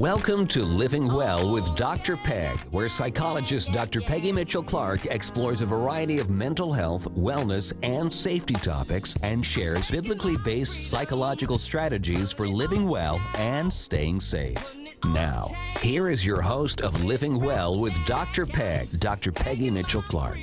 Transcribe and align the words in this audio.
Welcome 0.00 0.46
to 0.46 0.64
Living 0.64 1.12
Well 1.12 1.50
with 1.50 1.76
Dr. 1.76 2.16
Peg, 2.16 2.58
where 2.70 2.88
psychologist 2.88 3.70
Dr. 3.70 4.00
Peggy 4.00 4.32
Mitchell 4.32 4.62
Clark 4.62 5.04
explores 5.04 5.60
a 5.60 5.66
variety 5.66 6.18
of 6.18 6.30
mental 6.30 6.72
health, 6.72 7.06
wellness, 7.10 7.74
and 7.82 8.10
safety 8.10 8.54
topics 8.54 9.14
and 9.22 9.44
shares 9.44 9.90
biblically 9.90 10.38
based 10.38 10.88
psychological 10.88 11.58
strategies 11.58 12.32
for 12.32 12.48
living 12.48 12.88
well 12.88 13.20
and 13.34 13.70
staying 13.70 14.20
safe. 14.20 14.74
Now, 15.04 15.50
here 15.82 16.08
is 16.08 16.24
your 16.24 16.40
host 16.40 16.80
of 16.80 17.04
Living 17.04 17.38
Well 17.38 17.78
with 17.78 17.92
Dr. 18.06 18.46
Peg, 18.46 18.88
Dr. 19.00 19.32
Peggy 19.32 19.70
Mitchell 19.70 20.02
Clark. 20.08 20.38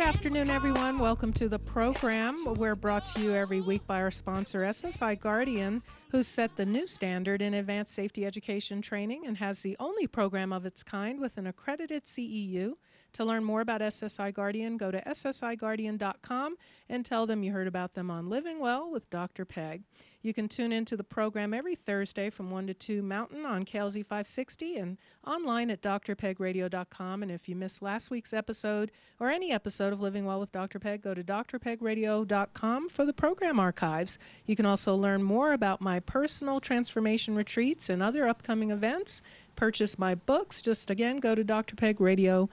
Good 0.00 0.08
afternoon, 0.08 0.48
everyone. 0.48 0.98
Welcome 0.98 1.30
to 1.34 1.46
the 1.46 1.58
program. 1.58 2.42
We're 2.56 2.74
brought 2.74 3.04
to 3.04 3.20
you 3.20 3.34
every 3.34 3.60
week 3.60 3.86
by 3.86 4.00
our 4.00 4.10
sponsor, 4.10 4.62
SSI 4.62 5.20
Guardian, 5.20 5.82
who 6.10 6.22
set 6.22 6.56
the 6.56 6.64
new 6.64 6.86
standard 6.86 7.42
in 7.42 7.52
advanced 7.52 7.92
safety 7.92 8.24
education 8.24 8.80
training 8.80 9.26
and 9.26 9.36
has 9.36 9.60
the 9.60 9.76
only 9.78 10.06
program 10.06 10.54
of 10.54 10.64
its 10.64 10.82
kind 10.82 11.20
with 11.20 11.36
an 11.36 11.46
accredited 11.46 12.04
CEU. 12.06 12.76
To 13.14 13.24
learn 13.24 13.44
more 13.44 13.60
about 13.60 13.80
SSI 13.80 14.32
Guardian, 14.32 14.76
go 14.76 14.90
to 14.90 15.00
ssiguardian.com 15.02 16.56
and 16.88 17.04
tell 17.04 17.26
them 17.26 17.42
you 17.42 17.52
heard 17.52 17.66
about 17.66 17.94
them 17.94 18.10
on 18.10 18.28
Living 18.28 18.60
Well 18.60 18.90
with 18.90 19.10
Dr. 19.10 19.44
Peg. 19.44 19.82
You 20.22 20.34
can 20.34 20.48
tune 20.48 20.70
into 20.70 20.96
the 20.96 21.04
program 21.04 21.54
every 21.54 21.74
Thursday 21.74 22.28
from 22.28 22.50
1 22.50 22.66
to 22.66 22.74
2 22.74 23.02
Mountain 23.02 23.46
on 23.46 23.64
KLZ 23.64 24.04
560 24.04 24.76
and 24.76 24.98
online 25.26 25.70
at 25.70 25.80
drpegradio.com. 25.80 27.22
And 27.22 27.32
if 27.32 27.48
you 27.48 27.56
missed 27.56 27.80
last 27.80 28.10
week's 28.10 28.34
episode 28.34 28.90
or 29.18 29.30
any 29.30 29.50
episode 29.50 29.92
of 29.92 30.00
Living 30.00 30.26
Well 30.26 30.38
with 30.38 30.52
Dr. 30.52 30.78
Peg, 30.78 31.02
go 31.02 31.14
to 31.14 31.24
drpegradio.com 31.24 32.88
for 32.90 33.04
the 33.06 33.12
program 33.14 33.58
archives. 33.58 34.18
You 34.44 34.56
can 34.56 34.66
also 34.66 34.94
learn 34.94 35.22
more 35.22 35.52
about 35.52 35.80
my 35.80 36.00
personal 36.00 36.60
transformation 36.60 37.34
retreats 37.34 37.88
and 37.88 38.02
other 38.02 38.28
upcoming 38.28 38.70
events. 38.70 39.22
Purchase 39.56 39.98
my 39.98 40.14
books. 40.14 40.60
Just 40.60 40.90
again, 40.90 41.18
go 41.18 41.34
to 41.34 41.44
drpegradio.com 41.44 42.50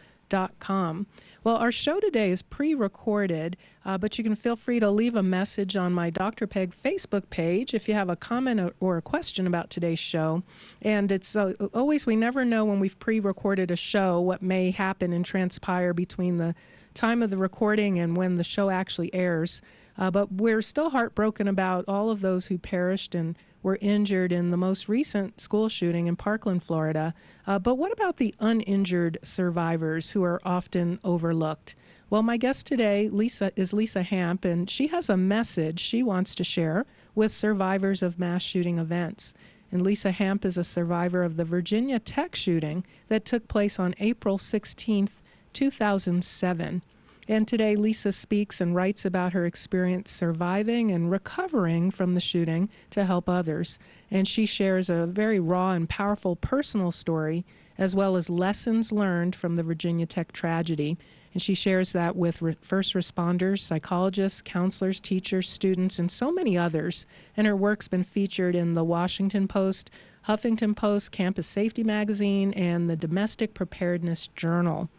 com. 0.60 1.08
Well, 1.44 1.56
our 1.56 1.72
show 1.72 2.00
today 2.00 2.32
is 2.32 2.42
pre 2.42 2.74
recorded, 2.74 3.58
uh, 3.86 3.98
but 3.98 4.18
you 4.18 4.24
can 4.24 4.36
feel 4.36 4.56
free 4.56 4.80
to 4.80 4.92
leave 4.92 5.16
a 5.16 5.24
message 5.24 5.76
on 5.76 5.94
my 5.94 6.10
Dr. 6.10 6.48
Peg 6.48 6.72
Facebook 6.72 7.30
page 7.30 7.74
if 7.74 7.88
you 7.88 7.94
have 7.94 8.10
a 8.10 8.16
comment 8.16 8.74
or 8.80 8.98
a 8.98 9.02
question 9.02 9.48
about 9.48 9.70
today's 9.70 10.00
show. 10.00 10.44
And 10.82 11.12
it's 11.12 11.36
uh, 11.36 11.54
always, 11.74 12.06
we 12.06 12.16
never 12.16 12.44
know 12.44 12.66
when 12.66 12.80
we've 12.80 13.00
pre 13.00 13.20
recorded 13.20 13.72
a 13.72 13.76
show 13.76 14.20
what 14.20 14.42
may 14.42 14.72
happen 14.72 15.14
and 15.14 15.24
transpire 15.24 15.94
between 15.94 16.38
the 16.38 16.56
time 16.94 17.22
of 17.22 17.30
the 17.30 17.38
recording 17.38 18.00
and 18.00 18.18
when 18.18 18.36
the 18.36 18.44
show 18.44 18.70
actually 18.70 19.14
airs. 19.14 19.62
Uh, 19.98 20.12
but 20.12 20.32
we're 20.32 20.62
still 20.62 20.92
heartbroken 20.92 21.48
about 21.48 21.86
all 21.88 22.10
of 22.10 22.22
those 22.22 22.48
who 22.48 22.58
perished 22.58 23.16
and 23.16 23.38
were 23.68 23.78
injured 23.82 24.32
in 24.32 24.50
the 24.50 24.56
most 24.56 24.88
recent 24.88 25.42
school 25.42 25.68
shooting 25.68 26.08
in 26.08 26.16
Parkland, 26.16 26.64
Florida. 26.64 27.14
Uh, 27.46 27.60
but 27.60 27.76
what 27.76 27.92
about 27.92 28.16
the 28.16 28.34
uninjured 28.40 29.18
survivors 29.24 30.12
who 30.12 30.24
are 30.24 30.40
often 30.46 30.98
overlooked? 31.04 31.76
Well, 32.10 32.24
my 32.24 32.38
guest 32.38 32.66
today, 32.66 33.10
Lisa, 33.10 33.52
is 33.58 33.74
Lisa 33.74 34.04
Hamp, 34.04 34.46
and 34.46 34.70
she 34.70 34.88
has 34.88 35.10
a 35.10 35.18
message 35.18 35.82
she 35.82 36.02
wants 36.02 36.34
to 36.36 36.46
share 36.46 36.86
with 37.14 37.30
survivors 37.30 38.02
of 38.02 38.18
mass 38.18 38.42
shooting 38.42 38.80
events. 38.80 39.34
And 39.70 39.82
Lisa 39.82 40.12
Hamp 40.12 40.46
is 40.46 40.58
a 40.58 40.64
survivor 40.64 41.22
of 41.22 41.36
the 41.36 41.44
Virginia 41.44 42.00
Tech 42.00 42.38
shooting 42.38 42.86
that 43.10 43.26
took 43.26 43.50
place 43.50 43.78
on 43.78 43.96
April 44.00 44.38
16th, 44.38 45.22
2007. 45.52 46.84
And 47.28 47.48
today, 47.48 47.76
Lisa 47.76 48.14
speaks 48.14 48.62
and 48.62 48.74
writes 48.74 49.04
about 49.04 49.34
her 49.34 49.46
experience 49.46 50.10
surviving 50.10 50.92
and 50.92 51.12
recovering 51.12 51.92
from 51.92 52.16
the 52.16 52.22
shooting 52.22 52.70
to 52.92 53.04
help 53.04 53.28
others. 53.28 53.80
And 54.10 54.26
she 54.28 54.46
shares 54.46 54.90
a 54.90 55.06
very 55.06 55.40
raw 55.40 55.72
and 55.72 55.90
powerful 55.90 56.38
personal 56.38 56.92
story, 56.92 57.46
as 57.78 57.96
well 57.96 58.16
as 58.16 58.30
lessons 58.30 58.94
learned 58.94 59.36
from 59.36 59.58
the 59.58 59.64
Virginia 59.64 60.06
Tech 60.06 60.32
tragedy. 60.32 60.98
And 61.34 61.42
she 61.42 61.54
shares 61.54 61.92
that 61.92 62.16
with 62.16 62.42
re- 62.42 62.56
first 62.62 62.94
responders, 62.94 63.60
psychologists, 63.60 64.42
counselors, 64.42 65.00
teachers, 65.00 65.50
students, 65.50 66.00
and 66.00 66.10
so 66.10 66.32
many 66.32 66.58
others. 66.58 67.06
And 67.36 67.46
her 67.46 67.56
work's 67.56 67.90
been 67.90 68.04
featured 68.04 68.56
in 68.56 68.74
the 68.74 68.86
Washington 68.86 69.48
Post, 69.48 69.92
Huffington 70.28 70.76
Post, 70.76 71.12
Campus 71.12 71.46
Safety 71.46 71.84
Magazine, 71.84 72.54
and 72.54 72.90
the 72.90 72.96
Domestic 72.96 73.54
Preparedness 73.54 74.30
Journal. 74.30 74.90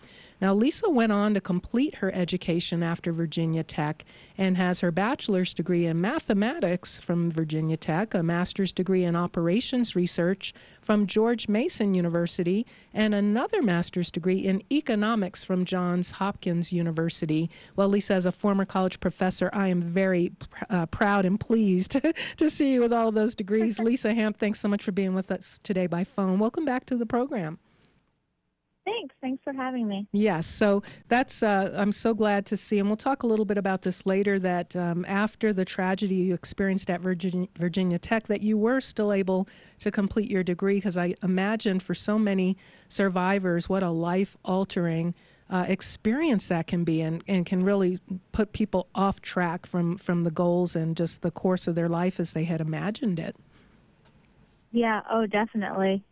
Now, 0.41 0.55
Lisa 0.55 0.89
went 0.89 1.11
on 1.11 1.35
to 1.35 1.41
complete 1.41 1.97
her 1.97 2.15
education 2.15 2.83
after 2.83 3.11
Virginia 3.11 3.65
Tech 3.65 4.05
and 4.37 4.57
has 4.57 4.81
her 4.81 4.93
bachelor's 4.93 5.53
degree 5.53 5.85
in 5.85 6.01
mathematics 6.01 7.01
from 7.01 7.31
Virginia 7.31 7.77
Tech, 7.77 8.15
a 8.15 8.23
master's 8.23 8.73
degree 8.73 9.03
in 9.03 9.17
operations 9.17 9.97
research 9.97 10.55
from 10.81 11.09
George 11.09 11.49
Mason 11.49 11.93
University, 11.93 12.67
and 12.95 13.15
another 13.15 13.63
master's 13.63 14.13
degree 14.13 14.39
in 14.39 14.63
economics 14.71 15.43
from 15.43 15.65
Johns 15.65 16.13
Hopkins 16.13 16.73
University. 16.73 17.51
Well, 17.75 17.89
Lisa, 17.89 18.15
as 18.15 18.27
a 18.27 18.33
former 18.33 18.65
college 18.65 19.01
professor, 19.01 19.51
I 19.53 19.69
am 19.69 19.83
very 19.83 20.33
uh, 20.71 20.87
proud 20.87 21.25
and 21.25 21.41
pleased 21.41 22.01
to 22.37 22.49
see 22.49 22.73
you 22.73 22.81
with 22.81 22.93
all 22.93 23.11
those 23.11 23.35
degrees. 23.35 23.79
Lisa 23.81 24.15
Hamp, 24.15 24.37
thanks 24.37 24.61
so 24.61 24.69
much 24.69 24.85
for 24.85 24.93
being 24.93 25.15
with 25.15 25.33
us 25.33 25.59
today 25.65 25.89
by 25.89 26.05
phone. 26.05 26.39
Welcome 26.39 26.65
back 26.65 26.87
to 26.87 26.97
the 26.97 27.07
program. 27.07 27.59
Thanks. 28.89 29.15
Thanks 29.21 29.43
for 29.45 29.53
having 29.53 29.87
me. 29.87 30.07
Yes. 30.13 30.47
So 30.47 30.83
that's, 31.09 31.43
uh, 31.43 31.75
I'm 31.77 31.93
so 31.93 32.15
glad 32.15 32.47
to 32.47 32.57
see, 32.57 32.79
and 32.79 32.89
we'll 32.89 32.97
talk 32.97 33.23
a 33.23 33.27
little 33.27 33.45
bit 33.45 33.59
about 33.59 33.83
this 33.83 34.07
later, 34.07 34.39
that 34.39 34.75
um, 34.77 35.05
after 35.07 35.53
the 35.53 35.65
tragedy 35.65 36.15
you 36.15 36.35
experienced 36.35 36.89
at 36.89 37.01
Virginia, 37.01 37.49
Virginia 37.57 37.99
Tech, 37.99 38.29
that 38.29 38.41
you 38.41 38.57
were 38.57 38.81
still 38.81 39.13
able 39.13 39.47
to 39.81 39.91
complete 39.91 40.31
your 40.31 40.43
degree, 40.43 40.77
because 40.77 40.97
I 40.97 41.15
imagine 41.23 41.81
for 41.81 41.95
so 41.95 42.19
many 42.19 42.57
survivors, 42.89 43.69
what 43.69 43.83
a 43.83 43.91
life 43.91 44.37
altering 44.45 45.15
uh, 45.51 45.67
experience 45.69 46.49
that 46.49 46.67
can 46.67 46.85
be 46.85 47.01
and, 47.03 47.23
and 47.29 47.45
can 47.45 47.63
really 47.65 47.99
put 48.33 48.53
people 48.53 48.89
off 48.95 49.21
track 49.21 49.67
from, 49.67 49.99
from 49.99 50.25
the 50.25 50.31
goals 50.31 50.75
and 50.75 50.97
just 50.97 51.23
the 51.23 51.31
course 51.31 51.67
of 51.67 51.75
their 51.75 51.89
life 51.89 52.19
as 52.19 52.33
they 52.33 52.45
had 52.45 52.61
imagined 52.61 53.19
it. 53.19 53.37
Yeah, 54.73 55.01
oh, 55.11 55.27
definitely. 55.27 56.05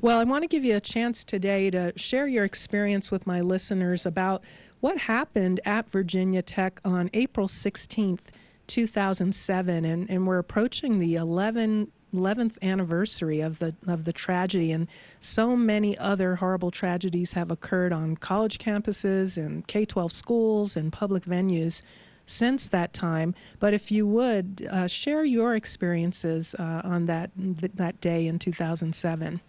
Well, 0.00 0.18
I 0.18 0.24
want 0.24 0.42
to 0.42 0.48
give 0.48 0.64
you 0.64 0.76
a 0.76 0.80
chance 0.80 1.24
today 1.24 1.70
to 1.70 1.92
share 1.96 2.26
your 2.26 2.44
experience 2.44 3.10
with 3.10 3.26
my 3.26 3.40
listeners 3.40 4.06
about 4.06 4.42
what 4.80 4.96
happened 4.98 5.60
at 5.64 5.90
Virginia 5.90 6.42
Tech 6.42 6.80
on 6.84 7.10
April 7.12 7.48
16th, 7.48 8.28
2007. 8.66 9.84
And, 9.84 10.10
and 10.10 10.26
we're 10.26 10.38
approaching 10.38 10.98
the 10.98 11.16
11, 11.16 11.90
11th 12.14 12.56
anniversary 12.62 13.40
of 13.40 13.58
the, 13.58 13.74
of 13.86 14.04
the 14.04 14.12
tragedy, 14.12 14.72
and 14.72 14.88
so 15.18 15.56
many 15.56 15.98
other 15.98 16.36
horrible 16.36 16.70
tragedies 16.70 17.34
have 17.34 17.50
occurred 17.50 17.92
on 17.92 18.16
college 18.16 18.58
campuses 18.58 19.36
and 19.36 19.66
K 19.66 19.84
12 19.84 20.12
schools 20.12 20.76
and 20.76 20.92
public 20.92 21.24
venues 21.24 21.82
since 22.24 22.68
that 22.68 22.92
time. 22.92 23.34
But 23.58 23.74
if 23.74 23.90
you 23.90 24.06
would 24.06 24.66
uh, 24.70 24.86
share 24.86 25.24
your 25.24 25.54
experiences 25.54 26.54
uh, 26.54 26.80
on 26.84 27.06
that, 27.06 27.32
that 27.36 28.00
day 28.00 28.26
in 28.26 28.38
2007. 28.38 29.40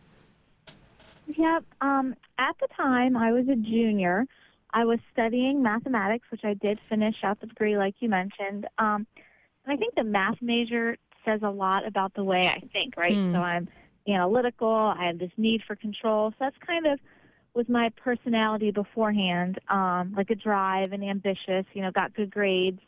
Yep. 1.38 1.64
Um, 1.82 2.16
at 2.38 2.56
the 2.60 2.68
time, 2.76 3.16
I 3.16 3.32
was 3.32 3.48
a 3.48 3.56
junior. 3.56 4.26
I 4.74 4.86
was 4.86 5.00
studying 5.12 5.62
mathematics, 5.62 6.28
which 6.32 6.44
I 6.44 6.54
did 6.54 6.80
finish 6.90 7.16
out 7.24 7.40
the 7.42 7.48
degree, 7.48 7.78
like 7.78 7.96
you 8.00 8.10
mentioned. 8.10 8.68
Um, 8.78 9.06
and 9.66 9.74
I 9.74 9.76
think 9.76 9.96
the 9.96 10.04
math 10.04 10.42
major 10.42 10.98
says 11.26 11.42
a 11.44 11.50
lot 11.50 11.86
about 11.86 12.14
the 12.14 12.24
way 12.24 12.48
I 12.48 12.62
think, 12.72 12.98
right? 12.98 13.18
Mm. 13.18 13.34
So 13.34 13.40
I'm 13.40 13.68
analytical. 14.08 14.70
I 14.70 15.06
have 15.08 15.20
this 15.20 15.32
need 15.38 15.62
for 15.68 15.76
control. 15.76 16.32
So 16.32 16.36
that's 16.40 16.58
kind 16.66 16.88
of 16.88 17.00
was 17.54 17.68
my 17.68 17.90
personality 18.02 18.72
beforehand, 18.72 19.60
um, 19.68 20.14
like 20.16 20.30
a 20.30 20.36
drive 20.36 20.94
and 20.94 21.04
ambitious. 21.04 21.66
You 21.74 21.82
know, 21.82 21.92
got 21.92 22.14
good 22.14 22.32
grades, 22.32 22.80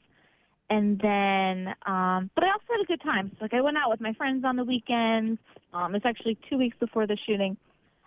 and 0.70 0.98
then, 1.00 1.68
um, 1.86 2.30
but 2.34 2.44
I 2.44 2.48
also 2.48 2.66
had 2.70 2.82
a 2.82 2.86
good 2.86 3.02
time. 3.02 3.30
So 3.34 3.38
like 3.42 3.54
I 3.54 3.62
went 3.62 3.78
out 3.78 3.90
with 3.90 4.00
my 4.00 4.14
friends 4.14 4.46
on 4.46 4.56
the 4.56 4.64
weekends. 4.64 5.40
Um, 5.74 5.96
it's 5.96 6.06
actually 6.06 6.38
two 6.50 6.58
weeks 6.58 6.78
before 6.80 7.06
the 7.08 7.18
shooting. 7.26 7.58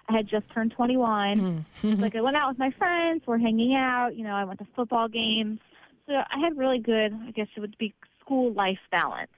I 0.08 0.12
had 0.12 0.28
just 0.28 0.48
turned 0.52 0.72
21. 0.72 1.64
Mm. 1.82 2.00
like 2.00 2.14
I 2.14 2.20
went 2.20 2.36
out 2.36 2.50
with 2.50 2.58
my 2.58 2.70
friends, 2.70 3.22
we're 3.26 3.38
hanging 3.38 3.74
out. 3.74 4.16
You 4.16 4.24
know, 4.24 4.34
I 4.34 4.44
went 4.44 4.58
to 4.60 4.66
football 4.76 5.08
games. 5.08 5.60
So 6.06 6.14
I 6.14 6.38
had 6.38 6.56
really 6.56 6.78
good, 6.78 7.12
I 7.26 7.32
guess 7.32 7.48
it 7.56 7.60
would 7.60 7.76
be 7.78 7.92
school 8.20 8.52
life 8.52 8.78
balance. 8.90 9.30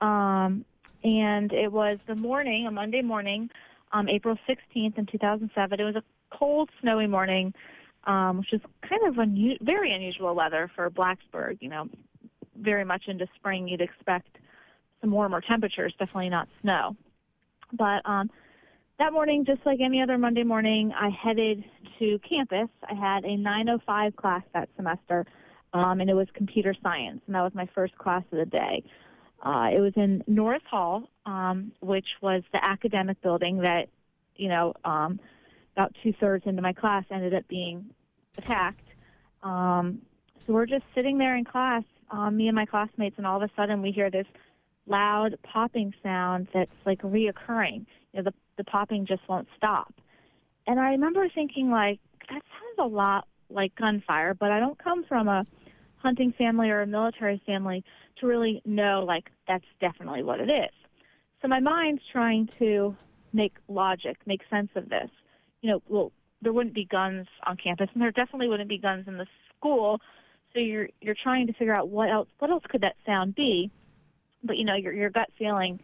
Um, 0.00 0.64
and 1.02 1.52
it 1.52 1.70
was 1.70 1.98
the 2.06 2.14
morning, 2.14 2.66
a 2.66 2.70
Monday 2.70 3.02
morning, 3.02 3.50
um, 3.92 4.08
April 4.08 4.36
16th 4.48 4.98
in 4.98 5.06
2007. 5.06 5.80
It 5.80 5.84
was 5.84 5.96
a 5.96 6.02
cold, 6.30 6.70
snowy 6.80 7.06
morning, 7.06 7.52
um, 8.04 8.38
which 8.38 8.52
is 8.52 8.60
kind 8.88 9.06
of 9.06 9.14
unu- 9.14 9.60
very 9.60 9.94
unusual 9.94 10.34
weather 10.34 10.70
for 10.74 10.90
Blacksburg. 10.90 11.58
You 11.60 11.68
know, 11.68 11.88
very 12.56 12.84
much 12.84 13.04
into 13.08 13.26
spring, 13.36 13.68
you'd 13.68 13.82
expect 13.82 14.38
some 15.00 15.10
warmer 15.10 15.42
temperatures, 15.42 15.92
definitely 15.98 16.30
not 16.30 16.48
snow. 16.62 16.96
But 17.72 18.00
um, 18.08 18.30
that 18.98 19.12
morning, 19.12 19.44
just 19.44 19.60
like 19.66 19.80
any 19.80 20.00
other 20.00 20.18
Monday 20.18 20.44
morning, 20.44 20.92
I 20.92 21.10
headed 21.10 21.64
to 21.98 22.18
campus. 22.28 22.68
I 22.88 22.94
had 22.94 23.24
a 23.24 23.36
905 23.36 24.16
class 24.16 24.42
that 24.52 24.68
semester, 24.76 25.26
um, 25.72 26.00
and 26.00 26.08
it 26.08 26.14
was 26.14 26.28
computer 26.34 26.74
science, 26.82 27.20
and 27.26 27.34
that 27.34 27.42
was 27.42 27.52
my 27.54 27.68
first 27.74 27.96
class 27.98 28.22
of 28.30 28.38
the 28.38 28.46
day. 28.46 28.84
Uh, 29.42 29.68
it 29.74 29.80
was 29.80 29.92
in 29.96 30.22
Norris 30.26 30.62
Hall, 30.70 31.08
um, 31.26 31.72
which 31.80 32.06
was 32.22 32.42
the 32.52 32.64
academic 32.64 33.20
building 33.20 33.58
that, 33.58 33.88
you 34.36 34.48
know, 34.48 34.74
um, 34.84 35.18
about 35.76 35.92
two 36.02 36.12
thirds 36.20 36.44
into 36.46 36.62
my 36.62 36.72
class 36.72 37.04
ended 37.10 37.34
up 37.34 37.46
being 37.48 37.86
attacked. 38.38 38.86
Um, 39.42 40.02
so 40.46 40.52
we're 40.52 40.66
just 40.66 40.84
sitting 40.94 41.18
there 41.18 41.36
in 41.36 41.44
class, 41.44 41.82
um, 42.10 42.36
me 42.36 42.46
and 42.46 42.54
my 42.54 42.64
classmates, 42.64 43.16
and 43.18 43.26
all 43.26 43.42
of 43.42 43.42
a 43.42 43.52
sudden 43.56 43.82
we 43.82 43.90
hear 43.90 44.08
this 44.08 44.26
loud 44.86 45.36
popping 45.42 45.92
sound 46.02 46.46
that's 46.54 46.70
like 46.86 47.02
reoccurring. 47.02 47.86
You 48.12 48.22
know, 48.22 48.22
the 48.22 48.34
the 48.56 48.64
popping 48.64 49.06
just 49.06 49.26
won't 49.28 49.48
stop. 49.56 49.92
And 50.66 50.80
I 50.80 50.90
remember 50.90 51.28
thinking 51.28 51.70
like 51.70 52.00
that 52.28 52.42
sounds 52.42 52.78
a 52.78 52.86
lot 52.86 53.26
like 53.50 53.74
gunfire, 53.76 54.34
but 54.34 54.50
I 54.50 54.60
don't 54.60 54.78
come 54.78 55.04
from 55.04 55.28
a 55.28 55.44
hunting 55.96 56.32
family 56.36 56.70
or 56.70 56.82
a 56.82 56.86
military 56.86 57.40
family 57.46 57.84
to 58.20 58.26
really 58.26 58.62
know 58.64 59.04
like 59.06 59.30
that's 59.48 59.64
definitely 59.80 60.22
what 60.22 60.40
it 60.40 60.50
is. 60.50 60.70
So 61.42 61.48
my 61.48 61.60
mind's 61.60 62.02
trying 62.10 62.48
to 62.58 62.96
make 63.32 63.54
logic, 63.68 64.16
make 64.26 64.42
sense 64.48 64.70
of 64.76 64.88
this. 64.88 65.10
You 65.60 65.70
know, 65.70 65.82
well, 65.88 66.12
there 66.40 66.52
wouldn't 66.52 66.74
be 66.74 66.84
guns 66.84 67.26
on 67.46 67.56
campus, 67.56 67.88
and 67.92 68.02
there 68.02 68.10
definitely 68.10 68.48
wouldn't 68.48 68.68
be 68.68 68.78
guns 68.78 69.08
in 69.08 69.18
the 69.18 69.26
school. 69.56 70.00
So 70.52 70.60
you're 70.60 70.88
you're 71.00 71.16
trying 71.20 71.46
to 71.48 71.52
figure 71.52 71.74
out 71.74 71.88
what 71.88 72.10
else 72.10 72.28
what 72.38 72.50
else 72.50 72.64
could 72.68 72.82
that 72.82 72.96
sound 73.04 73.34
be, 73.34 73.70
but 74.42 74.56
you 74.56 74.64
know 74.64 74.74
your 74.74 74.92
your 74.92 75.10
gut 75.10 75.28
feeling 75.38 75.80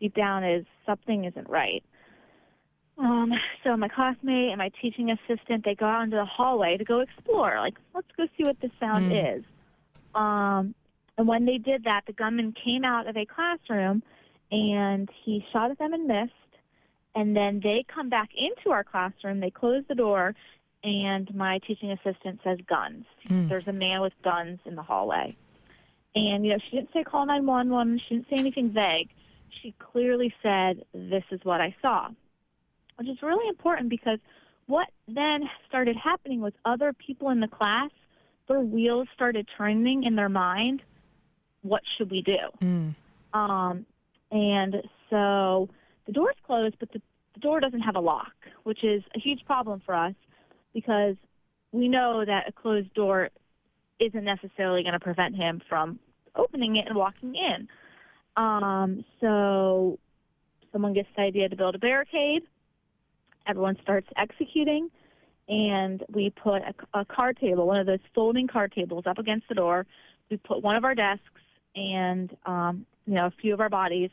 deep 0.00 0.14
down 0.14 0.44
is 0.44 0.64
something 0.86 1.24
isn't 1.24 1.48
right. 1.48 1.84
Um, 2.98 3.34
so 3.62 3.76
my 3.76 3.88
classmate 3.88 4.48
and 4.50 4.58
my 4.58 4.70
teaching 4.80 5.10
assistant 5.10 5.64
they 5.64 5.74
go 5.74 5.86
out 5.86 6.04
into 6.04 6.16
the 6.16 6.24
hallway 6.24 6.76
to 6.76 6.84
go 6.84 7.00
explore. 7.00 7.56
Like 7.58 7.74
let's 7.94 8.08
go 8.16 8.26
see 8.36 8.44
what 8.44 8.60
this 8.60 8.70
sound 8.80 9.10
Mm. 9.12 9.38
is. 9.38 9.44
Um, 10.14 10.74
and 11.18 11.28
when 11.28 11.44
they 11.44 11.58
did 11.58 11.84
that, 11.84 12.04
the 12.06 12.12
gunman 12.12 12.52
came 12.52 12.84
out 12.84 13.06
of 13.06 13.16
a 13.16 13.26
classroom 13.26 14.02
and 14.50 15.10
he 15.24 15.44
shot 15.52 15.70
at 15.70 15.78
them 15.78 15.92
and 15.92 16.06
missed. 16.06 16.32
And 17.14 17.34
then 17.34 17.60
they 17.60 17.82
come 17.82 18.08
back 18.08 18.30
into 18.34 18.70
our 18.70 18.84
classroom. 18.84 19.40
They 19.40 19.50
close 19.50 19.82
the 19.88 19.94
door, 19.94 20.34
and 20.84 21.34
my 21.34 21.58
teaching 21.58 21.90
assistant 21.90 22.40
says 22.44 22.58
guns. 22.66 23.06
Mm. 23.28 23.48
There's 23.48 23.66
a 23.66 23.72
man 23.72 24.02
with 24.02 24.12
guns 24.22 24.60
in 24.66 24.74
the 24.74 24.82
hallway. 24.82 25.34
And 26.14 26.44
you 26.44 26.52
know, 26.52 26.58
she 26.58 26.76
didn't 26.76 26.92
say 26.92 27.04
call 27.04 27.24
911. 27.26 27.98
She 28.00 28.14
didn't 28.16 28.28
say 28.28 28.36
anything 28.36 28.70
vague. 28.70 29.08
She 29.48 29.72
clearly 29.78 30.34
said, 30.42 30.84
"This 30.92 31.24
is 31.30 31.40
what 31.44 31.60
I 31.62 31.74
saw," 31.80 32.10
which 32.96 33.08
is 33.08 33.22
really 33.22 33.48
important 33.48 33.88
because 33.88 34.18
what 34.66 34.88
then 35.06 35.48
started 35.68 35.96
happening 35.96 36.40
was 36.40 36.52
other 36.64 36.92
people 36.92 37.30
in 37.30 37.40
the 37.40 37.48
class, 37.48 37.90
their 38.48 38.60
wheels 38.60 39.08
started 39.14 39.48
turning 39.56 40.04
in 40.04 40.16
their 40.16 40.28
mind. 40.28 40.82
What 41.62 41.82
should 41.96 42.10
we 42.10 42.22
do? 42.22 42.38
Mm. 42.62 42.94
Um, 43.32 43.86
and 44.30 44.82
so 45.10 45.68
the 46.06 46.12
door's 46.12 46.36
closed, 46.44 46.76
but 46.78 46.90
the, 46.92 47.00
the 47.34 47.40
door 47.40 47.60
doesn't 47.60 47.80
have 47.80 47.96
a 47.96 48.00
lock, 48.00 48.32
which 48.64 48.82
is 48.82 49.02
a 49.14 49.20
huge 49.20 49.44
problem 49.44 49.82
for 49.84 49.94
us 49.94 50.14
because 50.72 51.16
we 51.72 51.88
know 51.88 52.24
that 52.24 52.48
a 52.48 52.52
closed 52.52 52.92
door 52.94 53.30
isn't 53.98 54.24
necessarily 54.24 54.82
going 54.82 54.92
to 54.92 55.00
prevent 55.00 55.36
him 55.36 55.60
from 55.68 55.98
opening 56.34 56.76
it 56.76 56.86
and 56.86 56.96
walking 56.96 57.34
in. 57.34 57.68
Um, 58.36 59.04
so 59.20 59.98
someone 60.72 60.92
gets 60.92 61.08
the 61.16 61.22
idea 61.22 61.48
to 61.48 61.56
build 61.56 61.74
a 61.74 61.78
barricade. 61.78 62.42
Everyone 63.46 63.76
starts 63.82 64.08
executing, 64.16 64.90
and 65.48 66.02
we 66.12 66.30
put 66.30 66.62
a, 66.62 66.74
a 66.98 67.04
card 67.04 67.38
table, 67.38 67.66
one 67.66 67.78
of 67.78 67.86
those 67.86 68.00
folding 68.14 68.46
card 68.46 68.72
tables, 68.72 69.04
up 69.06 69.18
against 69.18 69.48
the 69.48 69.54
door. 69.54 69.86
We 70.30 70.36
put 70.38 70.62
one 70.62 70.76
of 70.76 70.84
our 70.84 70.94
desks 70.94 71.22
and 71.76 72.36
um, 72.46 72.86
you 73.06 73.14
know 73.14 73.26
a 73.26 73.32
few 73.40 73.54
of 73.54 73.60
our 73.60 73.68
bodies. 73.68 74.10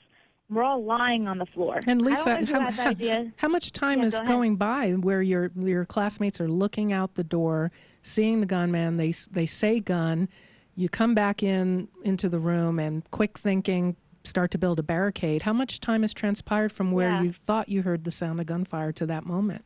We're 0.50 0.64
all 0.64 0.84
lying 0.84 1.28
on 1.28 1.40
the 1.40 1.46
floor. 1.48 1.80
And 1.88 2.02
Lisa, 2.02 2.26
don't 2.26 2.50
know 2.50 2.60
who 2.60 2.72
how, 2.72 2.90
idea. 2.90 3.32
how 3.38 3.48
much 3.48 3.72
time 3.72 4.00
Yeah, 4.00 4.06
is 4.06 4.20
go 4.20 4.26
going 4.26 4.56
by 4.58 4.92
where 4.92 5.22
your 5.22 5.52
your 5.56 5.86
classmates 5.86 6.40
are 6.40 6.50
looking 6.50 6.94
out 6.94 7.16
the 7.16 7.24
door, 7.24 7.72
seeing 8.02 8.40
the 8.40 8.46
gunman? 8.46 8.98
They 8.98 9.12
they 9.32 9.46
say 9.46 9.80
gun. 9.80 10.30
You 10.76 10.90
come 10.90 11.16
back 11.16 11.42
in 11.42 11.88
into 12.04 12.30
the 12.30 12.40
room 12.40 12.80
and 12.80 13.10
quick 13.12 13.38
thinking, 13.38 13.96
start 14.24 14.52
to 14.52 14.58
build 14.58 14.80
a 14.80 14.84
barricade. 14.84 15.42
How 15.44 15.54
much 15.54 15.80
time 15.80 16.02
has 16.02 16.14
transpired 16.14 16.72
from 16.72 16.92
where 16.92 17.10
Yeah. 17.10 17.24
you 17.24 17.31
thought 17.31 17.70
you 17.70 17.81
heard 17.84 18.04
the 18.04 18.12
sound 18.12 18.40
of 18.40 18.46
gunfire 18.46 18.92
to 18.94 19.06
that 19.06 19.25
moment? 19.25 19.66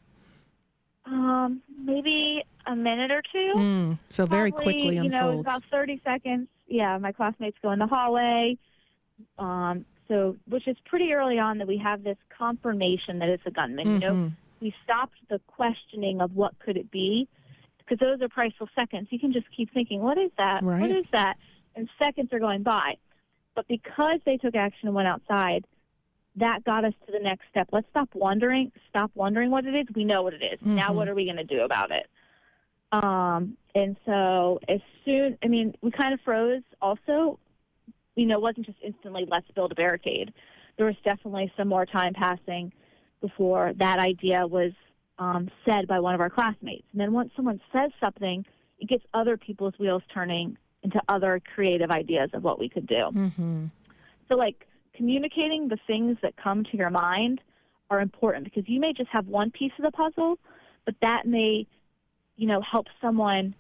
Um, 1.06 1.62
maybe 1.84 2.44
a 2.66 2.76
minute 2.76 3.12
or 3.12 3.22
two. 3.32 3.54
Mm, 3.56 3.98
so 4.10 4.26
very 4.26 4.52
Probably, 4.52 4.74
quickly 4.74 4.96
you 4.98 5.10
know, 5.10 5.40
about 5.40 5.64
30 5.72 6.02
seconds. 6.04 6.48
Yeah, 6.68 6.98
my 6.98 7.12
classmates 7.12 7.58
go 7.62 7.72
in 7.72 7.80
the 7.80 7.88
hallway. 7.88 8.58
Um, 9.40 9.86
so, 10.08 10.36
which 10.48 10.68
is 10.68 10.78
pretty 10.86 11.14
early 11.14 11.40
on 11.40 11.58
that 11.60 11.68
we 11.68 11.78
have 11.78 12.04
this 12.04 12.18
confirmation 12.30 13.20
that 13.20 13.30
it's 13.30 13.46
a 13.46 13.52
gunman. 13.52 13.88
You 13.88 14.00
know, 14.00 14.14
Mhm. 14.14 14.32
we 14.60 14.74
stopped 14.84 15.16
the 15.30 15.40
questioning 15.48 16.20
of 16.22 16.36
what 16.36 16.58
could 16.60 16.78
it 16.78 16.92
be 16.92 17.28
because 17.78 18.00
those 18.00 18.22
are 18.22 18.28
priceless 18.30 18.70
seconds. 18.76 19.08
You 19.12 19.20
can 19.20 19.32
just 19.32 19.50
keep 19.52 19.72
thinking, 19.72 20.02
what 20.02 20.18
is 20.18 20.32
that? 20.38 20.64
Right. 20.64 20.82
What 20.82 20.92
is 20.92 21.06
that? 21.12 21.38
And 21.76 21.90
seconds 22.00 22.34
are 22.34 22.40
going 22.40 22.64
by. 22.64 22.98
But 23.58 23.68
because 23.68 24.20
they 24.24 24.38
took 24.38 24.56
action 24.56 24.88
and 24.88 24.94
went 24.96 25.08
outside, 25.08 25.66
that 26.36 26.64
got 26.64 26.86
us 26.86 26.94
to 27.08 27.12
the 27.12 27.18
next 27.18 27.46
step. 27.50 27.68
Let's 27.72 27.88
stop 27.90 28.08
wondering. 28.14 28.72
Stop 28.88 29.10
wondering 29.16 29.50
what 29.50 29.66
it 29.66 29.74
is. 29.74 29.88
We 29.96 30.06
know 30.06 30.22
what 30.22 30.36
it 30.36 30.44
is. 30.44 30.60
Now, 30.62 30.90
Mhm. 30.90 30.96
what 30.96 31.08
are 31.08 31.16
we 31.16 31.26
going 31.26 31.38
to 31.38 31.44
do 31.44 31.62
about 31.62 31.90
it? 31.90 32.08
Um, 32.92 33.58
and 33.74 33.98
so 34.06 34.60
as 34.70 34.80
soon, 35.04 35.40
I 35.44 35.48
mean, 35.48 35.74
we 35.82 35.90
kind 35.90 36.14
of 36.14 36.22
froze. 36.22 36.62
Also, 36.84 37.40
you 38.16 38.28
know, 38.28 38.36
it 38.36 38.42
wasn't 38.42 38.68
just 38.68 38.78
instantly 38.84 39.26
let's 39.26 39.50
build 39.52 39.72
a 39.72 39.76
barricade. 39.76 40.32
There 40.78 40.86
was 40.86 40.96
definitely 41.04 41.52
some 41.58 41.68
more 41.68 41.88
time 41.88 42.14
passing 42.14 42.72
before 43.22 43.74
that 43.78 43.98
idea 43.98 44.46
was 44.46 44.74
um, 45.18 45.50
said 45.66 45.88
by 45.88 46.00
one 46.00 46.14
of 46.14 46.22
our 46.22 46.30
classmates. 46.30 46.86
And 46.92 47.02
then 47.02 47.12
once 47.12 47.32
someone 47.36 47.60
says 47.74 47.90
something, 48.00 48.46
it 48.78 48.88
gets 48.88 49.04
other 49.16 49.36
people's 49.36 49.74
wheels 49.80 50.04
turning 50.14 50.60
into 50.84 51.02
other 51.08 51.42
creative 51.54 51.92
ideas 51.92 52.30
of 52.34 52.44
what 52.44 52.60
we 52.60 52.70
could 52.70 52.88
do. 52.88 53.10
Mhm. 53.14 53.72
So, 54.28 54.36
like, 54.36 54.68
communicating 54.94 55.68
the 55.68 55.78
things 55.88 56.18
that 56.22 56.36
come 56.38 56.64
to 56.66 56.78
your 56.78 56.90
mind 56.90 57.42
are 57.90 58.02
important 58.02 58.44
because 58.44 58.68
you 58.68 58.80
may 58.80 58.94
just 58.94 59.10
have 59.10 59.28
one 59.28 59.52
piece 59.52 59.72
of 59.78 59.84
the 59.84 59.92
puzzle, 59.92 60.38
but 60.86 60.96
that 61.02 61.26
may, 61.26 61.66
you 62.36 62.48
know, 62.48 62.62
help 62.62 62.88
someone 63.02 63.56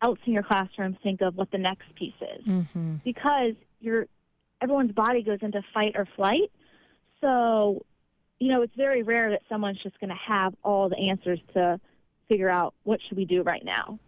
else 0.00 0.18
in 0.24 0.32
your 0.32 0.42
classroom 0.42 0.94
think 1.02 1.20
of 1.20 1.36
what 1.36 1.50
the 1.50 1.58
next 1.58 1.94
piece 1.94 2.14
is. 2.20 2.44
Mhm. 2.44 3.02
Because 3.04 3.54
your 3.80 4.06
everyone's 4.60 4.92
body 4.92 5.22
goes 5.22 5.40
into 5.42 5.60
fight 5.74 5.92
or 5.96 6.06
flight. 6.06 6.50
So, 7.20 7.84
you 8.38 8.48
know, 8.48 8.62
it's 8.62 8.74
very 8.74 9.02
rare 9.02 9.30
that 9.30 9.42
someone's 9.48 9.78
just 9.78 9.98
going 10.00 10.10
to 10.10 10.16
have 10.16 10.54
all 10.64 10.88
the 10.88 10.98
answers 10.98 11.40
to 11.54 11.80
figure 12.28 12.48
out 12.48 12.74
what 12.84 13.00
should 13.02 13.16
we 13.16 13.24
do 13.24 13.42
right 13.42 13.64
now. 13.64 13.98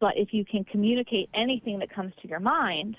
But 0.00 0.16
if 0.16 0.32
you 0.32 0.44
can 0.44 0.64
communicate 0.64 1.28
anything 1.34 1.78
that 1.80 1.90
comes 1.90 2.12
to 2.22 2.28
your 2.28 2.40
mind, 2.40 2.96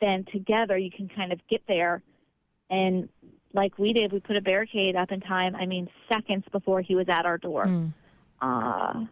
then 0.00 0.24
together 0.32 0.76
you 0.78 0.90
can 0.90 1.08
kind 1.08 1.32
of 1.32 1.40
get 1.48 1.62
there. 1.68 2.02
And 2.70 3.08
like 3.52 3.78
we 3.78 3.92
did, 3.92 4.12
we 4.12 4.20
put 4.20 4.36
a 4.36 4.40
barricade 4.40 4.96
up 4.96 5.12
in 5.12 5.20
time, 5.20 5.54
I 5.54 5.66
mean, 5.66 5.88
seconds 6.12 6.44
before 6.52 6.80
he 6.80 6.94
was 6.94 7.06
at 7.08 7.26
our 7.26 7.38
door. 7.38 7.66
Mm. 7.66 7.92
Uh, 8.40 9.04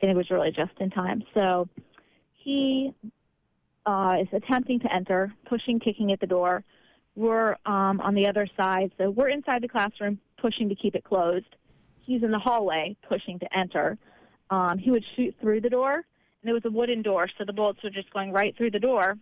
and 0.00 0.10
it 0.10 0.16
was 0.16 0.30
really 0.30 0.50
just 0.50 0.72
in 0.80 0.90
time. 0.90 1.22
So 1.32 1.68
he 2.32 2.92
uh, 3.86 4.16
is 4.20 4.28
attempting 4.32 4.80
to 4.80 4.92
enter, 4.92 5.32
pushing, 5.46 5.78
kicking 5.78 6.12
at 6.12 6.20
the 6.20 6.26
door. 6.26 6.64
We're 7.16 7.56
um, 7.64 8.00
on 8.00 8.14
the 8.14 8.26
other 8.26 8.46
side. 8.56 8.90
So 8.98 9.10
we're 9.10 9.28
inside 9.28 9.62
the 9.62 9.68
classroom, 9.68 10.18
pushing 10.38 10.68
to 10.68 10.74
keep 10.74 10.94
it 10.94 11.04
closed. 11.04 11.56
He's 12.02 12.22
in 12.22 12.30
the 12.30 12.38
hallway, 12.38 12.96
pushing 13.08 13.38
to 13.38 13.56
enter. 13.56 13.96
Um, 14.50 14.76
he 14.76 14.90
would 14.90 15.04
shoot 15.16 15.34
through 15.40 15.62
the 15.62 15.70
door, 15.70 16.04
and 16.44 16.50
it 16.50 16.52
was 16.52 16.64
a 16.66 16.70
wooden 16.70 17.00
door, 17.00 17.26
so 17.38 17.44
the 17.44 17.54
bullets 17.54 17.82
were 17.82 17.88
just 17.88 18.12
going 18.12 18.30
right 18.30 18.54
through 18.54 18.70
the 18.70 18.78
door. 18.78 19.16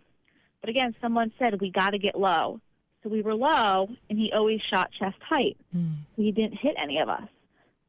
But 0.59 0.69
again, 0.69 0.93
someone 1.01 1.31
said, 1.39 1.61
we 1.61 1.71
got 1.71 1.91
to 1.91 1.97
get 1.97 2.19
low. 2.19 2.59
So 3.01 3.09
we 3.09 3.21
were 3.21 3.33
low, 3.33 3.89
and 4.09 4.19
he 4.19 4.33
always 4.33 4.61
shot 4.61 4.91
chest 4.91 5.17
height. 5.21 5.55
Mm. 5.75 5.95
He 6.17 6.33
didn't 6.33 6.57
hit 6.57 6.75
any 6.77 6.99
of 6.99 7.07
us. 7.07 7.27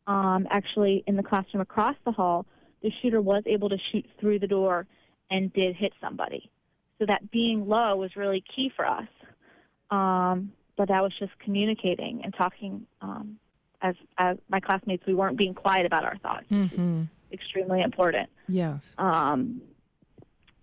Um, 0.07 0.47
actually, 0.50 1.03
in 1.09 1.17
the 1.17 1.23
classroom 1.25 1.62
across 1.62 1.97
the 2.05 2.12
hall, 2.12 2.47
the 2.83 2.93
shooter 3.03 3.21
was 3.21 3.43
able 3.47 3.69
to 3.71 3.79
shoot 3.91 4.07
through 4.21 4.38
the 4.38 4.47
door 4.47 4.87
and 5.31 5.53
did 5.53 5.75
hit 5.75 5.93
somebody. 6.00 6.49
So 7.00 7.07
that 7.07 7.29
being 7.33 7.67
low 7.67 7.97
was 7.97 8.14
really 8.14 8.41
key 8.55 8.71
for 8.75 8.87
us. 8.87 9.09
Um, 9.91 10.53
but 10.76 10.88
that 10.88 11.03
was 11.03 11.12
just 11.19 11.37
communicating 11.41 12.23
and 12.23 12.33
talking. 12.35 12.87
Um, 13.00 13.38
as, 13.83 13.97
as 14.17 14.37
my 14.49 14.61
classmates, 14.61 15.05
we 15.07 15.14
weren't 15.14 15.37
being 15.37 15.55
quiet 15.55 15.87
about 15.87 16.05
our 16.05 16.19
thoughts. 16.19 16.47
Mhm. 16.50 17.09
Extremely 17.35 17.83
important. 17.83 18.31
Yes. 18.49 18.95
Um, 18.97 19.61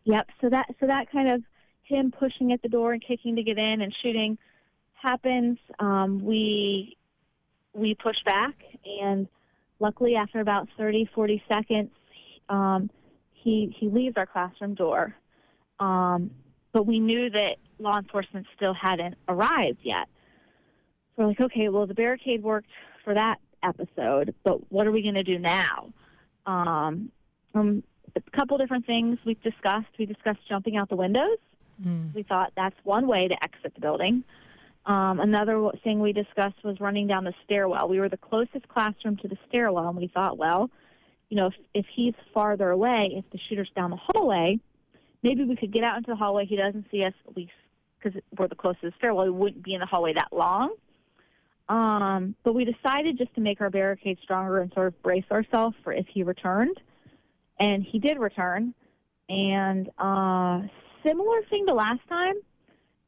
yep. 0.05 0.29
So 0.39 0.49
that 0.49 0.67
so 0.79 0.87
that 0.87 1.11
kind 1.11 1.31
of 1.31 1.43
him 1.83 2.11
pushing 2.11 2.53
at 2.53 2.61
the 2.61 2.69
door 2.69 2.93
and 2.93 3.01
kicking 3.01 3.35
to 3.35 3.43
get 3.43 3.57
in 3.57 3.81
and 3.81 3.93
shooting 4.01 4.37
happens. 4.93 5.57
Um, 5.79 6.23
we 6.23 6.97
we 7.73 7.95
push 7.95 8.17
back, 8.25 8.55
and 8.85 9.27
luckily, 9.79 10.15
after 10.15 10.39
about 10.39 10.67
30, 10.77 11.09
40 11.13 11.43
seconds, 11.51 11.91
um, 12.49 12.89
he 13.33 13.75
he 13.77 13.89
leaves 13.89 14.15
our 14.17 14.25
classroom 14.25 14.73
door. 14.73 15.15
Um, 15.79 16.31
but 16.73 16.85
we 16.85 16.99
knew 16.99 17.29
that 17.29 17.57
law 17.79 17.97
enforcement 17.97 18.47
still 18.55 18.73
hadn't 18.73 19.15
arrived 19.27 19.79
yet. 19.83 20.07
So 21.15 21.23
we're 21.23 21.27
like, 21.29 21.41
okay, 21.41 21.69
well, 21.69 21.85
the 21.85 21.93
barricade 21.93 22.43
worked 22.43 22.69
for 23.03 23.13
that 23.13 23.39
episode, 23.63 24.33
but 24.43 24.71
what 24.71 24.87
are 24.87 24.91
we 24.91 25.01
going 25.01 25.15
to 25.15 25.23
do 25.23 25.37
now? 25.37 25.91
Um, 26.45 27.11
um, 27.53 27.83
a 28.15 28.21
couple 28.37 28.57
different 28.57 28.85
things 28.85 29.17
we've 29.25 29.41
discussed. 29.41 29.87
We 29.97 30.05
discussed 30.05 30.39
jumping 30.47 30.77
out 30.77 30.89
the 30.89 30.95
windows. 30.95 31.37
Mm. 31.83 32.13
We 32.13 32.23
thought 32.23 32.51
that's 32.55 32.75
one 32.83 33.07
way 33.07 33.27
to 33.27 33.35
exit 33.43 33.73
the 33.73 33.81
building. 33.81 34.23
Um, 34.85 35.19
another 35.19 35.69
thing 35.83 35.99
we 35.99 36.11
discussed 36.11 36.63
was 36.63 36.79
running 36.79 37.07
down 37.07 37.23
the 37.23 37.33
stairwell. 37.45 37.87
We 37.87 37.99
were 37.99 38.09
the 38.09 38.17
closest 38.17 38.67
classroom 38.67 39.17
to 39.17 39.27
the 39.27 39.37
stairwell, 39.47 39.87
and 39.87 39.97
we 39.97 40.07
thought, 40.07 40.37
well, 40.37 40.69
you 41.29 41.37
know, 41.37 41.47
if, 41.47 41.53
if 41.73 41.85
he's 41.93 42.13
farther 42.33 42.69
away, 42.69 43.13
if 43.13 43.29
the 43.31 43.37
shooter's 43.37 43.69
down 43.75 43.91
the 43.91 43.97
hallway, 43.97 44.59
maybe 45.23 45.43
we 45.43 45.55
could 45.55 45.71
get 45.71 45.83
out 45.83 45.97
into 45.97 46.11
the 46.11 46.15
hallway. 46.15 46.45
He 46.45 46.55
doesn't 46.55 46.87
see 46.91 47.03
us, 47.03 47.13
least 47.35 47.51
because 48.01 48.19
we're 48.37 48.47
the 48.47 48.55
closest 48.55 48.97
stairwell. 48.97 49.25
We 49.25 49.31
wouldn't 49.31 49.63
be 49.63 49.75
in 49.75 49.79
the 49.79 49.85
hallway 49.85 50.13
that 50.13 50.29
long. 50.31 50.73
Um, 51.71 52.35
but 52.43 52.53
we 52.53 52.65
decided 52.65 53.17
just 53.17 53.33
to 53.35 53.41
make 53.41 53.61
our 53.61 53.69
barricade 53.69 54.17
stronger 54.21 54.59
and 54.59 54.73
sort 54.73 54.87
of 54.87 55.01
brace 55.01 55.23
ourselves 55.31 55.73
for 55.85 55.93
if 55.93 56.05
he 56.05 56.21
returned. 56.21 56.77
And 57.61 57.81
he 57.81 57.97
did 57.97 58.19
return. 58.19 58.73
And 59.29 59.89
uh, 59.97 60.63
similar 61.07 61.41
thing 61.49 61.65
to 61.67 61.73
last 61.73 62.01
time, 62.09 62.35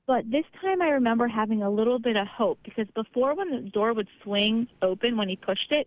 but 0.08 0.32
this 0.32 0.46
time 0.62 0.82
I 0.82 0.92
remember 0.92 1.28
having 1.28 1.62
a 1.62 1.70
little 1.70 2.00
bit 2.00 2.16
of 2.16 2.26
hope 2.26 2.60
because 2.64 2.88
before 2.96 3.36
when 3.36 3.52
the 3.52 3.70
door 3.70 3.94
would 3.94 4.08
swing 4.24 4.68
open 4.82 5.18
when 5.18 5.28
he 5.28 5.36
pushed 5.36 5.72
it, 5.72 5.86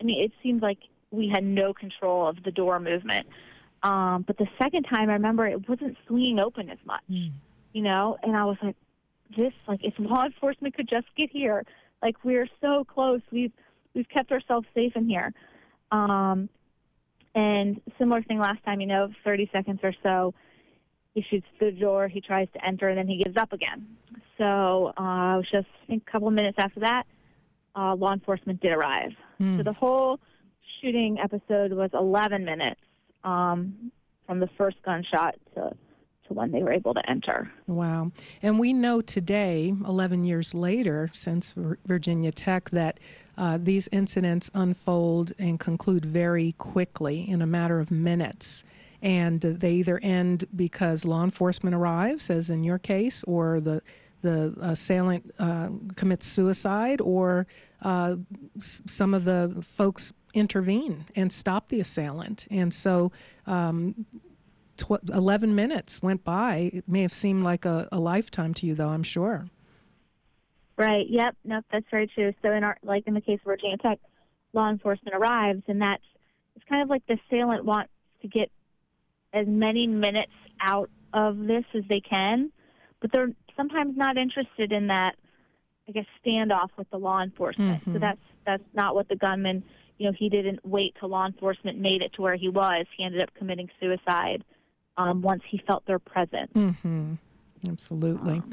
I 0.00 0.04
mean, 0.04 0.22
it 0.22 0.30
seemed 0.44 0.62
like 0.62 0.78
we 1.10 1.28
had 1.28 1.42
no 1.42 1.74
control 1.74 2.28
of 2.28 2.40
the 2.44 2.52
door 2.52 2.78
movement. 2.78 3.26
Um, 3.82 4.22
but 4.24 4.38
the 4.38 4.46
second 4.62 4.84
time 4.84 5.10
I 5.10 5.14
remember 5.14 5.44
it 5.48 5.68
wasn't 5.68 5.96
swinging 6.06 6.38
open 6.38 6.70
as 6.70 6.78
much, 6.84 7.02
mm. 7.10 7.32
you 7.72 7.82
know, 7.82 8.16
and 8.22 8.36
I 8.36 8.44
was 8.44 8.58
like, 8.62 8.76
this, 9.36 9.52
like, 9.66 9.80
if 9.82 9.94
law 9.98 10.24
enforcement 10.24 10.76
could 10.76 10.88
just 10.88 11.06
get 11.16 11.30
here, 11.30 11.64
like, 12.02 12.16
we're 12.24 12.48
so 12.60 12.84
close. 12.84 13.20
We've, 13.30 13.52
we've 13.94 14.08
kept 14.08 14.32
ourselves 14.32 14.66
safe 14.74 14.92
in 14.96 15.08
here. 15.08 15.32
Um, 15.90 16.48
and 17.34 17.80
similar 17.98 18.22
thing 18.22 18.38
last 18.38 18.62
time, 18.64 18.80
you 18.80 18.86
know, 18.86 19.10
30 19.24 19.48
seconds 19.52 19.80
or 19.82 19.94
so, 20.02 20.34
he 21.14 21.22
shoots 21.22 21.46
the 21.60 21.70
door, 21.70 22.08
he 22.08 22.20
tries 22.20 22.48
to 22.54 22.64
enter, 22.64 22.88
and 22.88 22.98
then 22.98 23.06
he 23.06 23.22
gives 23.22 23.36
up 23.36 23.52
again. 23.52 23.86
So 24.38 24.92
uh, 24.96 25.34
it 25.34 25.38
was 25.38 25.48
just 25.50 25.66
I 25.82 25.86
think, 25.86 26.04
a 26.06 26.10
couple 26.10 26.28
of 26.28 26.34
minutes 26.34 26.58
after 26.58 26.80
that, 26.80 27.04
uh, 27.76 27.94
law 27.94 28.12
enforcement 28.12 28.60
did 28.60 28.72
arrive. 28.72 29.12
Mm. 29.40 29.58
So 29.58 29.62
the 29.62 29.72
whole 29.72 30.20
shooting 30.80 31.18
episode 31.22 31.72
was 31.72 31.90
11 31.94 32.44
minutes 32.44 32.80
um, 33.24 33.92
from 34.26 34.40
the 34.40 34.48
first 34.58 34.76
gunshot 34.82 35.36
to 35.54 35.72
when 36.32 36.50
they 36.50 36.62
were 36.62 36.72
able 36.72 36.94
to 36.94 37.10
enter. 37.10 37.50
Wow. 37.66 38.12
And 38.42 38.58
we 38.58 38.72
know 38.72 39.00
today, 39.00 39.74
11 39.86 40.24
years 40.24 40.54
later, 40.54 41.10
since 41.12 41.54
Virginia 41.86 42.32
Tech, 42.32 42.70
that 42.70 42.98
uh, 43.36 43.58
these 43.60 43.88
incidents 43.92 44.50
unfold 44.54 45.32
and 45.38 45.58
conclude 45.58 46.04
very 46.04 46.52
quickly 46.58 47.28
in 47.28 47.42
a 47.42 47.46
matter 47.46 47.80
of 47.80 47.90
minutes 47.90 48.64
and 49.02 49.40
they 49.40 49.72
either 49.72 49.98
end 50.00 50.44
because 50.54 51.04
law 51.04 51.24
enforcement 51.24 51.74
arrives, 51.74 52.30
as 52.30 52.50
in 52.50 52.62
your 52.62 52.78
case, 52.78 53.24
or 53.24 53.60
the 53.60 53.82
the 54.22 54.54
assailant 54.60 55.34
uh, 55.40 55.68
commits 55.96 56.26
suicide, 56.26 57.00
or 57.00 57.44
uh, 57.82 58.14
some 58.58 59.14
of 59.14 59.24
the 59.24 59.52
folks 59.60 60.12
intervene 60.32 61.04
and 61.16 61.32
stop 61.32 61.68
the 61.68 61.80
assailant. 61.80 62.46
And 62.48 62.72
so, 62.72 63.10
um, 63.46 64.06
tw- 64.76 65.08
11 65.12 65.54
minutes 65.54 66.02
went 66.02 66.24
by. 66.24 66.70
It 66.72 66.88
may 66.88 67.02
have 67.02 67.12
seemed 67.12 67.44
like 67.44 67.64
a, 67.64 67.88
a 67.92 67.98
lifetime 67.98 68.54
to 68.54 68.66
you, 68.66 68.74
though, 68.74 68.88
I'm 68.88 69.02
sure. 69.02 69.46
Right. 70.76 71.06
Yep. 71.08 71.36
Nope. 71.44 71.64
That's 71.70 71.86
very 71.90 72.06
true. 72.06 72.32
So 72.42 72.52
in 72.52 72.64
our, 72.64 72.76
like 72.82 73.06
in 73.06 73.14
the 73.14 73.20
case 73.20 73.38
of 73.40 73.44
Virginia 73.44 73.76
Tech, 73.76 73.98
law 74.52 74.68
enforcement 74.68 75.14
arrives, 75.16 75.62
and 75.68 75.80
that's 75.80 76.02
it's 76.56 76.64
kind 76.68 76.82
of 76.82 76.88
like 76.88 77.06
the 77.06 77.18
assailant 77.26 77.64
wants 77.64 77.90
to 78.22 78.28
get 78.28 78.50
as 79.32 79.46
many 79.46 79.86
minutes 79.86 80.32
out 80.60 80.90
of 81.12 81.38
this 81.38 81.64
as 81.74 81.82
they 81.88 82.00
can, 82.00 82.50
but 83.00 83.12
they're 83.12 83.30
sometimes 83.56 83.96
not 83.96 84.16
interested 84.16 84.72
in 84.72 84.86
that, 84.88 85.16
I 85.88 85.92
guess, 85.92 86.06
standoff 86.24 86.68
with 86.76 86.90
the 86.90 86.98
law 86.98 87.22
enforcement. 87.22 87.80
Mm-hmm. 87.80 87.94
So 87.94 87.98
that's 87.98 88.20
that's 88.46 88.64
not 88.74 88.94
what 88.94 89.08
the 89.08 89.16
gunman. 89.16 89.62
You 89.98 90.06
know, 90.06 90.16
he 90.18 90.28
didn't 90.28 90.60
wait 90.64 90.96
till 90.98 91.10
law 91.10 91.26
enforcement 91.26 91.78
made 91.78 92.02
it 92.02 92.12
to 92.14 92.22
where 92.22 92.34
he 92.34 92.48
was. 92.48 92.86
He 92.96 93.04
ended 93.04 93.20
up 93.20 93.32
committing 93.34 93.68
suicide 93.78 94.42
um, 94.96 95.22
once 95.22 95.42
he 95.48 95.58
felt 95.66 95.84
their 95.86 95.98
presence. 95.98 96.52
Mm-hmm. 96.54 97.14
Absolutely. 97.68 98.34
Um, 98.34 98.52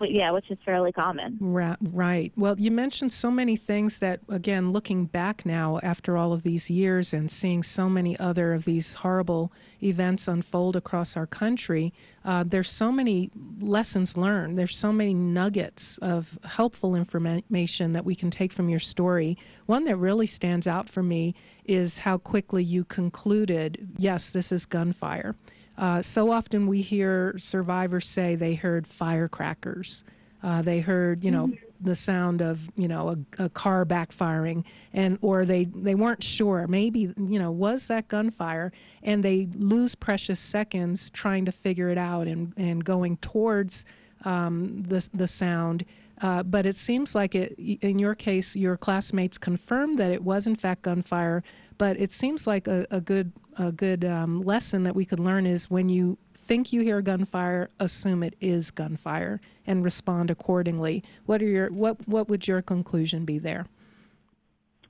yeah, 0.00 0.32
which 0.32 0.50
is 0.50 0.58
fairly 0.64 0.90
common. 0.90 1.36
Right. 1.40 2.32
Well, 2.36 2.58
you 2.58 2.72
mentioned 2.72 3.12
so 3.12 3.30
many 3.30 3.54
things 3.54 4.00
that, 4.00 4.18
again, 4.28 4.72
looking 4.72 5.04
back 5.04 5.46
now 5.46 5.78
after 5.82 6.16
all 6.16 6.32
of 6.32 6.42
these 6.42 6.68
years 6.68 7.14
and 7.14 7.30
seeing 7.30 7.62
so 7.62 7.88
many 7.88 8.18
other 8.18 8.52
of 8.52 8.64
these 8.64 8.94
horrible 8.94 9.52
events 9.80 10.26
unfold 10.26 10.74
across 10.74 11.16
our 11.16 11.26
country, 11.26 11.92
uh, 12.24 12.42
there's 12.44 12.68
so 12.68 12.90
many 12.90 13.30
lessons 13.60 14.16
learned. 14.16 14.58
There's 14.58 14.76
so 14.76 14.92
many 14.92 15.14
nuggets 15.14 15.98
of 15.98 16.36
helpful 16.44 16.96
information 16.96 17.92
that 17.92 18.04
we 18.04 18.16
can 18.16 18.30
take 18.30 18.52
from 18.52 18.68
your 18.68 18.80
story. 18.80 19.38
One 19.66 19.84
that 19.84 19.96
really 19.96 20.26
stands 20.26 20.66
out 20.66 20.88
for 20.88 21.04
me 21.04 21.34
is 21.64 21.98
how 21.98 22.18
quickly 22.18 22.64
you 22.64 22.84
concluded, 22.84 23.88
yes, 23.98 24.32
this 24.32 24.50
is 24.50 24.66
gunfire. 24.66 25.36
Uh, 25.76 26.02
so 26.02 26.30
often 26.30 26.66
we 26.66 26.82
hear 26.82 27.34
survivors 27.38 28.06
say 28.06 28.34
they 28.34 28.54
heard 28.54 28.86
firecrackers. 28.86 30.04
Uh, 30.42 30.60
they 30.60 30.80
heard, 30.80 31.24
you 31.24 31.30
know, 31.30 31.46
mm-hmm. 31.46 31.64
the 31.80 31.94
sound 31.94 32.42
of, 32.42 32.70
you 32.76 32.88
know, 32.88 33.10
a, 33.38 33.44
a, 33.44 33.48
car 33.48 33.84
backfiring, 33.84 34.66
and 34.92 35.18
or 35.22 35.44
they 35.44 35.64
they 35.64 35.94
weren't 35.94 36.22
sure. 36.22 36.66
Maybe, 36.66 37.12
you 37.16 37.38
know, 37.38 37.50
was 37.50 37.86
that 37.86 38.08
gunfire? 38.08 38.72
And 39.02 39.22
they 39.22 39.48
lose 39.54 39.94
precious 39.94 40.40
seconds 40.40 41.10
trying 41.10 41.44
to 41.44 41.52
figure 41.52 41.90
it 41.90 41.98
out 41.98 42.26
and 42.26 42.52
and 42.56 42.84
going 42.84 43.18
towards 43.18 43.84
um, 44.24 44.82
the 44.82 45.08
the 45.14 45.28
sound. 45.28 45.84
Uh, 46.20 46.42
but 46.42 46.66
it 46.66 46.76
seems 46.76 47.14
like 47.14 47.34
it, 47.34 47.58
in 47.58 47.98
your 47.98 48.14
case, 48.14 48.54
your 48.54 48.76
classmates 48.76 49.38
confirmed 49.38 49.98
that 49.98 50.12
it 50.12 50.22
was 50.22 50.46
in 50.46 50.54
fact 50.54 50.82
gunfire. 50.82 51.42
But 51.78 51.98
it 52.00 52.12
seems 52.12 52.46
like 52.46 52.68
a, 52.68 52.86
a 52.90 53.00
good 53.00 53.32
a 53.58 53.72
good 53.72 54.04
um, 54.04 54.42
lesson 54.42 54.82
that 54.84 54.94
we 54.94 55.04
could 55.04 55.20
learn 55.20 55.46
is 55.46 55.70
when 55.70 55.88
you 55.88 56.18
think 56.34 56.72
you 56.72 56.80
hear 56.80 57.00
gunfire, 57.02 57.70
assume 57.78 58.22
it 58.22 58.34
is 58.40 58.70
gunfire 58.70 59.40
and 59.66 59.84
respond 59.84 60.30
accordingly. 60.30 61.02
What 61.26 61.42
are 61.42 61.46
your 61.46 61.70
what 61.70 62.06
what 62.08 62.28
would 62.28 62.48
your 62.48 62.62
conclusion 62.62 63.24
be 63.24 63.38
there? 63.38 63.66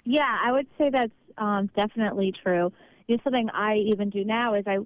Yeah, 0.05 0.39
I 0.45 0.53
would 0.53 0.67
say 0.79 0.91
that's 0.91 1.13
um, 1.39 1.71
definitely 1.77 2.33
true. 2.33 2.73
You 3.07 3.17
know, 3.17 3.23
something 3.25 3.51
I 3.51 3.77
even 3.77 4.11
do 4.11 4.25
now 4.25 4.55
is 4.55 4.65
I, 4.67 4.79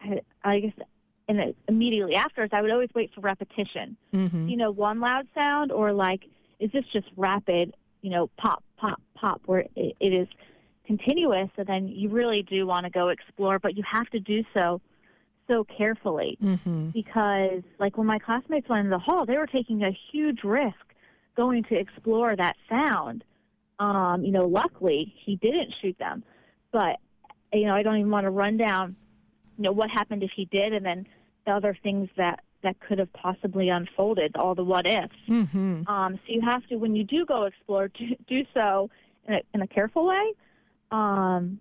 I, 0.00 0.20
I 0.42 0.60
guess, 0.60 0.72
and 1.28 1.54
immediately 1.68 2.14
afterwards, 2.14 2.52
I 2.54 2.62
would 2.62 2.70
always 2.70 2.90
wait 2.94 3.12
for 3.14 3.20
repetition. 3.20 3.96
Mm-hmm. 4.14 4.48
You 4.48 4.56
know, 4.56 4.70
one 4.70 5.00
loud 5.00 5.26
sound 5.34 5.72
or 5.72 5.92
like, 5.92 6.24
is 6.58 6.70
this 6.72 6.84
just 6.92 7.06
rapid? 7.16 7.74
You 8.00 8.10
know, 8.10 8.30
pop, 8.36 8.64
pop, 8.76 9.00
pop, 9.14 9.42
where 9.46 9.66
it, 9.76 9.96
it 10.00 10.12
is 10.12 10.28
continuous, 10.86 11.48
so 11.56 11.64
then 11.64 11.88
you 11.88 12.08
really 12.08 12.42
do 12.42 12.66
want 12.66 12.84
to 12.84 12.90
go 12.90 13.08
explore, 13.08 13.58
but 13.58 13.76
you 13.76 13.82
have 13.90 14.08
to 14.10 14.20
do 14.20 14.44
so 14.54 14.80
so 15.48 15.64
carefully 15.64 16.38
mm-hmm. 16.42 16.90
because, 16.90 17.62
like, 17.78 17.98
when 17.98 18.06
my 18.06 18.18
classmates 18.18 18.68
went 18.68 18.84
in 18.84 18.90
the 18.90 18.98
hall, 18.98 19.26
they 19.26 19.36
were 19.36 19.46
taking 19.46 19.82
a 19.82 19.90
huge 20.10 20.44
risk 20.44 20.76
going 21.36 21.64
to 21.64 21.74
explore 21.74 22.36
that 22.36 22.56
sound. 22.68 23.24
Um, 23.78 24.24
you 24.24 24.30
know, 24.30 24.46
luckily 24.46 25.12
he 25.24 25.36
didn't 25.36 25.74
shoot 25.80 25.98
them, 25.98 26.22
but 26.70 27.00
you 27.52 27.66
know, 27.66 27.74
I 27.74 27.82
don't 27.82 27.96
even 27.96 28.10
want 28.10 28.24
to 28.24 28.30
run 28.30 28.56
down, 28.56 28.96
you 29.58 29.64
know, 29.64 29.72
what 29.72 29.90
happened 29.90 30.22
if 30.22 30.30
he 30.34 30.46
did, 30.46 30.72
and 30.72 30.84
then 30.86 31.06
the 31.46 31.52
other 31.52 31.76
things 31.82 32.08
that 32.16 32.40
that 32.62 32.78
could 32.80 32.98
have 32.98 33.12
possibly 33.12 33.68
unfolded, 33.68 34.36
all 34.36 34.54
the 34.54 34.62
what 34.62 34.86
ifs. 34.86 35.14
Mm-hmm. 35.28 35.86
Um, 35.88 36.14
so 36.14 36.32
you 36.32 36.40
have 36.42 36.64
to, 36.68 36.76
when 36.76 36.94
you 36.94 37.02
do 37.02 37.26
go 37.26 37.42
explore, 37.44 37.88
do, 37.88 38.14
do 38.28 38.44
so 38.54 38.88
in 39.26 39.34
a, 39.34 39.40
in 39.52 39.62
a 39.62 39.66
careful 39.66 40.06
way, 40.06 40.32
um, 40.92 41.60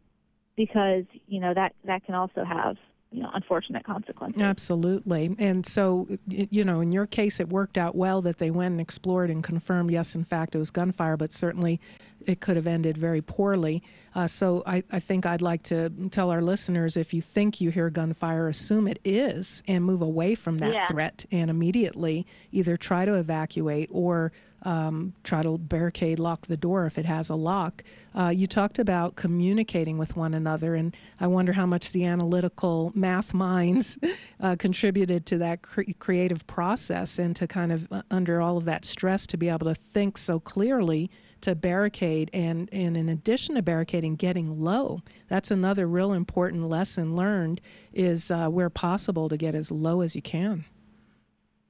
because 0.56 1.06
you 1.28 1.40
know 1.40 1.54
that 1.54 1.74
that 1.86 2.06
can 2.06 2.16
also 2.16 2.44
have 2.44 2.78
you 3.12 3.22
know 3.24 3.30
unfortunate 3.34 3.84
consequences. 3.84 4.42
Absolutely, 4.42 5.36
and 5.40 5.66
so 5.66 6.08
you 6.28 6.64
know 6.64 6.82
in 6.82 6.92
your 6.92 7.06
case 7.06 7.40
it 7.40 7.50
worked 7.50 7.78
out 7.78 7.96
well 7.96 8.22
that 8.22 8.38
they 8.38 8.52
went 8.52 8.74
and 8.74 8.82
explored 8.82 9.30
and 9.30 9.44
confirmed 9.44 9.92
yes 9.92 10.16
in 10.16 10.24
fact 10.24 10.56
it 10.56 10.60
was 10.60 10.72
gunfire, 10.72 11.18
but 11.18 11.32
certainly 11.32 11.80
it 12.28 12.40
could 12.40 12.56
have 12.56 12.68
ended 12.68 12.96
very 12.98 13.22
poorly. 13.22 13.82
Uh, 14.14 14.28
so 14.28 14.62
I, 14.68 14.84
I 14.92 15.00
think 15.00 15.26
I'd 15.26 15.42
like 15.42 15.64
to 15.64 15.90
tell 16.12 16.30
our 16.30 16.42
listeners 16.42 16.96
if 16.96 17.14
you 17.14 17.22
think 17.22 17.60
you 17.60 17.72
hear 17.72 17.90
gunfire, 17.90 18.48
assume 18.48 18.88
it 18.88 19.00
is 19.04 19.64
and 19.68 19.84
move 19.84 20.02
away 20.04 20.36
from 20.36 20.60
that 20.60 20.72
Yeah. 20.74 20.88
threat 20.88 21.26
and 21.32 21.50
immediately 21.50 22.28
either 22.52 22.78
try 22.78 23.06
to 23.06 23.16
evacuate 23.16 23.90
or 23.92 24.32
um, 24.64 25.14
try 25.24 25.42
to 25.42 25.58
barricade, 25.58 26.20
lock 26.20 26.48
the 26.48 26.58
door 26.58 26.86
if 26.86 26.98
it 26.98 27.06
has 27.06 27.30
a 27.30 27.36
lock. 27.36 27.84
Uh, 28.16 28.30
you 28.30 28.48
talked 28.48 28.80
about 28.80 29.16
communicating 29.16 29.98
with 29.98 30.16
one 30.16 30.34
another, 30.34 30.76
and 30.76 30.96
I 31.20 31.28
wonder 31.28 31.54
how 31.54 31.66
much 31.66 31.92
the 31.92 32.06
analytical 32.06 32.92
math 32.96 33.34
minds 33.34 33.98
uh, 34.40 34.56
contributed 34.58 35.26
to 35.28 35.38
that 35.40 35.62
cre- 35.62 35.92
creative 36.00 36.46
process 36.48 37.20
and 37.20 37.36
to 37.36 37.48
kind 37.48 37.72
of, 37.72 37.92
uh, 37.92 38.02
under 38.12 38.42
all 38.42 38.58
of 38.58 38.66
that 38.66 38.86
stress, 38.86 39.26
to 39.28 39.38
be 39.38 39.50
able 39.50 39.68
to 39.68 39.76
think 39.76 40.18
so 40.18 40.40
clearly 40.40 41.10
to 41.42 41.56
barricade 41.56 42.30
and, 42.34 42.70
and 42.72 42.96
in 42.96 43.10
addition 43.10 43.56
to 43.56 43.62
barricading 43.62 44.16
getting 44.16 44.62
low. 44.62 45.02
That's 45.28 45.52
another 45.52 45.88
real 45.88 46.14
important 46.14 46.70
lesson 46.70 47.16
learned 47.16 47.62
is 47.94 48.32
uh, 48.32 48.48
where 48.48 48.70
possible 48.70 49.28
to 49.28 49.38
get 49.38 49.56
as 49.56 49.72
low 49.72 50.02
as 50.02 50.16
you 50.16 50.22
can. 50.22 50.66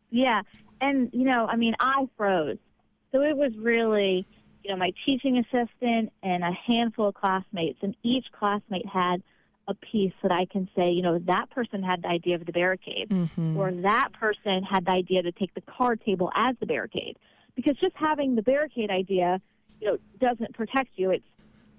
Yeah, 0.09 0.41
and 0.81 1.09
you 1.13 1.23
know, 1.23 1.47
I 1.47 1.55
mean, 1.55 1.75
I 1.79 2.07
froze, 2.17 2.57
so 3.11 3.21
it 3.21 3.35
was 3.35 3.51
really, 3.57 4.25
you 4.63 4.71
know, 4.71 4.77
my 4.77 4.93
teaching 5.05 5.37
assistant 5.37 6.11
and 6.23 6.43
a 6.43 6.51
handful 6.51 7.07
of 7.07 7.15
classmates, 7.15 7.79
and 7.81 7.95
each 8.03 8.25
classmate 8.31 8.85
had 8.85 9.21
a 9.67 9.73
piece 9.73 10.13
that 10.23 10.31
I 10.31 10.45
can 10.45 10.67
say, 10.75 10.91
you 10.91 11.01
know, 11.01 11.19
that 11.19 11.49
person 11.51 11.83
had 11.83 12.01
the 12.03 12.07
idea 12.07 12.35
of 12.35 12.45
the 12.45 12.51
barricade, 12.51 13.09
mm-hmm. 13.09 13.57
or 13.57 13.71
that 13.71 14.09
person 14.13 14.63
had 14.63 14.85
the 14.85 14.91
idea 14.91 15.21
to 15.23 15.31
take 15.31 15.53
the 15.53 15.61
card 15.61 16.01
table 16.03 16.31
as 16.35 16.55
the 16.59 16.65
barricade, 16.65 17.17
because 17.55 17.75
just 17.77 17.95
having 17.95 18.35
the 18.35 18.41
barricade 18.41 18.89
idea, 18.89 19.41
you 19.79 19.87
know, 19.87 19.97
doesn't 20.19 20.53
protect 20.53 20.89
you. 20.95 21.11
It's 21.11 21.25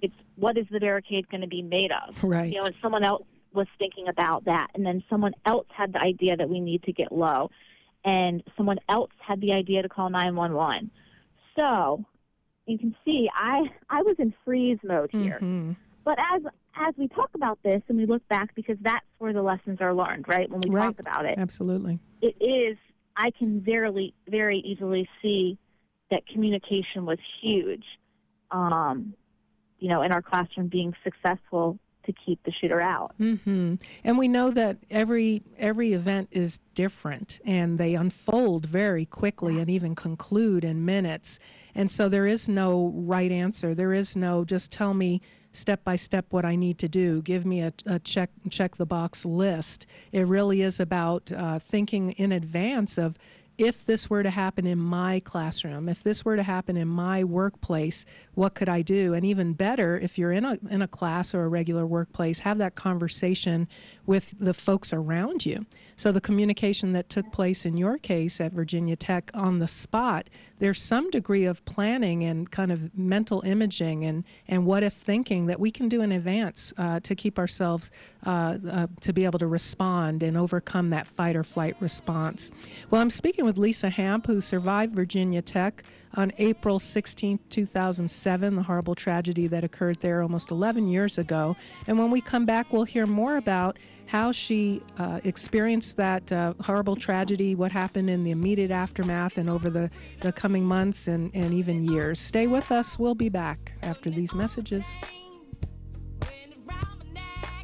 it's 0.00 0.14
what 0.36 0.58
is 0.58 0.66
the 0.70 0.80
barricade 0.80 1.28
going 1.28 1.42
to 1.42 1.46
be 1.46 1.62
made 1.62 1.92
of? 1.92 2.22
right 2.24 2.52
you 2.52 2.60
know, 2.60 2.66
and 2.66 2.74
someone 2.82 3.04
else 3.04 3.24
was 3.52 3.66
thinking 3.78 4.08
about 4.08 4.44
that, 4.44 4.68
and 4.74 4.84
then 4.84 5.02
someone 5.10 5.34
else 5.44 5.66
had 5.74 5.92
the 5.92 6.00
idea 6.00 6.36
that 6.36 6.48
we 6.48 6.60
need 6.60 6.82
to 6.84 6.92
get 6.92 7.12
low, 7.12 7.50
and 8.04 8.42
someone 8.56 8.78
else 8.88 9.10
had 9.18 9.40
the 9.40 9.52
idea 9.52 9.82
to 9.82 9.88
call 9.88 10.08
911. 10.10 10.90
So 11.56 12.04
you 12.66 12.78
can 12.78 12.94
see 13.04 13.28
I 13.34 13.70
I 13.90 14.02
was 14.02 14.16
in 14.18 14.34
freeze 14.44 14.78
mode 14.82 15.10
here. 15.12 15.38
Mhm. 15.40 15.76
But 16.04 16.18
as 16.18 16.42
as 16.74 16.94
we 16.96 17.08
talk 17.08 17.30
about 17.34 17.62
this 17.62 17.82
and 17.88 17.98
we 17.98 18.06
look 18.06 18.26
back, 18.28 18.54
because 18.54 18.78
that's 18.80 19.04
where 19.18 19.32
the 19.32 19.42
lessons 19.42 19.80
are 19.80 19.92
learned, 19.94 20.26
right? 20.26 20.48
When 20.50 20.60
we 20.62 20.70
Right. 20.70 20.86
talk 20.86 21.00
about 21.00 21.26
it, 21.26 21.38
absolutely 21.38 21.98
it 22.20 22.36
is. 22.40 22.78
I 23.16 23.30
can 23.30 23.60
very 23.60 24.14
very 24.26 24.58
easily 24.58 25.08
see 25.20 25.58
that 26.10 26.26
communication 26.26 27.04
was 27.04 27.18
huge. 27.40 27.84
Um, 28.50 29.14
you 29.78 29.88
know, 29.88 30.02
in 30.02 30.12
our 30.12 30.22
classroom 30.22 30.68
being 30.68 30.94
successful 31.02 31.78
to 32.04 32.12
keep 32.12 32.42
the 32.44 32.52
shooter 32.52 32.80
out. 32.80 33.14
hmm 33.18 33.74
And 34.04 34.18
we 34.18 34.28
know 34.28 34.50
that 34.50 34.78
every 34.90 35.42
every 35.58 35.92
event 35.92 36.28
is 36.30 36.60
different, 36.74 37.40
and 37.44 37.78
they 37.78 37.94
unfold 37.94 38.66
very 38.66 39.06
quickly, 39.06 39.58
and 39.58 39.70
even 39.70 39.94
conclude 39.94 40.64
in 40.64 40.84
minutes. 40.84 41.38
And 41.74 41.90
so 41.90 42.08
there 42.08 42.26
is 42.26 42.48
no 42.48 42.92
right 42.94 43.32
answer. 43.32 43.74
There 43.74 43.92
is 43.92 44.16
no 44.16 44.44
just 44.44 44.70
tell 44.70 44.94
me 44.94 45.20
step 45.52 45.84
by 45.84 45.96
step 45.96 46.26
what 46.30 46.44
I 46.44 46.56
need 46.56 46.78
to 46.78 46.88
do. 46.88 47.22
Give 47.22 47.44
me 47.44 47.60
a, 47.60 47.72
a 47.86 47.98
check 47.98 48.30
check 48.50 48.76
the 48.76 48.86
box 48.86 49.24
list. 49.24 49.86
It 50.10 50.26
really 50.26 50.62
is 50.62 50.80
about 50.80 51.30
uh, 51.30 51.58
thinking 51.58 52.12
in 52.12 52.32
advance 52.32 52.98
of 52.98 53.18
if 53.62 53.86
this 53.86 54.10
were 54.10 54.24
to 54.24 54.30
happen 54.30 54.66
in 54.66 54.78
my 54.78 55.20
classroom, 55.20 55.88
if 55.88 56.02
this 56.02 56.24
were 56.24 56.34
to 56.34 56.42
happen 56.42 56.76
in 56.76 56.88
my 56.88 57.22
workplace, 57.22 58.04
what 58.34 58.54
could 58.54 58.68
I 58.68 58.82
do? 58.82 59.14
And 59.14 59.24
even 59.24 59.52
better, 59.52 59.96
if 59.96 60.18
you're 60.18 60.32
in 60.32 60.44
a 60.44 60.58
in 60.68 60.82
a 60.82 60.88
class 60.88 61.32
or 61.32 61.44
a 61.44 61.48
regular 61.48 61.86
workplace, 61.86 62.40
have 62.40 62.58
that 62.58 62.74
conversation 62.74 63.68
with 64.04 64.34
the 64.40 64.52
folks 64.52 64.92
around 64.92 65.46
you. 65.46 65.64
So 66.02 66.10
the 66.10 66.20
communication 66.20 66.94
that 66.94 67.08
took 67.08 67.30
place 67.30 67.64
in 67.64 67.76
your 67.76 67.96
case 67.96 68.40
at 68.40 68.50
Virginia 68.50 68.96
Tech 68.96 69.30
on 69.34 69.60
the 69.60 69.68
spot, 69.68 70.28
there's 70.58 70.82
some 70.82 71.10
degree 71.10 71.44
of 71.44 71.64
planning 71.64 72.24
and 72.24 72.50
kind 72.50 72.72
of 72.72 72.92
mental 72.98 73.40
imaging 73.42 74.04
and 74.04 74.24
and 74.48 74.66
what 74.66 74.82
if 74.82 74.94
thinking 74.94 75.46
that 75.46 75.60
we 75.60 75.70
can 75.70 75.88
do 75.88 76.02
in 76.02 76.10
advance 76.10 76.72
uh, 76.76 76.98
to 76.98 77.14
keep 77.14 77.38
ourselves 77.38 77.92
uh, 78.26 78.58
uh, 78.68 78.86
to 79.00 79.12
be 79.12 79.24
able 79.24 79.38
to 79.38 79.46
respond 79.46 80.24
and 80.24 80.36
overcome 80.36 80.90
that 80.90 81.06
fight 81.06 81.36
or 81.36 81.44
flight 81.44 81.76
response. 81.78 82.50
Well, 82.90 83.00
I'm 83.00 83.08
speaking 83.08 83.44
with 83.44 83.56
Lisa 83.56 83.88
Hamp, 83.88 84.26
who 84.26 84.40
survived 84.40 84.96
Virginia 84.96 85.40
Tech 85.40 85.84
on 86.14 86.32
April 86.38 86.80
16, 86.80 87.38
2007, 87.48 88.56
the 88.56 88.62
horrible 88.62 88.96
tragedy 88.96 89.46
that 89.46 89.62
occurred 89.62 90.00
there 90.00 90.20
almost 90.20 90.50
11 90.50 90.88
years 90.88 91.18
ago. 91.18 91.56
And 91.86 91.96
when 91.96 92.10
we 92.10 92.20
come 92.20 92.44
back, 92.44 92.72
we'll 92.72 92.84
hear 92.84 93.06
more 93.06 93.36
about 93.36 93.78
how 94.12 94.30
she 94.30 94.82
uh, 94.98 95.20
experienced 95.24 95.96
that 95.96 96.30
uh, 96.30 96.52
horrible 96.60 96.94
tragedy, 96.94 97.54
what 97.54 97.72
happened 97.72 98.10
in 98.10 98.24
the 98.24 98.30
immediate 98.30 98.70
aftermath, 98.70 99.38
and 99.38 99.48
over 99.48 99.70
the, 99.70 99.90
the 100.20 100.30
coming 100.30 100.66
months 100.66 101.08
and, 101.08 101.34
and 101.34 101.54
even 101.54 101.82
years. 101.82 102.18
Stay 102.18 102.46
with 102.46 102.70
us. 102.70 102.98
We'll 102.98 103.14
be 103.14 103.30
back 103.30 103.72
after 103.82 104.10
these 104.10 104.34
messages. 104.34 104.94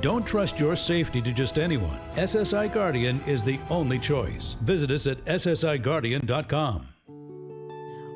Don't 0.00 0.24
trust 0.24 0.60
your 0.60 0.76
safety 0.76 1.20
to 1.22 1.32
just 1.32 1.58
anyone. 1.58 1.98
SSI 2.14 2.72
Guardian 2.72 3.20
is 3.26 3.42
the 3.42 3.58
only 3.68 3.98
choice. 3.98 4.56
Visit 4.62 4.90
us 4.92 5.06
at 5.06 5.24
SSIGuardian.com. 5.24 6.86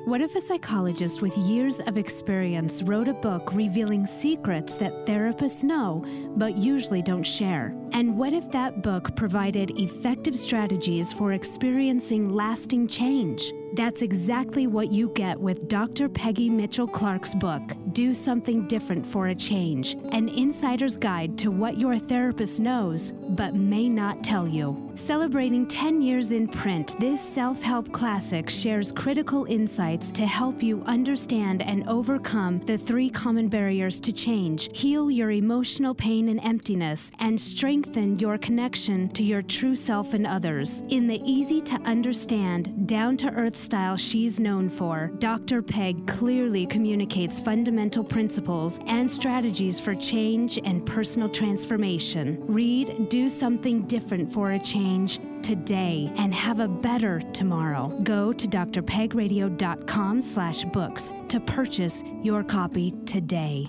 What 0.05 0.21
if 0.21 0.35
a 0.35 0.41
psychologist 0.41 1.23
with 1.23 1.37
years 1.39 1.79
of 1.81 1.97
experience 1.97 2.83
wrote 2.83 3.07
a 3.07 3.15
book 3.15 3.53
revealing 3.53 4.05
secrets 4.05 4.77
that 4.79 5.07
therapists 5.07 5.63
know 5.63 6.05
but 6.37 6.59
usually 6.59 7.03
don't 7.03 7.23
share? 7.23 7.73
And 7.93 8.17
what 8.19 8.33
if 8.33 8.51
that 8.51 8.83
book 8.83 9.15
provided 9.15 9.79
effective 9.79 10.37
strategies 10.37 11.13
for 11.13 11.35
experiencing 11.35 12.35
lasting 12.35 12.89
change? 12.89 13.53
That's 13.75 14.03
exactly 14.03 14.67
what 14.67 14.93
you 14.93 15.09
get 15.15 15.41
with 15.41 15.67
Dr. 15.67 16.07
Peggy 16.07 16.51
Mitchell 16.51 16.87
Clark's 16.87 17.35
book, 17.35 17.63
Do 17.93 18.13
Something 18.13 18.67
Different 18.67 19.07
for 19.07 19.29
a 19.29 19.35
Change 19.35 19.95
An 20.11 20.29
Insider's 20.29 20.99
Guide 20.99 21.39
to 21.39 21.51
What 21.51 21.79
Your 21.79 21.99
Therapist 21.99 22.61
Knows 22.61 23.13
but 23.31 23.55
May 23.55 23.89
Not 23.89 24.23
Tell 24.23 24.47
You. 24.47 24.91
Celebrating 24.95 25.67
10 25.67 26.03
years 26.03 26.33
in 26.33 26.47
print, 26.49 27.01
this 27.01 27.19
self 27.19 27.63
help 27.63 27.91
classic 27.93 28.51
shares 28.51 28.93
critical 28.93 29.47
insights 29.47 30.11
to 30.11 30.27
help 30.27 30.63
you 30.63 30.83
understand 30.85 31.63
and 31.63 31.89
overcome 31.89 32.59
the 32.67 32.77
three 32.77 33.09
common 33.09 33.49
barriers 33.49 34.01
to 34.01 34.13
change, 34.13 34.69
heal 34.79 35.11
your 35.11 35.31
emotional 35.31 35.95
pain 35.95 36.29
and 36.29 36.45
emptiness, 36.45 37.11
and 37.21 37.41
strengthen 37.41 38.19
your 38.19 38.37
connection 38.37 39.09
to 39.11 39.23
your 39.23 39.41
true 39.41 39.75
self 39.75 40.13
and 40.13 40.27
others. 40.27 40.83
In 40.91 41.07
the 41.07 41.23
easy 41.25 41.63
to 41.63 41.77
understand, 41.87 42.87
down 42.87 43.17
to 43.17 43.31
earth 43.33 43.62
style 43.63 43.97
she's 43.97 44.41
known 44.41 44.69
for, 44.69 45.11
Dr. 45.19 45.63
Peg 45.63 46.07
clearly 46.07 46.67
communicates 46.67 47.41
fundamental 47.41 48.05
principles 48.05 48.81
and 48.87 49.11
strategies 49.11 49.79
for 49.81 49.95
change 49.95 50.59
and 50.65 50.85
personal 50.85 51.29
transformation. 51.29 52.39
Read 52.47 53.09
Do 53.09 53.29
Something 53.29 53.83
Different 53.87 54.33
for 54.33 54.53
a 54.53 54.59
Change 54.59 55.21
today 55.43 56.13
and 56.17 56.35
have 56.35 56.61
a 56.61 56.69
better 56.69 57.21
tomorrow. 57.33 57.89
Go 58.03 58.33
to 58.33 58.47
drpegradio.com 58.47 60.21
slash 60.21 60.65
books 60.65 61.13
to 61.29 61.41
purchase 61.41 62.03
your 62.23 62.43
copy 62.43 62.93
today. 63.07 63.69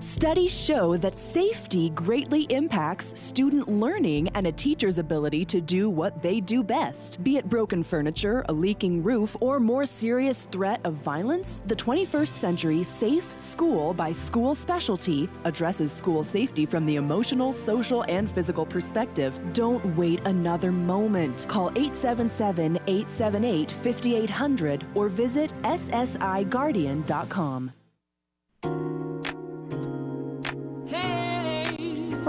Studies 0.00 0.50
show 0.50 0.96
that 0.96 1.14
safety 1.14 1.90
greatly 1.90 2.44
impacts 2.44 3.20
student 3.20 3.68
learning 3.68 4.30
and 4.30 4.46
a 4.46 4.52
teacher's 4.52 4.96
ability 4.96 5.44
to 5.44 5.60
do 5.60 5.90
what 5.90 6.22
they 6.22 6.40
do 6.40 6.62
best. 6.62 7.22
Be 7.22 7.36
it 7.36 7.50
broken 7.50 7.82
furniture, 7.82 8.42
a 8.48 8.52
leaking 8.52 9.02
roof, 9.02 9.36
or 9.42 9.60
more 9.60 9.84
serious 9.84 10.48
threat 10.50 10.80
of 10.84 10.94
violence, 10.94 11.60
the 11.66 11.76
21st 11.76 12.34
Century 12.34 12.82
Safe 12.82 13.38
School 13.38 13.92
by 13.92 14.10
School 14.10 14.54
Specialty 14.54 15.28
addresses 15.44 15.92
school 15.92 16.24
safety 16.24 16.64
from 16.64 16.86
the 16.86 16.96
emotional, 16.96 17.52
social, 17.52 18.02
and 18.08 18.30
physical 18.30 18.64
perspective. 18.64 19.38
Don't 19.52 19.84
wait 19.98 20.26
another 20.26 20.72
moment. 20.72 21.44
Call 21.46 21.68
877 21.76 22.78
878 22.86 23.70
5800 23.70 24.86
or 24.94 25.10
visit 25.10 25.52
SSIGuardian.com. 25.62 27.72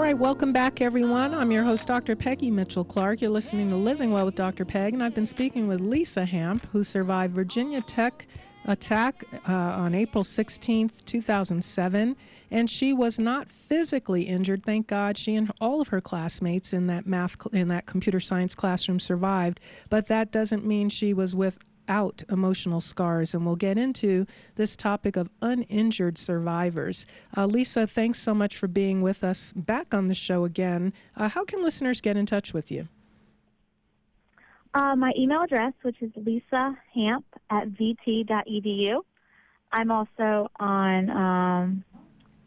All 0.02 0.08
right, 0.08 0.18
welcome 0.18 0.52
back, 0.52 0.82
everyone. 0.82 1.36
I'm 1.36 1.52
your 1.52 1.64
host, 1.64 1.88
Dr. 1.88 2.16
Peggy 2.16 2.50
Mitchell 2.50 2.84
Clark. 2.84 3.22
You're 3.22 3.30
listening 3.30 3.70
to 3.70 3.76
Living 3.76 4.12
Well 4.12 4.26
with 4.26 4.34
Dr. 4.34 4.66
Peg, 4.66 4.96
and 4.96 5.04
I've 5.04 5.14
been 5.14 5.28
speaking 5.28 5.68
with 5.68 5.80
Lisa 5.80 6.26
Hamp, 6.26 6.66
who 6.72 6.84
survived 6.84 7.36
Virginia 7.36 7.82
Tech 7.82 8.26
attack 8.66 9.24
uh, 9.48 9.52
on 9.54 9.94
April 9.94 10.24
16th, 10.24 11.06
2007, 11.06 12.16
and 12.50 12.68
she 12.68 12.94
was 12.94 13.20
not 13.20 13.48
physically 13.48 14.24
injured. 14.24 14.64
Thank 14.64 14.88
God, 14.88 15.18
she 15.18 15.36
and 15.36 15.52
all 15.62 15.82
of 15.82 15.90
her 15.90 16.02
classmates 16.02 16.74
in 16.74 16.88
that 16.88 17.06
math 17.06 17.36
in 17.54 17.68
that 17.68 17.86
computer 17.86 18.20
science 18.20 18.56
classroom 18.56 19.00
survived. 19.00 19.60
But 19.92 20.08
that 20.08 20.32
doesn't 20.32 20.66
mean 20.66 20.90
she 20.90 21.14
was 21.14 21.36
with 21.36 21.60
out 21.92 22.24
emotional 22.30 22.80
scars, 22.80 23.36
and 23.36 23.46
we'll 23.46 23.58
get 23.58 23.78
into 23.78 24.26
this 24.56 24.78
topic 24.78 25.18
of 25.18 25.30
uninjured 25.42 26.18
survivors. 26.18 27.06
Uh, 27.36 27.46
Lisa, 27.46 27.86
thanks 27.86 28.18
so 28.18 28.34
much 28.34 28.56
for 28.56 28.68
being 28.68 29.02
with 29.02 29.24
us 29.24 29.52
back 29.54 29.94
on 29.94 30.08
the 30.08 30.14
show 30.14 30.46
again. 30.46 30.94
Uh, 31.18 31.28
how 31.28 31.44
can 31.44 31.62
listeners 31.62 32.00
get 32.00 32.16
in 32.16 32.26
touch 32.26 32.54
with 32.54 32.72
you? 32.72 32.88
Uh, 34.74 34.96
my 34.96 35.12
email 35.18 35.42
address, 35.42 35.74
which 35.82 36.02
is 36.02 36.12
Lisa 36.16 36.78
Hamp 36.94 37.26
at 37.50 37.68
vt.edu. 37.72 39.02
I'm 39.74 39.92
also 39.92 40.50
on 40.60 41.10
um, 41.10 41.84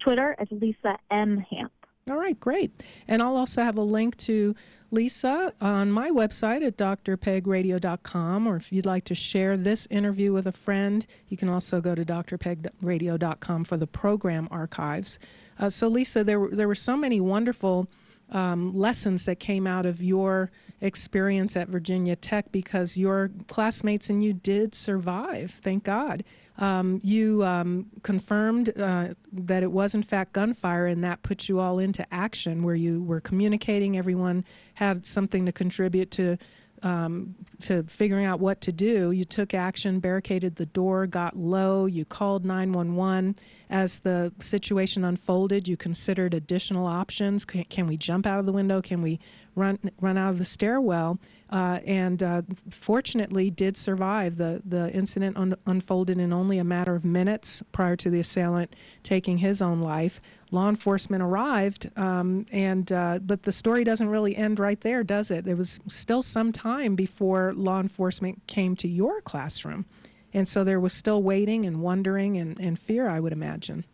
Twitter 0.00 0.34
as 0.38 0.48
Lisa 0.50 0.96
M 1.10 1.44
Hamp. 1.50 1.72
All 2.10 2.16
right, 2.16 2.38
great. 2.38 2.82
And 3.08 3.22
I'll 3.22 3.36
also 3.36 3.62
have 3.62 3.78
a 3.78 3.82
link 3.82 4.16
to 4.18 4.54
Lisa 4.94 5.52
on 5.60 5.90
my 5.90 6.10
website 6.10 6.64
at 6.64 6.76
drpegradio.com, 6.76 8.46
or 8.46 8.56
if 8.56 8.72
you'd 8.72 8.86
like 8.86 9.04
to 9.04 9.14
share 9.14 9.56
this 9.56 9.86
interview 9.90 10.32
with 10.32 10.46
a 10.46 10.52
friend, 10.52 11.04
you 11.28 11.36
can 11.36 11.48
also 11.48 11.80
go 11.80 11.94
to 11.94 12.04
drpegradio.com 12.04 13.64
for 13.64 13.76
the 13.76 13.86
program 13.86 14.46
archives. 14.50 15.18
Uh, 15.58 15.68
so, 15.68 15.88
Lisa, 15.88 16.22
there 16.22 16.48
there 16.48 16.68
were 16.68 16.74
so 16.74 16.96
many 16.96 17.20
wonderful 17.20 17.88
um, 18.30 18.72
lessons 18.72 19.26
that 19.26 19.40
came 19.40 19.66
out 19.66 19.84
of 19.84 20.02
your 20.02 20.50
experience 20.80 21.56
at 21.56 21.68
Virginia 21.68 22.16
Tech 22.16 22.50
because 22.52 22.96
your 22.96 23.30
classmates 23.48 24.10
and 24.10 24.22
you 24.22 24.32
did 24.32 24.74
survive, 24.74 25.50
thank 25.50 25.84
God. 25.84 26.24
Um, 26.58 27.00
you 27.02 27.42
um, 27.44 27.86
confirmed 28.02 28.72
uh, 28.78 29.08
that 29.32 29.62
it 29.62 29.72
was 29.72 29.94
in 29.94 30.02
fact 30.02 30.32
gunfire, 30.32 30.86
and 30.86 31.02
that 31.02 31.22
put 31.22 31.48
you 31.48 31.58
all 31.58 31.78
into 31.78 32.06
action 32.12 32.62
where 32.62 32.76
you 32.76 33.02
were 33.02 33.20
communicating. 33.20 33.96
Everyone 33.96 34.44
had 34.74 35.04
something 35.04 35.46
to 35.46 35.52
contribute 35.52 36.10
to 36.12 36.38
um, 36.84 37.34
to 37.60 37.82
figuring 37.84 38.26
out 38.26 38.40
what 38.40 38.60
to 38.62 38.72
do. 38.72 39.10
You 39.10 39.24
took 39.24 39.54
action, 39.54 40.00
barricaded 40.00 40.56
the 40.56 40.66
door, 40.66 41.06
got 41.06 41.36
low, 41.36 41.86
you 41.86 42.04
called 42.04 42.44
911. 42.44 43.36
As 43.70 44.00
the 44.00 44.32
situation 44.38 45.04
unfolded, 45.04 45.66
you 45.66 45.76
considered 45.76 46.34
additional 46.34 46.86
options. 46.86 47.44
Can, 47.44 47.64
can 47.64 47.86
we 47.86 47.96
jump 47.96 48.26
out 48.26 48.38
of 48.38 48.44
the 48.44 48.52
window? 48.52 48.82
Can 48.82 49.00
we 49.00 49.18
run 49.54 49.78
run 50.00 50.18
out 50.18 50.30
of 50.30 50.38
the 50.38 50.44
stairwell? 50.44 51.18
Uh, 51.54 51.78
and 51.86 52.20
uh, 52.20 52.42
fortunately 52.68 53.48
did 53.48 53.76
survive. 53.76 54.38
The, 54.38 54.60
the 54.64 54.90
incident 54.90 55.36
un- 55.36 55.54
unfolded 55.68 56.18
in 56.18 56.32
only 56.32 56.58
a 56.58 56.64
matter 56.64 56.96
of 56.96 57.04
minutes 57.04 57.62
prior 57.70 57.94
to 57.94 58.10
the 58.10 58.18
assailant 58.18 58.74
taking 59.04 59.38
his 59.38 59.62
own 59.62 59.80
life. 59.80 60.20
Law 60.50 60.68
enforcement 60.68 61.22
arrived, 61.22 61.96
um, 61.96 62.44
and 62.50 62.90
uh, 62.90 63.20
but 63.22 63.44
the 63.44 63.52
story 63.52 63.84
doesn't 63.84 64.08
really 64.08 64.34
end 64.34 64.58
right 64.58 64.80
there, 64.80 65.04
does 65.04 65.30
it? 65.30 65.44
There 65.44 65.54
was 65.54 65.78
still 65.86 66.22
some 66.22 66.50
time 66.50 66.96
before 66.96 67.52
law 67.54 67.78
enforcement 67.78 68.44
came 68.48 68.74
to 68.74 68.88
your 68.88 69.20
classroom, 69.20 69.84
and 70.32 70.48
so 70.48 70.64
there 70.64 70.80
was 70.80 70.92
still 70.92 71.22
waiting 71.22 71.66
and 71.66 71.80
wondering 71.80 72.36
and, 72.36 72.58
and 72.58 72.76
fear, 72.76 73.08
I 73.08 73.20
would 73.20 73.32
imagine. 73.32 73.84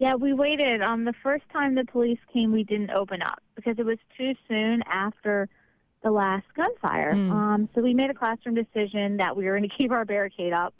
Yeah, 0.00 0.14
we 0.14 0.32
waited. 0.32 0.82
Um, 0.82 1.04
the 1.04 1.14
first 1.22 1.44
time 1.52 1.76
the 1.76 1.84
police 1.84 2.18
came, 2.32 2.50
we 2.50 2.64
didn't 2.64 2.90
open 2.90 3.22
up 3.22 3.40
because 3.54 3.78
it 3.78 3.86
was 3.86 3.98
too 4.16 4.34
soon 4.48 4.82
after 4.82 5.48
the 6.02 6.10
last 6.10 6.46
gunfire. 6.54 7.14
Mm. 7.14 7.30
Um, 7.30 7.68
so 7.74 7.82
we 7.82 7.94
made 7.94 8.10
a 8.10 8.14
classroom 8.14 8.54
decision 8.54 9.16
that 9.18 9.36
we 9.36 9.44
were 9.44 9.56
going 9.58 9.68
to 9.68 9.76
keep 9.76 9.90
our 9.90 10.04
barricade 10.04 10.52
up, 10.52 10.74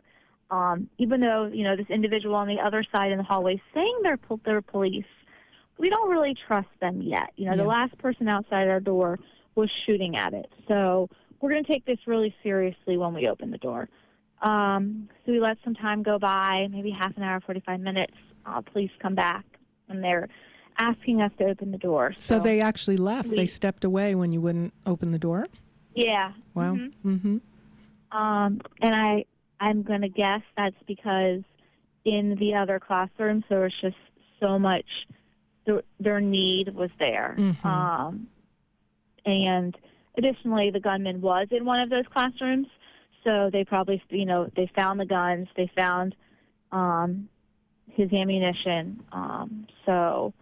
um, 0.51 0.89
even 0.99 1.21
though 1.21 1.47
you 1.47 1.65
know 1.65 1.77
this 1.77 1.91
individual 1.91 2.35
on 2.35 2.49
the 2.49 2.61
other 2.61 2.85
side 2.95 3.13
in 3.13 3.19
the 3.19 3.25
hallway 3.25 3.61
saying 3.75 4.01
they're 4.03 4.19
they're 4.45 4.63
police. 4.63 5.05
We 5.79 5.91
don't 5.91 6.11
really 6.11 6.35
trust 6.35 6.69
them 6.81 7.03
yet. 7.03 7.31
You 7.37 7.47
know, 7.47 7.53
yeah. 7.53 7.63
the 7.63 7.69
last 7.69 7.97
person 7.99 8.29
outside 8.29 8.67
our 8.67 8.81
door 8.81 9.19
was 9.55 9.71
shooting 9.87 10.17
at 10.17 10.35
it. 10.35 10.51
So 10.67 11.09
we're 11.41 11.51
going 11.51 11.65
to 11.65 11.73
take 11.73 11.85
this 11.85 11.99
really 12.07 12.35
seriously 12.43 12.97
when 12.97 13.15
we 13.15 13.29
open 13.29 13.53
the 13.53 13.59
door. 13.59 13.89
Um, 14.43 15.09
so 15.25 15.33
we 15.33 15.41
let 15.41 15.59
some 15.65 15.75
time 15.75 16.03
go 16.03 16.19
by, 16.19 16.69
maybe 16.71 16.91
half 16.91 17.17
an 17.17 17.23
hour, 17.23 17.41
45 17.41 17.81
minutes. 17.81 18.15
Uh, 18.45 18.61
police 18.61 18.91
come 19.01 19.15
back, 19.15 19.45
and 19.89 20.03
they're 20.03 20.29
asking 20.79 21.21
us 21.21 21.33
to 21.39 21.45
open 21.45 21.73
the 21.73 21.79
door. 21.79 22.15
So, 22.17 22.39
so 22.39 22.43
they 22.43 22.61
actually 22.61 22.97
left. 22.97 23.29
We, 23.29 23.37
they 23.37 23.47
stepped 23.47 23.85
away 23.85 24.15
when 24.15 24.33
you 24.33 24.41
wouldn't 24.41 24.73
open 24.87 25.13
the 25.13 25.19
door. 25.19 25.47
Yeah. 25.95 26.33
Wow. 26.55 26.75
Mm-hmm. 26.75 27.15
mm-hmm. 27.15 27.37
Um, 28.17 28.63
and 28.81 28.95
I, 28.95 29.27
I'm 29.61 29.83
going 29.83 30.01
to 30.01 30.09
guess 30.09 30.41
that's 30.57 30.77
because 30.87 31.43
in 32.05 32.37
the 32.37 32.55
other 32.55 32.81
classrooms 32.81 33.45
there 33.49 33.61
was 33.61 33.75
just 33.81 33.97
so 34.41 34.59
much. 34.59 34.87
Their, 35.67 35.83
their 36.01 36.21
need 36.21 36.75
was 36.75 36.91
there. 36.99 37.35
Mm-hmm. 37.39 37.67
Um, 37.67 38.29
and 39.27 39.77
additionally, 40.17 40.71
the 40.71 40.81
gunman 40.81 41.21
was 41.21 41.49
in 41.51 41.67
one 41.67 41.81
of 41.81 41.91
those 41.91 42.07
classrooms, 42.11 42.69
so 43.25 43.51
they 43.53 43.65
probably, 43.65 44.03
you 44.09 44.25
know, 44.25 44.51
they 44.57 44.71
found 44.75 44.99
the 44.99 45.05
guns, 45.05 45.49
they 45.57 45.71
found 45.77 46.15
um, 46.73 47.29
his 47.91 48.11
ammunition. 48.13 49.03
Um, 49.13 49.67
so 49.85 50.33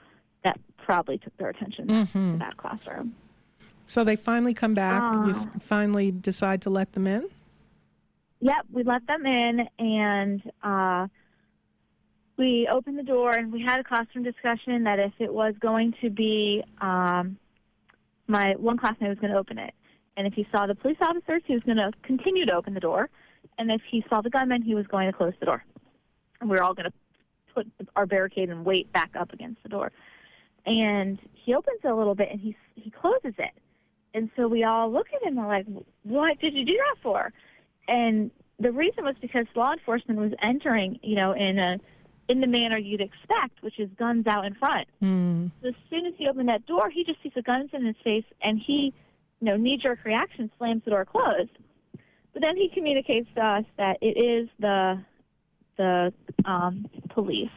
probably 0.87 1.19
took 1.19 1.37
their 1.37 1.49
attention 1.49 1.89
mm-hmm. 1.89 2.33
to 2.33 2.39
that 2.39 2.57
classroom. 2.57 3.15
So 3.87 4.05
they 4.05 4.17
finally 4.17 4.55
come 4.55 4.73
back. 4.73 5.03
Uh, 5.03 5.27
you 5.27 5.31
f- 5.33 5.63
finally 5.63 6.13
decide 6.13 6.63
to 6.63 6.71
let 6.71 6.93
them 6.93 7.07
in. 7.07 7.29
Yep, 8.41 8.67
we 8.73 8.85
let 8.85 9.07
them 9.07 9.27
in, 9.27 9.69
and 9.79 10.43
uh, 10.63 11.09
we 12.37 12.69
opened 12.71 12.99
the 12.99 13.03
door, 13.03 13.33
and 13.33 13.53
we 13.53 13.63
had 13.63 13.81
a 13.81 13.85
classroom 13.85 14.25
discussion 14.25 14.85
that 14.85 14.99
if 14.99 15.13
it 15.19 15.33
was 15.33 15.55
going 15.61 15.95
to 16.03 16.11
be 16.11 16.63
um, 16.81 17.37
my 18.29 18.55
one 18.57 18.77
classmate 18.77 19.11
was 19.11 19.19
going 19.19 19.33
to 19.33 19.39
open 19.39 19.59
it, 19.59 19.75
and 20.17 20.27
if 20.27 20.35
he 20.35 20.47
saw 20.53 20.67
the 20.67 20.75
police 20.75 20.99
officers, 21.01 21.43
he 21.47 21.55
was 21.55 21.63
going 21.65 21.79
to 21.79 21.91
continue 22.03 22.47
to 22.47 22.53
open 22.53 22.75
the 22.75 22.81
door, 22.81 23.09
and 23.59 23.71
if 23.71 23.81
he 23.91 24.05
saw 24.09 24.21
the 24.21 24.31
gunman, 24.31 24.63
he 24.63 24.75
was 24.75 24.87
going 24.87 25.11
to 25.11 25.17
close 25.17 25.33
the 25.41 25.47
door. 25.47 25.65
And 26.41 26.51
we 26.51 26.57
were 26.57 26.63
all 26.63 26.75
going 26.75 26.91
to 26.91 26.93
put 27.55 27.67
our 27.97 28.07
barricade 28.07 28.51
and 28.51 28.65
wait 28.65 28.93
back 28.93 29.11
up 29.19 29.33
against 29.33 29.63
the 29.63 29.69
door 29.69 29.91
and 30.67 31.19
he 31.33 31.55
opens 31.55 31.81
it 31.83 31.89
a 31.89 31.95
little 31.95 32.15
bit 32.15 32.31
and 32.31 32.41
he 32.41 32.57
he 32.75 32.91
closes 32.91 33.35
it. 33.39 33.53
And 34.15 34.31
so 34.37 34.49
we 34.49 34.65
all 34.65 34.91
look 34.91 35.07
at 35.15 35.23
him 35.23 35.39
and 35.39 35.47
we're 35.47 35.53
like, 35.53 35.67
"What 36.03 36.39
did 36.41 36.55
you 36.55 36.65
do 36.65 36.77
that 36.77 36.97
for?" 37.03 37.33
And 37.89 38.31
the 38.59 38.73
reason 38.73 39.05
was 39.05 39.17
because 39.21 39.47
law 39.55 39.73
enforcement 39.73 40.19
was 40.19 40.33
entering, 40.43 40.99
you 41.03 41.15
know, 41.15 41.33
in 41.33 41.59
a 41.59 41.79
in 42.29 42.41
the 42.41 42.47
manner 42.47 42.77
you'd 42.77 43.01
expect, 43.01 43.63
which 43.63 43.79
is 43.79 43.89
guns 43.97 44.27
out 44.27 44.45
in 44.45 44.55
front. 44.55 44.89
Mm. 45.03 45.51
So 45.63 45.69
as 45.69 45.75
soon 45.89 46.07
as 46.07 46.15
he 46.17 46.29
opened 46.29 46.49
that 46.49 46.67
door, 46.67 46.91
he 46.91 47.05
just 47.05 47.23
sees 47.23 47.33
the 47.35 47.43
guns 47.43 47.71
in 47.73 47.85
his 47.85 47.95
face, 48.03 48.25
and 48.43 48.59
he, 48.59 48.93
you 49.41 49.45
know, 49.45 49.57
knee-jerk 49.57 50.01
reaction 50.05 50.51
slams 50.59 50.83
the 50.85 50.91
door 50.91 51.05
closed. 51.05 51.51
But 52.33 52.43
then 52.43 52.57
he 52.57 52.69
communicates 52.69 53.29
to 53.37 53.45
us 53.45 53.65
that 53.77 53.99
it 54.01 54.17
is 54.17 54.49
the 54.59 55.01
the 55.77 56.13
um, 56.45 56.89
police 57.11 57.51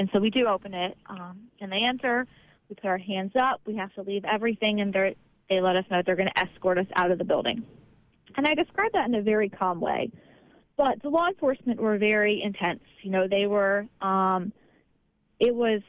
and 0.00 0.08
so 0.14 0.18
we 0.18 0.30
do 0.30 0.46
open 0.46 0.72
it, 0.72 0.96
um, 1.10 1.38
and 1.60 1.70
they 1.70 1.84
enter. 1.84 2.26
We 2.70 2.74
put 2.74 2.86
our 2.86 2.96
hands 2.96 3.32
up. 3.38 3.60
We 3.66 3.76
have 3.76 3.92
to 3.96 4.02
leave 4.02 4.24
everything, 4.24 4.80
and 4.80 4.94
they 4.94 5.60
let 5.60 5.76
us 5.76 5.84
know 5.90 6.00
they're 6.06 6.16
going 6.16 6.30
to 6.34 6.38
escort 6.38 6.78
us 6.78 6.86
out 6.96 7.10
of 7.10 7.18
the 7.18 7.24
building. 7.24 7.62
And 8.34 8.48
I 8.48 8.54
described 8.54 8.94
that 8.94 9.06
in 9.06 9.14
a 9.14 9.20
very 9.20 9.50
calm 9.50 9.78
way. 9.78 10.10
But 10.78 11.02
the 11.02 11.10
law 11.10 11.26
enforcement 11.26 11.78
were 11.78 11.98
very 11.98 12.40
intense. 12.42 12.82
You 13.02 13.10
know, 13.10 13.28
they 13.28 13.46
were, 13.46 13.86
um, 14.00 14.54
it 15.38 15.54
was, 15.54 15.82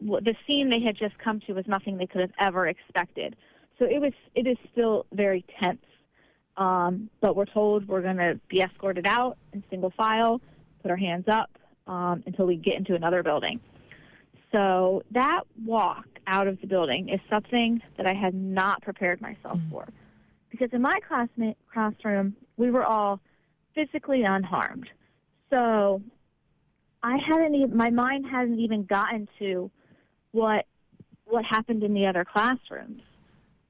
the 0.00 0.36
scene 0.46 0.70
they 0.70 0.80
had 0.80 0.96
just 0.96 1.18
come 1.18 1.40
to 1.48 1.52
was 1.52 1.66
nothing 1.66 1.96
they 1.96 2.06
could 2.06 2.20
have 2.20 2.32
ever 2.38 2.68
expected. 2.68 3.34
So 3.80 3.84
it 3.84 4.00
was, 4.00 4.12
it 4.36 4.46
is 4.46 4.58
still 4.70 5.06
very 5.12 5.44
tense. 5.58 5.84
Um, 6.56 7.10
but 7.20 7.34
we're 7.34 7.46
told 7.46 7.88
we're 7.88 8.02
going 8.02 8.18
to 8.18 8.38
be 8.48 8.60
escorted 8.60 9.08
out 9.08 9.38
in 9.52 9.64
single 9.70 9.92
file, 9.96 10.40
put 10.82 10.92
our 10.92 10.96
hands 10.96 11.24
up, 11.26 11.50
um, 11.90 12.22
until 12.24 12.46
we 12.46 12.56
get 12.56 12.76
into 12.76 12.94
another 12.94 13.22
building. 13.22 13.60
So 14.52 15.02
that 15.10 15.42
walk 15.64 16.06
out 16.26 16.46
of 16.46 16.60
the 16.60 16.66
building 16.66 17.08
is 17.08 17.20
something 17.28 17.82
that 17.96 18.06
I 18.06 18.14
had 18.14 18.34
not 18.34 18.80
prepared 18.82 19.20
myself 19.20 19.58
mm-hmm. 19.58 19.70
for. 19.70 19.88
Because 20.50 20.70
in 20.72 20.82
my 20.82 20.98
classmate 21.06 21.56
classroom, 21.72 22.34
we 22.56 22.70
were 22.70 22.84
all 22.84 23.20
physically 23.74 24.22
unharmed. 24.22 24.88
So 25.50 26.00
I 27.02 27.16
hadn't 27.18 27.54
even, 27.56 27.76
my 27.76 27.90
mind 27.90 28.26
hadn't 28.30 28.58
even 28.58 28.84
gotten 28.84 29.28
to 29.40 29.70
what 30.32 30.66
what 31.24 31.44
happened 31.44 31.84
in 31.84 31.94
the 31.94 32.06
other 32.06 32.24
classrooms 32.24 33.02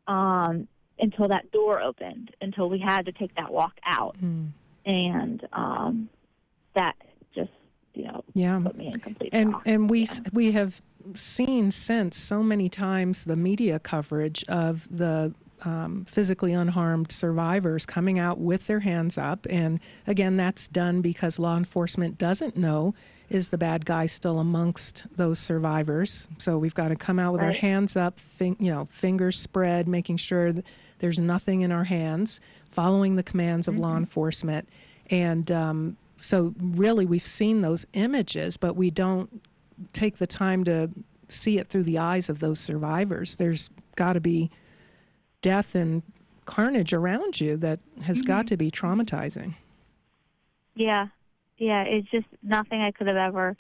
um, 0.07 0.67
until 0.99 1.29
that 1.29 1.51
door 1.53 1.83
opened, 1.83 2.35
until 2.41 2.71
we 2.71 2.79
had 2.79 3.05
to 3.05 3.13
take 3.13 3.35
that 3.35 3.53
walk 3.53 3.75
out, 3.85 4.17
mm. 4.19 4.49
and 4.87 5.47
um, 5.53 6.09
that 6.75 6.97
you 7.95 8.05
know, 8.05 8.25
yeah. 8.35 8.61
put 8.63 8.77
me 8.77 8.89
in 8.89 9.01
complete 9.01 9.31
and 9.33 9.53
shock. 9.53 9.63
and 9.67 9.91
we 9.91 10.03
yeah. 10.03 10.19
we 10.33 10.53
have 10.53 10.81
seen 11.15 11.71
since 11.71 12.17
so 12.17 12.43
many 12.43 12.69
times 12.69 13.25
the 13.25 13.37
media 13.37 13.79
coverage 13.79 14.45
of 14.49 14.89
the 14.95 15.35
um, 15.63 16.05
physically 16.07 16.53
unharmed 16.53 17.13
survivors 17.13 17.85
coming 17.85 18.19
out 18.19 18.39
with 18.39 18.67
their 18.67 18.81
hands 18.81 19.19
up. 19.19 19.47
And 19.51 19.81
again, 20.07 20.37
that's 20.37 20.69
done 20.69 21.03
because 21.03 21.39
law 21.39 21.57
enforcement 21.57 22.19
doesn't 22.19 22.57
know 22.57 22.95
is 23.29 23.51
the 23.51 23.59
bad 23.59 23.85
guy 23.85 24.07
still 24.07 24.39
amongst 24.41 25.05
those 25.17 25.39
survivors. 25.39 26.29
So 26.39 26.59
we've 26.59 26.75
got 26.75 26.89
to 26.89 26.97
come 26.97 27.19
out 27.19 27.33
with 27.33 27.43
right. 27.43 27.49
our 27.49 27.53
hands 27.53 27.97
up, 27.97 28.19
you 28.41 28.57
know, 28.59 28.87
fingers 28.87 29.39
spread, 29.39 29.87
making 29.87 30.17
sure 30.17 30.53
there's 30.99 31.21
nothing 31.21 31.61
in 31.63 31.71
our 31.73 31.85
hands, 31.85 32.41
following 32.67 33.17
the 33.17 33.23
commands 33.23 33.69
of 33.69 33.75
mm-hmm. 33.75 33.85
law 33.85 33.97
enforcement. 33.97 34.69
And 35.11 35.51
um, 35.53 35.97
so, 36.21 36.55
really, 36.59 37.07
we've 37.07 37.23
seen 37.23 37.63
those 37.63 37.87
images, 37.95 38.57
but 38.57 38.77
we 38.77 38.91
don't 38.91 39.43
take 39.93 40.19
the 40.19 40.27
time 40.27 40.65
to 40.65 40.91
see 41.29 41.59
it 41.59 41.69
through 41.69 41.85
the 41.85 41.99
eyes 41.99 42.29
of 42.29 42.41
those 42.41 42.61
survivors. 42.61 43.37
There's 43.37 43.71
got 43.97 44.13
to 44.13 44.21
be 44.21 44.51
death 45.41 45.75
and 45.75 46.03
carnage 46.45 46.93
around 46.93 47.41
you 47.41 47.57
that 47.59 47.81
has 48.03 48.19
mm-hmm. 48.19 48.27
got 48.27 48.47
to 48.49 48.57
be 48.57 48.71
traumatizing. 48.71 49.55
Yeah, 50.75 51.09
yeah, 51.57 51.83
it's 51.83 52.11
just 52.11 52.27
nothing 52.43 52.81
I 52.81 52.91
could 52.91 53.07
have 53.07 53.17
ever 53.17 53.57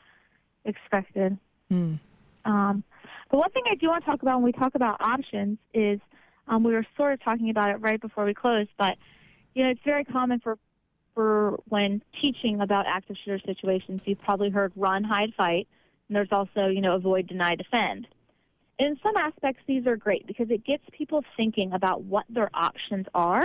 expected. 0.64 1.38
Mm. 1.72 1.98
Um, 2.44 2.84
but 3.30 3.38
one 3.38 3.50
thing 3.50 3.64
I 3.70 3.74
do 3.74 3.88
want 3.88 4.04
to 4.04 4.10
talk 4.10 4.22
about 4.22 4.36
when 4.36 4.44
we 4.44 4.52
talk 4.52 4.74
about 4.74 5.00
options 5.00 5.58
is 5.72 6.00
um, 6.48 6.62
we 6.62 6.72
were 6.72 6.86
sort 6.96 7.14
of 7.14 7.22
talking 7.22 7.48
about 7.48 7.70
it 7.70 7.76
right 7.76 8.00
before 8.00 8.24
we 8.24 8.34
closed, 8.34 8.70
but 8.78 8.98
you 9.54 9.64
know 9.64 9.70
it's 9.70 9.80
very 9.84 10.04
common 10.04 10.40
for 10.40 10.58
for 11.14 11.58
when 11.68 12.02
teaching 12.20 12.60
about 12.60 12.86
active 12.86 13.16
shooter 13.24 13.40
situations. 13.44 14.00
You've 14.04 14.20
probably 14.20 14.50
heard 14.50 14.72
run, 14.76 15.04
hide, 15.04 15.34
fight, 15.36 15.68
and 16.08 16.16
there's 16.16 16.32
also 16.32 16.66
you 16.66 16.80
know 16.80 16.94
avoid, 16.94 17.26
deny, 17.26 17.54
defend 17.54 18.06
in 18.80 18.98
some 19.02 19.16
aspects, 19.16 19.62
these 19.66 19.86
are 19.86 19.96
great 19.96 20.26
because 20.26 20.50
it 20.50 20.64
gets 20.64 20.82
people 20.90 21.22
thinking 21.36 21.72
about 21.74 22.02
what 22.02 22.24
their 22.30 22.50
options 22.54 23.06
are. 23.14 23.44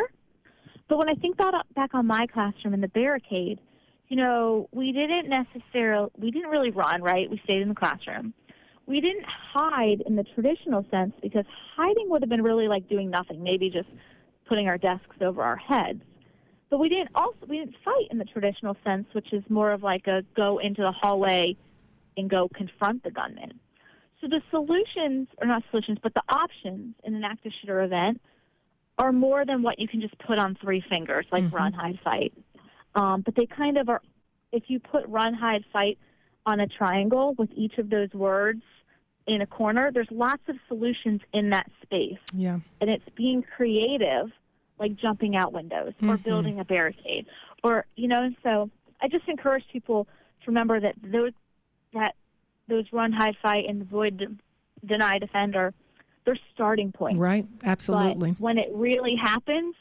But 0.87 0.97
when 0.97 1.09
I 1.09 1.15
think 1.15 1.35
about, 1.35 1.53
back 1.75 1.93
on 1.93 2.07
my 2.07 2.25
classroom 2.27 2.73
in 2.73 2.79
the 2.79 2.87
barricade, 2.87 3.59
you 4.07 4.15
know, 4.15 4.69
we 4.71 4.93
didn't 4.93 5.27
necessarily, 5.27 6.09
we 6.17 6.31
didn't 6.31 6.49
really 6.49 6.71
run, 6.71 7.01
right? 7.01 7.29
We 7.29 7.41
stayed 7.43 7.61
in 7.61 7.69
the 7.69 7.75
classroom. 7.75 8.33
We 8.85 9.01
didn't 9.01 9.25
hide 9.25 10.03
in 10.05 10.15
the 10.15 10.23
traditional 10.23 10.85
sense 10.89 11.13
because 11.21 11.45
hiding 11.75 12.09
would 12.09 12.21
have 12.21 12.29
been 12.29 12.43
really 12.43 12.69
like 12.69 12.87
doing 12.87 13.09
nothing, 13.09 13.43
maybe 13.43 13.69
just 13.69 13.89
putting 14.47 14.67
our 14.67 14.77
desks 14.77 15.17
over 15.19 15.41
our 15.41 15.57
heads. 15.57 16.01
But 16.75 16.81
we 16.81 16.89
didn't 16.89 17.11
also, 17.15 17.37
we 17.47 17.59
didn't 17.59 17.77
fight 17.85 18.07
in 18.11 18.17
the 18.17 18.25
traditional 18.25 18.75
sense, 18.83 19.07
which 19.13 19.31
is 19.31 19.41
more 19.47 19.71
of 19.71 19.81
like 19.81 20.07
a 20.07 20.25
go 20.35 20.57
into 20.57 20.81
the 20.81 20.91
hallway 20.91 21.55
and 22.17 22.29
go 22.29 22.49
confront 22.49 23.01
the 23.01 23.11
gunman. 23.11 23.61
So 24.19 24.27
the 24.27 24.41
solutions, 24.51 25.29
or 25.37 25.47
not 25.47 25.63
solutions, 25.71 25.99
but 26.03 26.13
the 26.13 26.23
options 26.27 26.95
in 27.05 27.15
an 27.15 27.23
active 27.23 27.53
shooter 27.61 27.81
event 27.81 28.19
are 28.97 29.13
more 29.13 29.45
than 29.45 29.63
what 29.63 29.79
you 29.79 29.87
can 29.87 30.01
just 30.01 30.17
put 30.17 30.37
on 30.37 30.55
three 30.55 30.81
fingers, 30.81 31.25
like 31.31 31.45
mm-hmm. 31.45 31.55
run, 31.55 31.71
hide, 31.71 31.97
fight. 32.03 32.33
Um, 32.93 33.21
but 33.21 33.35
they 33.35 33.45
kind 33.45 33.77
of 33.77 33.87
are. 33.87 34.01
If 34.51 34.63
you 34.67 34.81
put 34.81 35.07
run, 35.07 35.33
hide, 35.33 35.63
fight 35.71 35.97
on 36.45 36.59
a 36.59 36.67
triangle 36.67 37.35
with 37.37 37.51
each 37.55 37.77
of 37.77 37.89
those 37.89 38.11
words 38.13 38.63
in 39.27 39.39
a 39.39 39.47
corner, 39.47 39.93
there's 39.93 40.11
lots 40.11 40.43
of 40.49 40.57
solutions 40.67 41.21
in 41.31 41.51
that 41.51 41.71
space. 41.83 42.19
Yeah. 42.33 42.59
And 42.81 42.89
it's 42.89 43.07
being 43.15 43.43
creative, 43.43 44.29
like 44.79 44.95
jumping 44.95 45.35
out 45.35 45.53
windows 45.53 45.93
mm-hmm. 45.93 46.09
or 46.09 46.17
building 46.17 46.59
a 46.59 46.65
barricade, 46.65 47.25
or 47.63 47.85
you 47.95 48.07
know. 48.07 48.29
So 48.43 48.69
I 49.01 49.07
just 49.07 49.27
encourage 49.27 49.63
people 49.71 50.05
to 50.05 50.47
remember 50.47 50.79
that 50.79 50.95
those 51.03 51.33
that 51.93 52.15
those 52.67 52.85
run, 52.91 53.11
hide, 53.11 53.35
fight, 53.41 53.65
and 53.67 53.81
avoid, 53.81 54.39
deny, 54.85 55.19
defend 55.19 55.55
are 55.55 55.73
their 56.25 56.37
starting 56.53 56.91
point. 56.91 57.19
Right, 57.19 57.45
absolutely. 57.63 58.31
But 58.31 58.39
when 58.39 58.57
it 58.57 58.69
really 58.73 59.15
happens, 59.15 59.75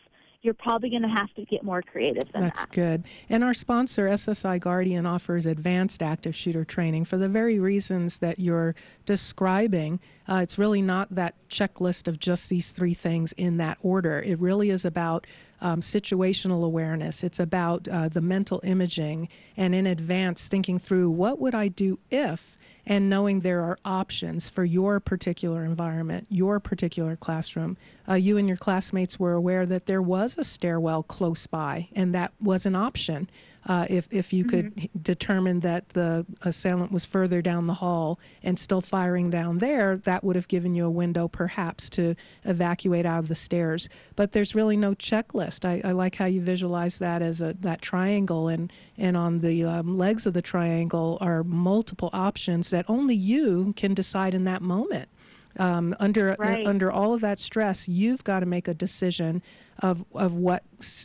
you're 0.45 0.55
probably 0.55 0.91
going 0.91 1.03
to 1.03 1.09
have 1.09 1.33
to 1.35 1.45
get 1.47 1.65
more 1.65 1.81
creative 1.81 2.31
than 2.33 2.43
that. 2.43 2.55
That's 2.55 2.67
that. 2.67 2.73
good. 2.73 3.05
And 3.31 3.43
our 3.43 3.55
sponsor, 3.55 4.09
SSI 4.09 4.61
Guardian, 4.61 5.07
offers 5.07 5.47
advanced 5.47 6.03
active 6.03 6.37
shooter 6.37 6.65
training 6.65 7.05
for 7.05 7.17
the 7.17 7.29
very 7.29 7.59
reasons 7.59 8.19
that 8.19 8.39
you're 8.39 8.75
describing. 9.07 10.01
Uh, 10.29 10.41
it's 10.43 10.59
really 10.59 10.83
not 10.83 11.15
that 11.15 11.35
checklist 11.49 12.09
of 12.09 12.19
just 12.19 12.51
these 12.51 12.73
three 12.73 12.93
things 12.93 13.33
in 13.33 13.57
that 13.57 13.79
order. 13.81 14.21
It 14.21 14.39
really 14.39 14.69
is 14.69 14.85
about 14.85 15.27
um, 15.63 15.81
situational 15.81 16.63
awareness. 16.63 17.25
It's 17.25 17.41
about 17.41 17.89
uh, 17.89 18.11
the 18.11 18.21
mental 18.21 18.61
imaging 18.65 19.31
and 19.57 19.75
in 19.75 19.87
advance 19.87 20.47
thinking 20.47 20.79
through 20.79 21.11
what 21.11 21.39
would 21.39 21.55
I 21.55 21.69
do 21.69 21.99
if 22.11 22.59
and 22.87 23.09
knowing 23.09 23.41
there 23.41 23.63
are 23.63 23.79
options 23.85 24.49
for 24.49 24.65
your 24.65 25.01
particular 25.01 25.65
environment, 25.65 26.27
your 26.29 26.61
particular 26.61 27.17
classroom. 27.17 27.77
Uh, 28.09 28.15
you 28.15 28.37
and 28.37 28.49
your 28.49 28.57
classmates 28.57 29.19
were 29.19 29.33
aware 29.33 29.65
that 29.67 29.87
there 29.87 30.03
was 30.03 30.37
a 30.37 30.45
stairwell 30.45 31.03
close 31.03 31.47
by, 31.47 31.89
and 31.95 32.15
that 32.15 32.33
was 32.41 32.67
an 32.67 32.77
option. 32.77 33.29
Uh, 33.67 33.87
if, 33.89 34.09
if 34.13 34.33
you 34.33 34.45
could 34.45 34.75
mm-hmm. 34.75 34.99
determine 35.01 35.61
that 35.61 35.91
the 35.91 36.27
assailant 36.43 36.93
was 36.93 37.05
further 37.05 37.41
down 37.41 37.67
the 37.67 37.75
hall 37.75 38.19
and 38.43 38.59
still 38.59 38.81
firing 38.81 39.31
down 39.31 39.59
there, 39.59 39.97
that 39.97 40.23
would 40.23 40.37
have 40.37 40.49
given 40.49 40.75
you 40.75 40.85
a 40.85 40.91
window 40.91 41.29
perhaps 41.29 41.89
to 41.91 42.15
evacuate 42.45 43.07
out 43.07 43.21
of 43.21 43.29
the 43.29 43.35
stairs. 43.35 43.89
But 44.17 44.33
there's 44.33 44.55
really 44.55 44.77
no 44.77 44.95
checklist. 44.95 45.65
I, 45.65 45.81
I 45.83 45.93
like 45.93 46.17
how 46.17 46.27
you 46.27 46.41
visualize 46.41 46.99
that 46.99 47.23
as 47.23 47.41
a 47.41 47.55
that 47.61 47.81
triangle, 47.81 48.49
and, 48.49 48.73
and 48.99 49.17
on 49.17 49.41
the 49.41 49.65
um, 49.65 49.97
legs 49.97 50.27
of 50.27 50.35
the 50.35 50.43
triangle 50.43 51.19
are 51.21 51.43
multiple 51.45 52.11
options 52.13 52.71
that 52.71 52.85
only 52.89 53.15
you 53.15 53.73
can 53.77 53.95
decide 53.95 54.35
in 54.35 54.45
that 54.45 54.63
moment. 54.63 55.09
Um, 55.59 55.95
under 56.01 56.35
right. 56.39 56.67
under 56.67 56.91
all 56.91 57.15
of 57.15 57.21
that 57.21 57.39
stress, 57.39 57.89
you've 57.89 58.25
got 58.25 58.41
to 58.41 58.47
make 58.47 58.67
a 58.67 58.75
decision 58.75 59.43
of 59.81 60.05
of 60.15 60.35
what 60.35 60.65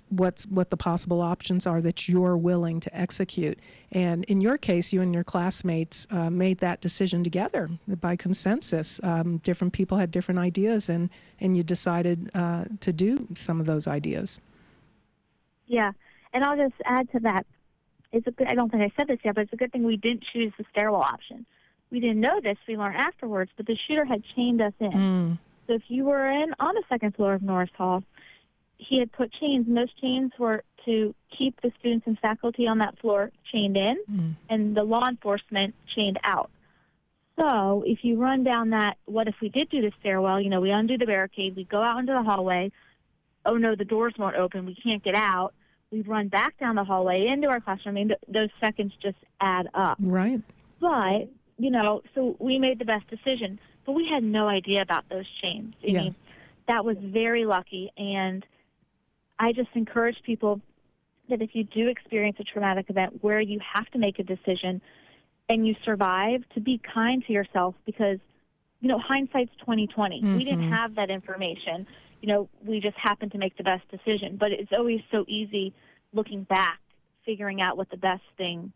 what's 0.09 0.45
what 0.47 0.69
the 0.69 0.77
possible 0.77 1.21
options 1.21 1.67
are 1.67 1.81
that 1.81 2.09
you're 2.09 2.37
willing 2.37 2.79
to 2.79 2.95
execute. 2.95 3.59
And 3.91 4.23
in 4.25 4.41
your 4.41 4.57
case, 4.57 4.91
you 4.91 5.01
and 5.01 5.13
your 5.13 5.23
classmates 5.23 6.07
uh, 6.11 6.29
made 6.29 6.59
that 6.59 6.81
decision 6.81 7.23
together 7.23 7.69
by 7.87 8.15
consensus. 8.15 8.99
Um, 9.03 9.37
different 9.37 9.73
people 9.73 9.97
had 9.97 10.11
different 10.11 10.39
ideas, 10.39 10.89
and 10.89 11.09
and 11.39 11.55
you 11.55 11.63
decided 11.63 12.31
uh, 12.33 12.65
to 12.79 12.91
do 12.91 13.27
some 13.35 13.59
of 13.59 13.65
those 13.65 13.87
ideas. 13.87 14.39
Yeah, 15.67 15.91
and 16.33 16.43
I'll 16.43 16.57
just 16.57 16.75
add 16.85 17.11
to 17.11 17.19
that. 17.19 17.45
It's 18.11 18.25
a 18.25 18.31
good, 18.31 18.47
I 18.47 18.55
don't 18.55 18.71
think 18.71 18.81
I 18.81 18.91
said 18.97 19.07
this 19.07 19.19
yet, 19.23 19.35
but 19.35 19.41
it's 19.41 19.53
a 19.53 19.55
good 19.55 19.71
thing 19.71 19.83
we 19.83 19.95
didn't 19.95 20.23
choose 20.33 20.51
the 20.57 20.65
stairwell 20.71 21.01
option 21.01 21.45
we 21.91 21.99
didn't 21.99 22.19
know 22.19 22.39
this. 22.41 22.57
We 22.67 22.77
learned 22.77 22.97
afterwards, 22.97 23.51
but 23.57 23.65
the 23.65 23.75
shooter 23.75 24.05
had 24.05 24.23
chained 24.35 24.61
us 24.61 24.73
in. 24.79 24.91
Mm. 24.91 25.37
So 25.67 25.73
if 25.73 25.83
you 25.87 26.05
were 26.05 26.29
in 26.29 26.53
on 26.59 26.75
the 26.75 26.83
second 26.89 27.15
floor 27.15 27.33
of 27.33 27.41
Norris 27.41 27.69
Hall, 27.77 28.03
he 28.77 28.99
had 28.99 29.11
put 29.11 29.31
chains, 29.31 29.67
and 29.67 29.75
those 29.75 29.93
chains 29.93 30.31
were 30.39 30.63
to 30.85 31.13
keep 31.29 31.59
the 31.61 31.71
students 31.79 32.07
and 32.07 32.17
faculty 32.19 32.67
on 32.67 32.79
that 32.79 32.97
floor 32.99 33.31
chained 33.51 33.77
in, 33.77 33.97
mm. 34.09 34.33
and 34.49 34.75
the 34.75 34.83
law 34.83 35.07
enforcement 35.07 35.75
chained 35.87 36.19
out. 36.23 36.49
So 37.39 37.83
if 37.85 38.03
you 38.03 38.17
run 38.17 38.43
down 38.43 38.71
that, 38.71 38.97
what 39.05 39.27
if 39.27 39.35
we 39.41 39.49
did 39.49 39.69
do 39.69 39.81
the 39.81 39.91
stairwell? 39.99 40.41
You 40.41 40.49
know, 40.49 40.61
we 40.61 40.71
undo 40.71 40.97
the 40.97 41.05
barricade, 41.05 41.55
we 41.55 41.63
go 41.65 41.81
out 41.81 41.99
into 41.99 42.13
the 42.13 42.23
hallway. 42.23 42.71
Oh 43.45 43.55
no, 43.55 43.75
the 43.75 43.85
doors 43.85 44.13
won't 44.17 44.35
open. 44.35 44.65
We 44.65 44.75
can't 44.75 45.03
get 45.03 45.15
out. 45.15 45.53
We 45.91 46.01
run 46.01 46.27
back 46.27 46.57
down 46.59 46.75
the 46.75 46.83
hallway 46.83 47.27
into 47.27 47.47
our 47.47 47.59
classroom. 47.59 47.95
I 47.95 47.99
mean, 47.99 48.07
th- 48.09 48.19
those 48.27 48.49
seconds 48.59 48.93
just 49.01 49.17
add 49.41 49.69
up. 49.73 49.97
Right. 50.01 50.41
But 50.79 51.29
you 51.59 51.69
know, 51.69 52.01
so 52.15 52.37
we 52.39 52.57
made 52.57 52.79
the 52.79 52.85
best 52.85 53.07
decision. 53.09 53.59
But 53.85 53.91
we 53.91 54.07
had 54.07 54.23
no 54.23 54.47
idea 54.47 54.81
about 54.81 55.07
those 55.09 55.27
chains. 55.41 55.75
I 55.83 55.91
yes. 55.91 56.03
mean, 56.03 56.15
that 56.67 56.85
was 56.85 56.97
very 57.01 57.45
lucky. 57.45 57.91
And 57.97 58.45
I 59.37 59.51
just 59.51 59.69
encourage 59.73 60.21
people 60.23 60.61
that 61.27 61.41
if 61.41 61.53
you 61.53 61.65
do 61.65 61.89
experience 61.89 62.37
a 62.39 62.43
traumatic 62.43 62.89
event 62.89 63.21
where 63.21 63.41
you 63.41 63.59
have 63.59 63.87
to 63.91 63.99
make 63.99 64.19
a 64.19 64.23
decision 64.23 64.81
and 65.49 65.67
you 65.67 65.75
survive, 65.83 66.43
to 66.53 66.61
be 66.61 66.79
kind 66.79 67.25
to 67.25 67.33
yourself 67.33 67.75
because, 67.85 68.19
you 68.79 68.87
know, 68.87 68.99
hindsight's 68.99 69.51
2020. 69.59 70.21
Mm-hmm. 70.21 70.37
We 70.37 70.43
didn't 70.45 70.61
mm-hmm. 70.61 70.73
have 70.73 70.95
that 70.95 71.09
information. 71.09 71.85
You 72.21 72.29
know, 72.29 72.49
we 72.63 72.79
just 72.79 72.97
happened 72.97 73.33
to 73.33 73.37
make 73.37 73.57
the 73.57 73.63
best 73.63 73.83
decision. 73.89 74.37
But 74.37 74.51
it's 74.51 74.71
always 74.71 75.01
so 75.11 75.25
easy 75.27 75.73
looking 76.13 76.43
back, 76.43 76.79
figuring 77.25 77.61
out 77.61 77.75
what 77.75 77.89
the 77.89 77.97
best 77.97 78.23
thing 78.37 78.71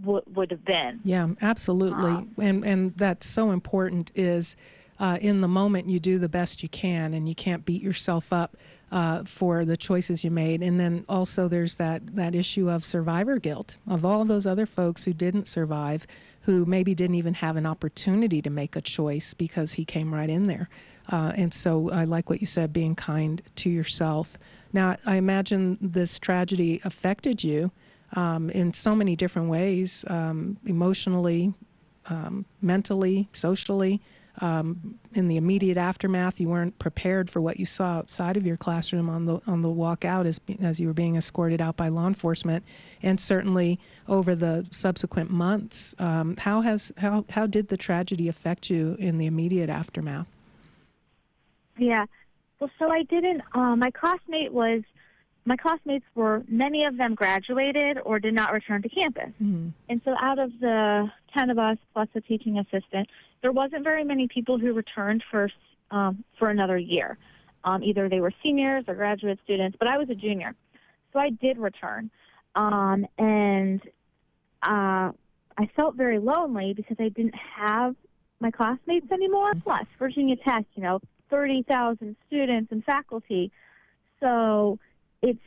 would 0.00 0.24
would 0.34 0.50
have 0.50 0.64
been. 0.64 1.00
Yeah, 1.04 1.28
absolutely. 1.40 2.10
Um, 2.10 2.34
and 2.38 2.64
and 2.64 2.96
that's 2.96 3.26
so 3.26 3.50
important 3.50 4.10
is 4.14 4.56
uh, 4.98 5.18
in 5.20 5.40
the 5.40 5.48
moment 5.48 5.88
you 5.88 5.98
do 5.98 6.18
the 6.18 6.28
best 6.28 6.62
you 6.62 6.68
can 6.68 7.14
and 7.14 7.28
you 7.28 7.34
can't 7.34 7.64
beat 7.64 7.82
yourself 7.82 8.32
up 8.32 8.56
uh, 8.92 9.24
for 9.24 9.64
the 9.64 9.76
choices 9.76 10.22
you 10.22 10.30
made. 10.30 10.62
And 10.62 10.78
then 10.78 11.04
also 11.08 11.48
there's 11.48 11.76
that 11.76 12.14
that 12.16 12.34
issue 12.34 12.70
of 12.70 12.84
survivor 12.84 13.38
guilt 13.38 13.76
of 13.86 14.04
all 14.04 14.24
those 14.24 14.46
other 14.46 14.66
folks 14.66 15.04
who 15.04 15.12
didn't 15.12 15.48
survive, 15.48 16.06
who 16.42 16.64
maybe 16.64 16.94
didn't 16.94 17.16
even 17.16 17.34
have 17.34 17.56
an 17.56 17.66
opportunity 17.66 18.40
to 18.42 18.50
make 18.50 18.76
a 18.76 18.80
choice 18.80 19.34
because 19.34 19.72
he 19.74 19.84
came 19.84 20.14
right 20.14 20.30
in 20.30 20.46
there. 20.46 20.68
Uh, 21.10 21.32
and 21.34 21.52
so 21.52 21.90
I 21.90 22.04
like 22.04 22.30
what 22.30 22.40
you 22.40 22.46
said, 22.46 22.72
being 22.72 22.94
kind 22.94 23.42
to 23.56 23.70
yourself. 23.70 24.38
Now 24.72 24.96
I 25.04 25.16
imagine 25.16 25.78
this 25.80 26.18
tragedy 26.18 26.80
affected 26.84 27.42
you 27.42 27.72
um, 28.12 28.50
in 28.50 28.72
so 28.72 28.94
many 28.94 29.16
different 29.16 29.48
ways, 29.48 30.04
um, 30.08 30.56
emotionally, 30.66 31.54
um, 32.06 32.44
mentally, 32.60 33.28
socially. 33.32 34.00
Um, 34.40 34.98
in 35.12 35.28
the 35.28 35.36
immediate 35.36 35.76
aftermath, 35.76 36.40
you 36.40 36.48
weren't 36.48 36.78
prepared 36.78 37.28
for 37.28 37.40
what 37.40 37.58
you 37.58 37.66
saw 37.66 37.98
outside 37.98 38.38
of 38.38 38.46
your 38.46 38.56
classroom 38.56 39.10
on 39.10 39.26
the 39.26 39.40
on 39.46 39.60
the 39.60 39.68
walk 39.68 40.06
out 40.06 40.24
as 40.24 40.40
as 40.62 40.80
you 40.80 40.86
were 40.86 40.94
being 40.94 41.16
escorted 41.16 41.60
out 41.60 41.76
by 41.76 41.88
law 41.88 42.06
enforcement, 42.06 42.64
and 43.02 43.20
certainly 43.20 43.78
over 44.08 44.34
the 44.34 44.66
subsequent 44.70 45.30
months. 45.30 45.94
Um, 45.98 46.36
how 46.38 46.62
has 46.62 46.92
how 46.96 47.26
how 47.28 47.46
did 47.46 47.68
the 47.68 47.76
tragedy 47.76 48.26
affect 48.26 48.70
you 48.70 48.96
in 48.98 49.18
the 49.18 49.26
immediate 49.26 49.68
aftermath? 49.68 50.34
Yeah, 51.76 52.06
well, 52.62 52.70
so 52.78 52.90
I 52.90 53.02
didn't. 53.02 53.42
Uh, 53.54 53.76
my 53.76 53.90
classmate 53.90 54.52
was 54.52 54.82
my 55.44 55.56
classmates 55.56 56.04
were 56.14 56.44
many 56.48 56.84
of 56.84 56.96
them 56.96 57.14
graduated 57.14 57.98
or 58.04 58.18
did 58.18 58.34
not 58.34 58.52
return 58.52 58.82
to 58.82 58.88
campus. 58.88 59.30
Mm-hmm. 59.42 59.68
And 59.88 60.00
so 60.04 60.14
out 60.20 60.38
of 60.38 60.50
the 60.60 61.10
10 61.36 61.50
of 61.50 61.58
us 61.58 61.78
plus 61.92 62.08
a 62.14 62.20
teaching 62.20 62.58
assistant, 62.58 63.08
there 63.40 63.52
wasn't 63.52 63.82
very 63.82 64.04
many 64.04 64.28
people 64.28 64.58
who 64.58 64.72
returned 64.72 65.24
for 65.30 65.50
um, 65.90 66.24
for 66.38 66.48
another 66.48 66.78
year. 66.78 67.18
Um, 67.64 67.82
either 67.82 68.08
they 68.08 68.20
were 68.20 68.32
seniors 68.42 68.84
or 68.88 68.94
graduate 68.94 69.38
students, 69.44 69.76
but 69.78 69.88
I 69.88 69.98
was 69.98 70.08
a 70.08 70.14
junior. 70.14 70.54
So 71.12 71.18
I 71.18 71.30
did 71.30 71.58
return. 71.58 72.10
Um, 72.54 73.06
and 73.18 73.80
uh, 74.62 75.12
I 75.58 75.66
felt 75.76 75.96
very 75.96 76.18
lonely 76.18 76.72
because 76.72 76.96
I 76.98 77.08
didn't 77.10 77.34
have 77.34 77.94
my 78.40 78.50
classmates 78.50 79.10
anymore. 79.12 79.52
Plus, 79.62 79.84
Virginia 79.98 80.36
Tech, 80.36 80.64
you 80.74 80.82
know, 80.82 81.00
30,000 81.30 82.16
students 82.26 82.72
and 82.72 82.82
faculty. 82.84 83.52
So 84.20 84.78
it's 85.22 85.38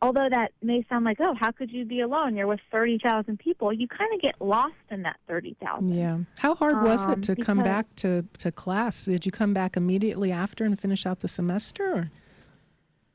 although 0.00 0.28
that 0.30 0.52
may 0.62 0.84
sound 0.88 1.04
like 1.04 1.18
oh 1.20 1.34
how 1.38 1.50
could 1.50 1.70
you 1.70 1.84
be 1.84 2.00
alone? 2.00 2.36
You're 2.36 2.46
with 2.46 2.60
30,000 2.70 3.38
people. 3.38 3.72
You 3.72 3.88
kind 3.88 4.12
of 4.14 4.20
get 4.20 4.34
lost 4.40 4.74
in 4.90 5.02
that 5.02 5.16
30,000 5.28 5.88
yeah. 5.94 6.18
How 6.38 6.54
hard 6.54 6.82
was 6.82 7.06
Um, 7.06 7.12
it 7.12 7.22
to 7.24 7.36
come 7.36 7.62
back 7.62 7.86
to, 7.96 8.24
to 8.38 8.50
class? 8.52 9.04
Did 9.04 9.24
you 9.26 9.32
come 9.32 9.54
back 9.54 9.76
immediately 9.76 10.32
after 10.32 10.64
and 10.64 10.78
finish 10.78 11.06
out 11.06 11.20
the 11.20 11.28
semester 11.28 11.92
or? 11.94 12.10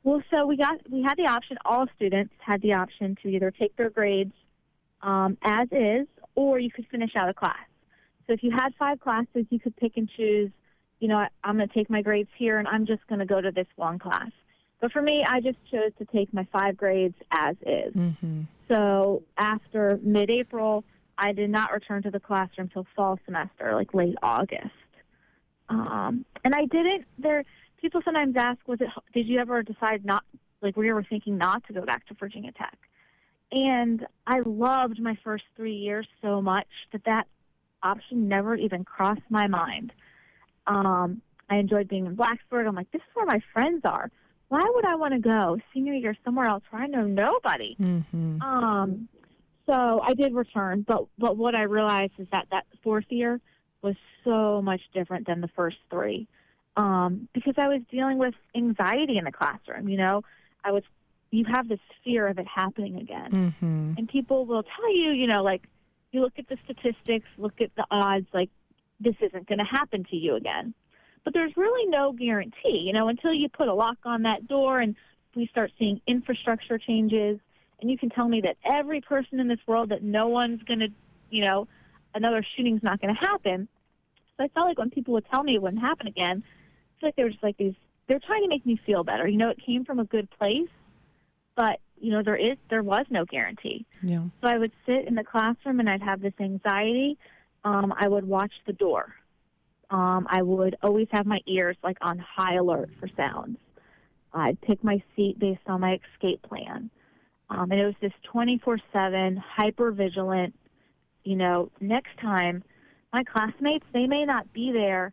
well 0.04 0.22
so 0.30 0.46
we 0.46 0.56
got 0.56 0.78
we 0.90 1.02
had 1.02 1.16
the 1.16 1.26
option 1.26 1.56
all 1.64 1.86
students 1.96 2.32
had 2.38 2.62
the 2.62 2.72
option 2.72 3.16
to 3.22 3.28
either 3.28 3.50
take 3.50 3.76
their 3.76 3.90
grades 3.90 4.32
um, 5.02 5.36
as 5.42 5.68
is 5.70 6.06
or 6.34 6.58
you 6.58 6.70
could 6.70 6.86
finish 6.90 7.14
out 7.16 7.28
a 7.28 7.34
class. 7.34 7.56
So 8.26 8.32
if 8.32 8.42
you 8.42 8.50
had 8.50 8.70
five 8.78 9.00
classes 9.00 9.44
you 9.50 9.60
could 9.60 9.76
pick 9.76 9.96
and 9.96 10.08
choose 10.16 10.50
you 11.00 11.08
know 11.08 11.26
i'm 11.44 11.56
going 11.56 11.68
to 11.68 11.74
take 11.74 11.90
my 11.90 12.02
grades 12.02 12.30
here 12.38 12.58
and 12.58 12.66
i'm 12.68 12.86
just 12.86 13.06
going 13.08 13.18
to 13.18 13.26
go 13.26 13.40
to 13.40 13.50
this 13.50 13.66
one 13.76 13.98
class 13.98 14.30
but 14.80 14.92
for 14.92 15.02
me 15.02 15.24
i 15.28 15.40
just 15.40 15.58
chose 15.70 15.92
to 15.98 16.04
take 16.06 16.32
my 16.32 16.46
five 16.52 16.76
grades 16.76 17.16
as 17.32 17.56
is 17.66 17.94
Mm-hmm. 17.94 18.42
So 18.68 19.22
after 19.36 19.98
mid-April, 20.02 20.84
I 21.16 21.32
did 21.32 21.50
not 21.50 21.72
return 21.72 22.02
to 22.02 22.10
the 22.10 22.20
classroom 22.20 22.68
till 22.68 22.86
fall 22.94 23.18
semester, 23.24 23.74
like 23.74 23.94
late 23.94 24.14
August. 24.22 24.70
Um, 25.70 26.24
and 26.44 26.54
I 26.54 26.66
didn't. 26.66 27.06
There, 27.18 27.44
people 27.80 28.00
sometimes 28.04 28.36
ask, 28.36 28.58
"Was 28.68 28.80
it? 28.80 28.88
Did 29.12 29.26
you 29.26 29.40
ever 29.40 29.62
decide 29.62 30.04
not? 30.04 30.24
Like, 30.60 30.76
we 30.76 30.92
were 30.92 31.02
thinking 31.02 31.38
not 31.38 31.66
to 31.66 31.72
go 31.72 31.82
back 31.82 32.06
to 32.06 32.14
Virginia 32.14 32.52
Tech?" 32.52 32.78
And 33.50 34.06
I 34.26 34.40
loved 34.40 35.00
my 35.00 35.18
first 35.24 35.44
three 35.56 35.74
years 35.74 36.06
so 36.22 36.40
much 36.42 36.68
that 36.92 37.04
that 37.04 37.26
option 37.82 38.28
never 38.28 38.54
even 38.54 38.84
crossed 38.84 39.22
my 39.30 39.46
mind. 39.46 39.92
Um, 40.66 41.22
I 41.48 41.56
enjoyed 41.56 41.88
being 41.88 42.06
in 42.06 42.16
Blacksburg. 42.16 42.66
I'm 42.68 42.74
like, 42.74 42.90
this 42.90 43.00
is 43.00 43.08
where 43.14 43.24
my 43.24 43.40
friends 43.54 43.80
are. 43.84 44.10
Why 44.48 44.62
would 44.74 44.84
I 44.86 44.94
want 44.94 45.14
to 45.14 45.20
go 45.20 45.58
senior 45.74 45.92
year 45.92 46.16
somewhere 46.24 46.46
else 46.46 46.62
where 46.70 46.82
I 46.82 46.86
know 46.86 47.06
nobody? 47.06 47.76
Mm-hmm. 47.78 48.40
Um, 48.40 49.08
so 49.66 50.00
I 50.02 50.14
did 50.14 50.32
return, 50.34 50.84
but 50.86 51.04
but 51.18 51.36
what 51.36 51.54
I 51.54 51.62
realized 51.62 52.14
is 52.18 52.26
that 52.32 52.46
that 52.50 52.66
fourth 52.82 53.04
year 53.10 53.40
was 53.82 53.94
so 54.24 54.62
much 54.62 54.80
different 54.94 55.26
than 55.26 55.40
the 55.40 55.48
first 55.48 55.76
three, 55.90 56.26
um, 56.76 57.28
because 57.34 57.54
I 57.58 57.68
was 57.68 57.82
dealing 57.90 58.18
with 58.18 58.34
anxiety 58.54 59.18
in 59.18 59.24
the 59.24 59.32
classroom. 59.32 59.88
You 59.88 59.98
know, 59.98 60.22
I 60.64 60.72
was 60.72 60.82
you 61.30 61.44
have 61.44 61.68
this 61.68 61.80
fear 62.02 62.26
of 62.26 62.38
it 62.38 62.46
happening 62.46 62.96
again, 62.96 63.30
Mm-hmm. 63.30 63.92
and 63.98 64.08
people 64.08 64.46
will 64.46 64.62
tell 64.62 64.96
you, 64.96 65.10
you 65.10 65.26
know, 65.26 65.42
like 65.42 65.68
you 66.12 66.22
look 66.22 66.38
at 66.38 66.48
the 66.48 66.56
statistics, 66.64 67.26
look 67.36 67.60
at 67.60 67.70
the 67.76 67.84
odds, 67.90 68.26
like 68.32 68.48
this 68.98 69.14
isn't 69.20 69.46
going 69.46 69.58
to 69.58 69.64
happen 69.64 70.04
to 70.04 70.16
you 70.16 70.34
again. 70.36 70.72
But 71.24 71.34
there's 71.34 71.56
really 71.56 71.88
no 71.90 72.12
guarantee, 72.12 72.78
you 72.78 72.92
know, 72.92 73.08
until 73.08 73.32
you 73.32 73.48
put 73.48 73.68
a 73.68 73.74
lock 73.74 73.98
on 74.04 74.22
that 74.22 74.48
door 74.48 74.80
and 74.80 74.96
we 75.34 75.46
start 75.46 75.72
seeing 75.78 76.00
infrastructure 76.06 76.78
changes. 76.78 77.38
And 77.80 77.90
you 77.90 77.98
can 77.98 78.10
tell 78.10 78.28
me 78.28 78.40
that 78.42 78.56
every 78.64 79.00
person 79.00 79.38
in 79.38 79.48
this 79.48 79.60
world 79.66 79.90
that 79.90 80.02
no 80.02 80.28
one's 80.28 80.62
going 80.64 80.80
to, 80.80 80.88
you 81.30 81.44
know, 81.46 81.68
another 82.14 82.44
shooting's 82.56 82.82
not 82.82 83.00
going 83.00 83.14
to 83.14 83.20
happen. 83.20 83.68
So 84.36 84.44
I 84.44 84.48
felt 84.48 84.66
like 84.66 84.78
when 84.78 84.90
people 84.90 85.14
would 85.14 85.26
tell 85.30 85.42
me 85.42 85.54
it 85.54 85.62
wouldn't 85.62 85.82
happen 85.82 86.06
again, 86.06 86.42
it's 86.94 87.02
like 87.02 87.16
they 87.16 87.24
were 87.24 87.30
just 87.30 87.42
like 87.42 87.56
these. 87.56 87.74
They're 88.08 88.20
trying 88.20 88.42
to 88.42 88.48
make 88.48 88.64
me 88.64 88.80
feel 88.86 89.04
better. 89.04 89.28
You 89.28 89.36
know, 89.36 89.50
it 89.50 89.58
came 89.64 89.84
from 89.84 89.98
a 89.98 90.04
good 90.04 90.28
place, 90.30 90.68
but 91.54 91.80
you 92.00 92.12
know, 92.12 92.22
there 92.22 92.36
is 92.36 92.56
there 92.70 92.82
was 92.82 93.04
no 93.10 93.24
guarantee. 93.24 93.84
Yeah. 94.02 94.22
So 94.40 94.48
I 94.48 94.58
would 94.58 94.72
sit 94.86 95.06
in 95.06 95.14
the 95.14 95.24
classroom 95.24 95.80
and 95.80 95.90
I'd 95.90 96.02
have 96.02 96.20
this 96.20 96.34
anxiety. 96.40 97.18
Um, 97.64 97.92
I 97.96 98.08
would 98.08 98.26
watch 98.26 98.52
the 98.66 98.72
door. 98.72 99.14
Um, 99.90 100.26
I 100.28 100.42
would 100.42 100.76
always 100.82 101.08
have 101.12 101.26
my 101.26 101.40
ears 101.46 101.76
like 101.82 101.96
on 102.00 102.18
high 102.18 102.56
alert 102.56 102.90
for 103.00 103.08
sounds. 103.16 103.58
I'd 104.32 104.60
pick 104.60 104.84
my 104.84 105.02
seat 105.16 105.38
based 105.38 105.62
on 105.66 105.80
my 105.80 105.98
escape 106.14 106.42
plan. 106.42 106.90
Um, 107.50 107.70
and 107.70 107.80
it 107.80 107.86
was 107.86 107.94
this 108.02 108.12
24 108.30 108.78
7, 108.92 109.42
hyper 109.56 109.90
vigilant, 109.90 110.54
you 111.24 111.36
know, 111.36 111.70
next 111.80 112.18
time 112.20 112.62
my 113.12 113.24
classmates, 113.24 113.86
they 113.94 114.06
may 114.06 114.24
not 114.24 114.52
be 114.52 114.70
there 114.72 115.12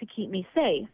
to 0.00 0.06
keep 0.06 0.30
me 0.30 0.46
safe. 0.54 0.88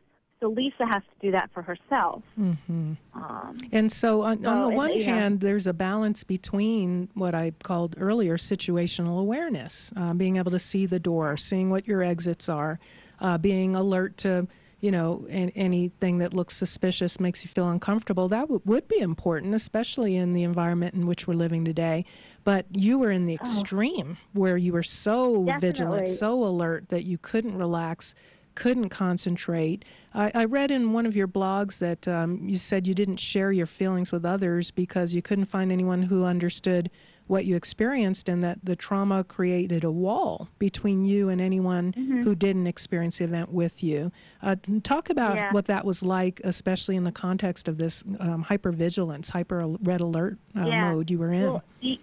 So 0.44 0.50
Lisa 0.50 0.84
has 0.84 1.02
to 1.02 1.26
do 1.26 1.30
that 1.32 1.48
for 1.54 1.62
herself. 1.62 2.22
Mm-hmm. 2.38 2.92
Um, 3.14 3.56
And 3.72 3.90
so, 3.90 4.20
on, 4.20 4.44
on 4.44 4.56
So, 4.56 4.60
the 4.60 4.66
and, 4.66 4.76
one 4.76 5.00
hand, 5.00 5.40
there's 5.40 5.66
a 5.66 5.72
balance 5.72 6.22
between 6.22 7.08
what 7.14 7.34
I 7.34 7.52
called 7.62 7.96
earlier 7.98 8.36
situational 8.36 9.18
awareness, 9.18 9.90
uh, 9.96 10.12
being 10.12 10.36
able 10.36 10.50
to 10.50 10.58
see 10.58 10.84
the 10.84 11.00
door, 11.00 11.38
seeing 11.38 11.70
what 11.70 11.88
your 11.88 12.02
exits 12.02 12.50
are, 12.50 12.78
uh, 13.20 13.38
being 13.38 13.74
alert 13.74 14.18
to, 14.18 14.46
you 14.82 14.90
know, 14.90 15.26
an, 15.30 15.48
anything 15.54 16.18
that 16.18 16.34
looks 16.34 16.54
suspicious 16.54 17.18
makes 17.18 17.42
you 17.42 17.48
feel 17.48 17.70
uncomfortable. 17.70 18.28
That 18.28 18.42
w- 18.42 18.60
would 18.66 18.86
be 18.86 18.98
important, 18.98 19.54
especially 19.54 20.14
in 20.14 20.34
the 20.34 20.42
environment 20.42 20.92
in 20.94 21.06
which 21.06 21.26
we're 21.26 21.32
living 21.36 21.64
today. 21.64 22.04
But 22.44 22.66
you 22.70 22.98
were 22.98 23.10
in 23.10 23.24
the 23.24 23.32
extreme 23.32 24.18
where 24.34 24.58
you 24.58 24.74
were 24.74 24.82
so 24.82 25.46
vigilant, 25.58 26.06
so 26.08 26.44
alert 26.44 26.90
that 26.90 27.04
you 27.04 27.16
couldn't 27.16 27.56
relax 27.56 28.14
couldn't 28.54 28.88
concentrate. 28.88 29.84
I, 30.14 30.30
I 30.34 30.44
read 30.44 30.70
in 30.70 30.92
one 30.92 31.06
of 31.06 31.16
your 31.16 31.28
blogs 31.28 31.78
that 31.78 32.06
um, 32.08 32.40
you 32.48 32.56
said 32.58 32.86
you 32.86 32.94
didn't 32.94 33.16
share 33.18 33.52
your 33.52 33.66
feelings 33.66 34.12
with 34.12 34.24
others 34.24 34.70
because 34.70 35.14
you 35.14 35.22
couldn't 35.22 35.46
find 35.46 35.72
anyone 35.72 36.02
who 36.02 36.24
understood 36.24 36.90
what 37.26 37.46
you 37.46 37.56
experienced, 37.56 38.28
and 38.28 38.42
that 38.42 38.58
the 38.62 38.76
trauma 38.76 39.24
created 39.24 39.82
a 39.82 39.90
wall 39.90 40.50
between 40.58 41.06
you 41.06 41.30
and 41.30 41.40
anyone 41.40 41.92
Mm-hmm. 41.96 42.22
who 42.22 42.34
didn't 42.34 42.66
experience 42.66 43.16
the 43.16 43.24
event 43.24 43.50
with 43.50 43.82
you. 43.82 44.12
Uh, 44.42 44.56
talk 44.82 45.08
about 45.08 45.36
Yeah. 45.36 45.50
what 45.52 45.64
that 45.64 45.86
was 45.86 46.02
like, 46.02 46.40
especially 46.44 46.96
in 46.96 47.04
the 47.04 47.12
context 47.12 47.66
of 47.66 47.78
this 47.78 48.04
um, 48.20 48.44
hypervigilance, 48.44 49.30
hyper 49.30 49.66
red 49.82 50.02
alert 50.02 50.36
uh, 50.54 50.66
Yeah. 50.66 50.92
mode 50.92 51.10
you 51.10 51.18
were 51.18 51.32
in. 51.32 51.44
Well, 51.44 51.62
you, 51.80 51.96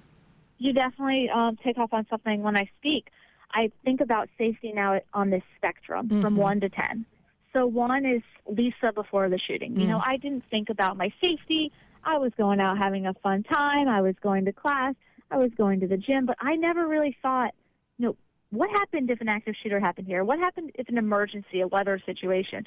you 0.57 0.73
definitely 0.73 1.29
um, 1.29 1.55
take 1.63 1.77
off 1.77 1.93
on 1.93 2.07
something 2.09 2.41
when 2.41 2.57
I 2.57 2.67
speak. 2.79 3.09
I 3.53 3.71
think 3.83 4.01
about 4.01 4.29
safety 4.37 4.71
now 4.73 5.01
on 5.13 5.29
this 5.29 5.43
spectrum 5.57 6.07
from 6.21 6.35
Mhm. 6.35 6.39
one 6.39 6.59
to 6.61 6.69
10. 6.69 7.05
So 7.53 7.67
one 7.67 8.05
is 8.05 8.21
Lisa 8.47 8.93
before 8.93 9.27
the 9.29 9.37
shooting. 9.37 9.79
You 9.79 9.87
know, 9.87 9.99
Mm. 9.99 10.07
I 10.07 10.17
didn't 10.17 10.45
think 10.45 10.69
about 10.69 10.95
my 10.97 11.11
safety. 11.21 11.71
I 12.03 12.17
was 12.17 12.33
going 12.35 12.59
out 12.59 12.77
having 12.77 13.05
a 13.07 13.13
fun 13.15 13.43
time. 13.43 13.87
I 13.87 14.01
was 14.01 14.15
going 14.21 14.45
to 14.45 14.53
class. 14.53 14.95
I 15.29 15.37
was 15.37 15.51
going 15.55 15.79
to 15.81 15.87
the 15.87 15.97
gym, 15.97 16.25
but 16.25 16.37
I 16.39 16.55
never 16.55 16.87
really 16.87 17.15
thought, 17.21 17.53
you 17.97 18.07
know, 18.07 18.15
what 18.51 18.69
happened 18.69 19.09
if 19.09 19.21
an 19.21 19.29
active 19.29 19.55
shooter 19.55 19.79
happened 19.79 20.07
here? 20.07 20.23
What 20.23 20.39
happened 20.39 20.71
if 20.75 20.89
an 20.89 20.97
emergency, 20.97 21.61
a 21.61 21.67
weather 21.67 21.99
situation 21.99 22.65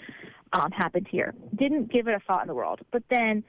um, 0.53 0.71
happened 0.71 1.09
here? 1.09 1.35
Didn't 1.55 1.91
give 1.91 2.09
it 2.09 2.15
a 2.15 2.21
thought 2.21 2.43
in 2.43 2.49
the 2.49 2.55
world. 2.55 2.81
But 2.91 3.03
then 3.09 3.43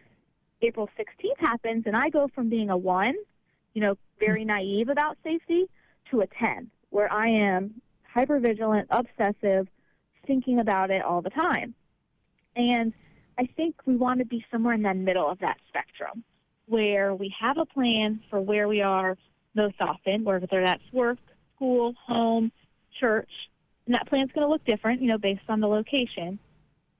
April 0.61 0.89
16th 0.97 1.37
happens, 1.39 1.85
and 1.85 1.95
I 1.95 2.09
go 2.09 2.27
from 2.27 2.49
being 2.49 2.69
a 2.69 2.77
one, 2.77 3.15
you 3.73 3.81
know, 3.81 3.97
very 4.19 4.43
naive 4.45 4.89
about 4.89 5.17
safety, 5.23 5.69
to 6.11 6.21
a 6.21 6.27
10, 6.27 6.69
where 6.95 7.11
I 7.11 7.27
am 7.27 7.81
hypervigilant, 8.15 8.85
obsessive, 8.89 9.67
thinking 10.25 10.61
about 10.61 10.91
it 10.91 11.01
all 11.03 11.21
the 11.21 11.29
time. 11.29 11.75
And 12.55 12.93
I 13.37 13.47
think 13.57 13.75
we 13.85 13.97
want 13.97 14.19
to 14.19 14.25
be 14.25 14.45
somewhere 14.49 14.73
in 14.75 14.83
that 14.83 14.95
middle 14.95 15.29
of 15.29 15.39
that 15.39 15.57
spectrum, 15.67 16.23
where 16.67 17.13
we 17.13 17.35
have 17.37 17.57
a 17.57 17.65
plan 17.65 18.21
for 18.29 18.39
where 18.39 18.69
we 18.69 18.81
are 18.81 19.17
most 19.55 19.75
often, 19.81 20.23
whether 20.23 20.47
that's 20.49 20.83
work, 20.93 21.17
school, 21.53 21.95
home, 22.01 22.49
church, 22.97 23.49
and 23.85 23.93
that 23.93 24.07
plan's 24.07 24.31
going 24.31 24.47
to 24.47 24.49
look 24.49 24.63
different, 24.63 25.01
you 25.01 25.09
know, 25.09 25.17
based 25.17 25.49
on 25.49 25.59
the 25.59 25.67
location. 25.67 26.39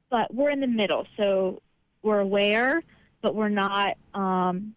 But 0.09 0.33
we're 0.33 0.49
in 0.49 0.59
the 0.59 0.67
middle, 0.67 1.07
so 1.15 1.61
we're 2.03 2.19
aware, 2.19 2.81
but 3.21 3.33
we're 3.33 3.47
not 3.47 3.95
um, 4.13 4.75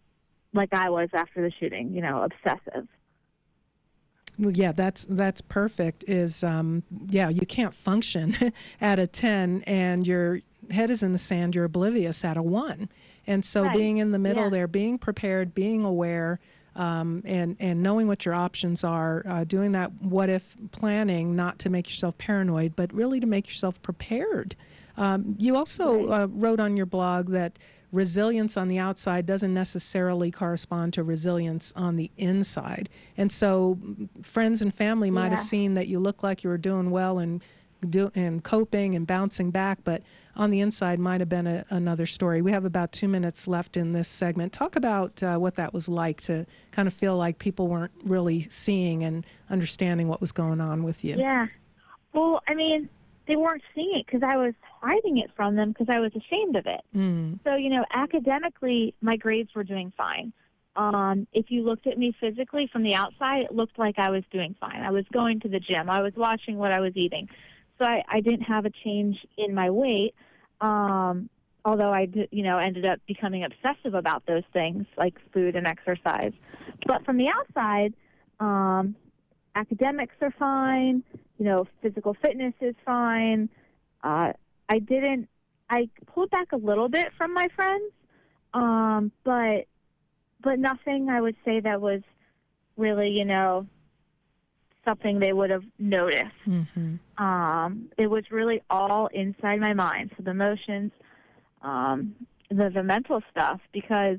like 0.53 0.73
I 0.73 0.89
was 0.89 1.09
after 1.11 1.41
the 1.41 1.51
shooting, 1.59 1.93
you 1.93 2.01
know, 2.01 2.23
obsessive. 2.23 2.87
Well, 4.39 4.53
yeah, 4.53 4.71
that's 4.71 5.05
that's 5.09 5.41
perfect. 5.41 6.05
Is 6.07 6.43
um, 6.43 6.83
yeah, 7.09 7.27
you 7.29 7.45
can't 7.45 7.73
function 7.73 8.35
at 8.81 8.97
a 8.97 9.05
ten, 9.05 9.63
and 9.67 10.07
your 10.07 10.39
head 10.71 10.89
is 10.89 11.03
in 11.03 11.11
the 11.11 11.17
sand. 11.19 11.55
You're 11.55 11.65
oblivious 11.65 12.23
at 12.23 12.37
a 12.37 12.41
one, 12.41 12.89
and 13.27 13.43
so 13.43 13.63
Right. 13.63 13.73
being 13.77 13.97
in 13.97 14.11
the 14.11 14.19
middle 14.19 14.45
Yeah. 14.45 14.49
there, 14.49 14.67
being 14.67 14.97
prepared, 14.97 15.53
being 15.53 15.83
aware, 15.83 16.39
um, 16.75 17.21
and 17.25 17.57
and 17.59 17.83
knowing 17.83 18.07
what 18.07 18.25
your 18.25 18.33
options 18.33 18.83
are, 18.85 19.23
uh, 19.27 19.43
doing 19.43 19.73
that 19.73 19.91
what 20.01 20.29
if 20.29 20.55
planning, 20.71 21.35
not 21.35 21.59
to 21.59 21.69
make 21.69 21.87
yourself 21.89 22.17
paranoid, 22.17 22.77
but 22.77 22.93
really 22.93 23.19
to 23.19 23.27
make 23.27 23.47
yourself 23.47 23.81
prepared. 23.81 24.55
Um, 24.95 25.35
you 25.37 25.55
also 25.57 26.07
uh, 26.09 26.27
wrote 26.29 26.59
on 26.61 26.77
your 26.77 26.85
blog 26.85 27.27
that 27.31 27.59
resilience 27.91 28.55
on 28.57 28.67
the 28.67 28.77
outside 28.77 29.25
doesn't 29.25 29.53
necessarily 29.53 30.31
correspond 30.31 30.93
to 30.93 31.03
resilience 31.03 31.73
on 31.75 31.95
the 31.95 32.11
inside. 32.17 32.89
And 33.17 33.31
so 33.31 33.77
mm, 33.81 34.07
friends 34.25 34.61
and 34.61 34.73
family 34.73 35.09
might 35.09 35.29
have 35.29 35.39
seen 35.39 35.73
that 35.73 35.87
you 35.87 35.99
look 35.99 36.23
like 36.23 36.43
you 36.43 36.49
were 36.49 36.57
doing 36.57 36.91
well 36.91 37.19
and 37.19 37.43
do, 37.87 38.11
and 38.15 38.43
coping 38.43 38.95
and 38.95 39.07
bouncing 39.07 39.51
back, 39.51 39.79
but 39.83 40.03
on 40.35 40.51
the 40.51 40.59
inside 40.59 40.99
might 40.99 41.21
have 41.21 41.29
been 41.29 41.47
a, 41.47 41.65
another 41.69 42.05
story. 42.05 42.41
We 42.41 42.51
have 42.51 42.65
about 42.65 42.91
two 42.91 43.07
minutes 43.07 43.47
left 43.47 43.77
in 43.77 43.93
this 43.93 44.07
segment. 44.07 44.53
Talk 44.53 44.75
about 44.75 45.21
uh, 45.23 45.37
what 45.37 45.55
that 45.55 45.73
was 45.73 45.87
like 45.87 46.21
to 46.21 46.45
kind 46.71 46.87
of 46.87 46.93
feel 46.93 47.15
like 47.15 47.39
people 47.39 47.67
weren't 47.67 47.91
really 48.03 48.41
seeing 48.41 49.03
and 49.03 49.25
understanding 49.49 50.07
what 50.07 50.21
was 50.21 50.31
going 50.31 50.61
on 50.61 50.83
with 50.83 51.03
you. 51.03 51.15
Yeah. 51.17 51.47
Well, 52.13 52.41
I 52.47 52.53
mean, 52.53 52.89
they 53.27 53.35
weren't 53.35 53.63
seeing 53.75 53.99
it 53.99 54.05
because 54.05 54.23
I 54.23 54.35
was 54.35 54.53
hiding 54.81 55.17
it 55.17 55.29
from 55.35 55.55
them 55.55 55.69
because 55.69 55.87
I 55.89 55.99
was 55.99 56.11
ashamed 56.15 56.55
of 56.55 56.65
it. 56.65 56.81
Mm, 56.95 57.39
So, 57.43 57.55
you 57.55 57.69
know, 57.69 57.85
academically, 57.93 58.95
my 59.01 59.15
grades 59.15 59.53
were 59.55 59.63
doing 59.63 59.91
fine. 59.97 60.33
Um, 60.75 61.27
if 61.33 61.51
you 61.51 61.63
looked 61.63 61.87
at 61.87 61.97
me 61.97 62.15
physically 62.19 62.67
from 62.71 62.83
the 62.83 62.95
outside, 62.95 63.43
it 63.43 63.53
looked 63.53 63.77
like 63.77 63.95
I 63.97 64.09
was 64.09 64.23
doing 64.31 64.55
fine. 64.59 64.81
I 64.81 64.91
was 64.91 65.05
going 65.11 65.39
to 65.41 65.49
the 65.49 65.59
gym. 65.59 65.89
I 65.89 66.01
was 66.01 66.13
watching 66.15 66.57
what 66.57 66.71
I 66.71 66.79
was 66.79 66.93
eating. 66.95 67.27
So 67.77 67.85
I, 67.85 68.03
I 68.07 68.21
didn't 68.21 68.43
have 68.43 68.65
a 68.65 68.69
change 68.69 69.25
in 69.37 69.53
my 69.53 69.69
weight. 69.69 70.13
Um, 70.61 71.29
although 71.65 71.93
I, 71.93 72.07
you 72.31 72.43
know, 72.43 72.57
ended 72.57 72.85
up 72.85 72.99
becoming 73.07 73.43
obsessive 73.43 73.93
about 73.93 74.25
those 74.25 74.43
things 74.53 74.85
like 74.97 75.15
food 75.33 75.55
and 75.55 75.67
exercise. 75.67 76.33
But 76.85 77.03
from 77.05 77.17
the 77.17 77.27
outside, 77.27 77.93
um, 78.39 78.95
academics 79.55 80.15
are 80.21 80.31
fine. 80.31 81.03
You 81.37 81.45
know, 81.45 81.67
physical 81.81 82.15
fitness 82.21 82.53
is 82.61 82.75
fine. 82.85 83.49
Uh, 84.03 84.33
I 84.69 84.79
didn't. 84.79 85.27
I 85.69 85.89
pulled 86.05 86.29
back 86.31 86.51
a 86.51 86.57
little 86.57 86.89
bit 86.89 87.11
from 87.17 87.33
my 87.33 87.47
friends, 87.55 87.91
um, 88.53 89.11
but 89.23 89.65
but 90.41 90.59
nothing 90.59 91.09
I 91.09 91.19
would 91.21 91.35
say 91.43 91.59
that 91.59 91.81
was 91.81 92.01
really, 92.77 93.09
you 93.09 93.25
know, 93.25 93.67
something 94.87 95.19
they 95.19 95.33
would 95.33 95.49
have 95.49 95.65
noticed. 95.77 96.25
hmm 96.45 96.95
Um, 97.17 97.89
it 97.97 98.07
was 98.07 98.23
really 98.31 98.61
all 98.69 99.07
inside 99.07 99.59
my 99.59 99.73
mind. 99.73 100.11
So 100.15 100.23
the 100.23 100.31
emotions, 100.31 100.91
um, 101.61 102.15
the 102.49 102.69
the 102.69 102.83
mental 102.83 103.21
stuff, 103.31 103.59
because 103.73 104.17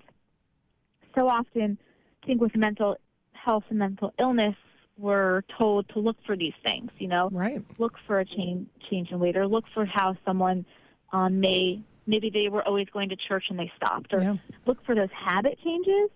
so 1.14 1.28
often, 1.28 1.78
I 2.22 2.26
think 2.26 2.40
with 2.40 2.54
mental 2.56 2.96
health 3.32 3.64
and 3.70 3.78
mental 3.78 4.12
illness, 4.18 4.56
we're 5.00 5.42
told 5.58 5.88
to 5.90 5.98
look 5.98 6.16
for 6.26 6.36
these 6.36 6.52
things. 6.64 6.90
You 6.98 7.08
know, 7.08 7.28
Right. 7.32 7.64
look 7.78 7.94
for 8.06 8.20
a 8.20 8.24
change 8.24 8.68
change 8.90 9.10
in 9.10 9.18
weight, 9.18 9.36
or 9.36 9.46
look 9.46 9.64
for 9.72 9.84
how 9.84 10.16
someone 10.24 10.64
um, 11.12 11.40
may 11.40 11.82
maybe 12.06 12.30
they 12.30 12.48
were 12.48 12.62
always 12.66 12.88
going 12.92 13.08
to 13.08 13.16
church 13.16 13.44
and 13.50 13.58
they 13.58 13.70
stopped, 13.76 14.12
or 14.12 14.22
Yeah. 14.22 14.36
look 14.66 14.84
for 14.84 14.94
those 14.94 15.10
habit 15.12 15.58
changes. 15.62 16.10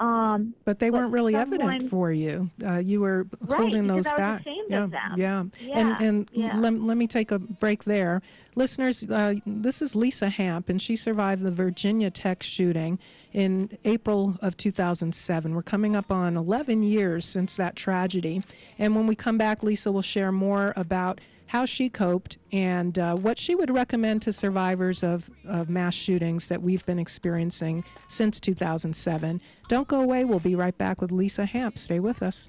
Um, 0.00 0.54
But 0.64 0.78
they 0.78 0.90
But 0.90 1.00
weren't 1.00 1.12
really 1.12 1.32
someone- 1.32 1.60
evident 1.60 1.90
for 1.90 2.12
you. 2.12 2.50
Uh, 2.64 2.76
you 2.76 3.00
were 3.00 3.26
Right, 3.40 3.58
holding 3.60 3.86
those 3.88 4.06
back. 4.08 4.40
ashamed 4.42 4.66
yeah, 4.70 4.84
of 4.84 4.90
them. 4.92 5.12
yeah. 5.16 5.44
Yeah, 5.60 5.78
And 5.78 5.90
and 6.06 6.30
yeah. 6.32 6.56
Let, 6.56 6.74
let 6.80 6.96
me 6.96 7.06
take 7.08 7.32
a 7.32 7.38
break 7.40 7.84
there, 7.84 8.22
listeners. 8.54 9.02
Uh, 9.10 9.34
this 9.44 9.82
is 9.82 9.96
Lisa 9.96 10.28
Hamp, 10.28 10.68
and 10.68 10.80
she 10.80 10.94
survived 10.94 11.42
the 11.42 11.50
Virginia 11.50 12.10
Tech 12.10 12.42
shooting 12.44 12.98
in 13.32 13.70
April 13.84 14.38
of 14.40 14.56
2007. 14.56 15.54
We're 15.54 15.62
coming 15.62 15.96
up 15.96 16.12
on 16.12 16.36
11 16.36 16.82
years 16.84 17.24
since 17.24 17.56
that 17.56 17.74
tragedy. 17.76 18.42
And 18.78 18.94
when 18.94 19.06
we 19.06 19.14
come 19.16 19.36
back, 19.36 19.62
Lisa 19.64 19.90
will 19.90 20.02
share 20.02 20.30
more 20.32 20.72
about 20.76 21.20
how 21.48 21.64
she 21.64 21.88
coped 21.88 22.38
and 22.52 22.98
uh, 22.98 23.16
what 23.16 23.38
she 23.38 23.54
would 23.54 23.70
recommend 23.70 24.22
to 24.22 24.32
survivors 24.32 25.02
of, 25.02 25.30
of 25.46 25.68
mass 25.68 25.94
shootings 25.94 26.48
that 26.48 26.62
we've 26.62 26.84
been 26.86 26.98
experiencing 26.98 27.84
since 28.06 28.38
2007. 28.38 29.40
Don't 29.68 29.88
go 29.88 30.00
away. 30.00 30.24
We'll 30.24 30.38
be 30.38 30.54
right 30.54 30.76
back 30.76 31.00
with 31.00 31.10
Lisa 31.10 31.46
Hamp. 31.46 31.78
Stay 31.78 32.00
with 32.00 32.22
us. 32.22 32.48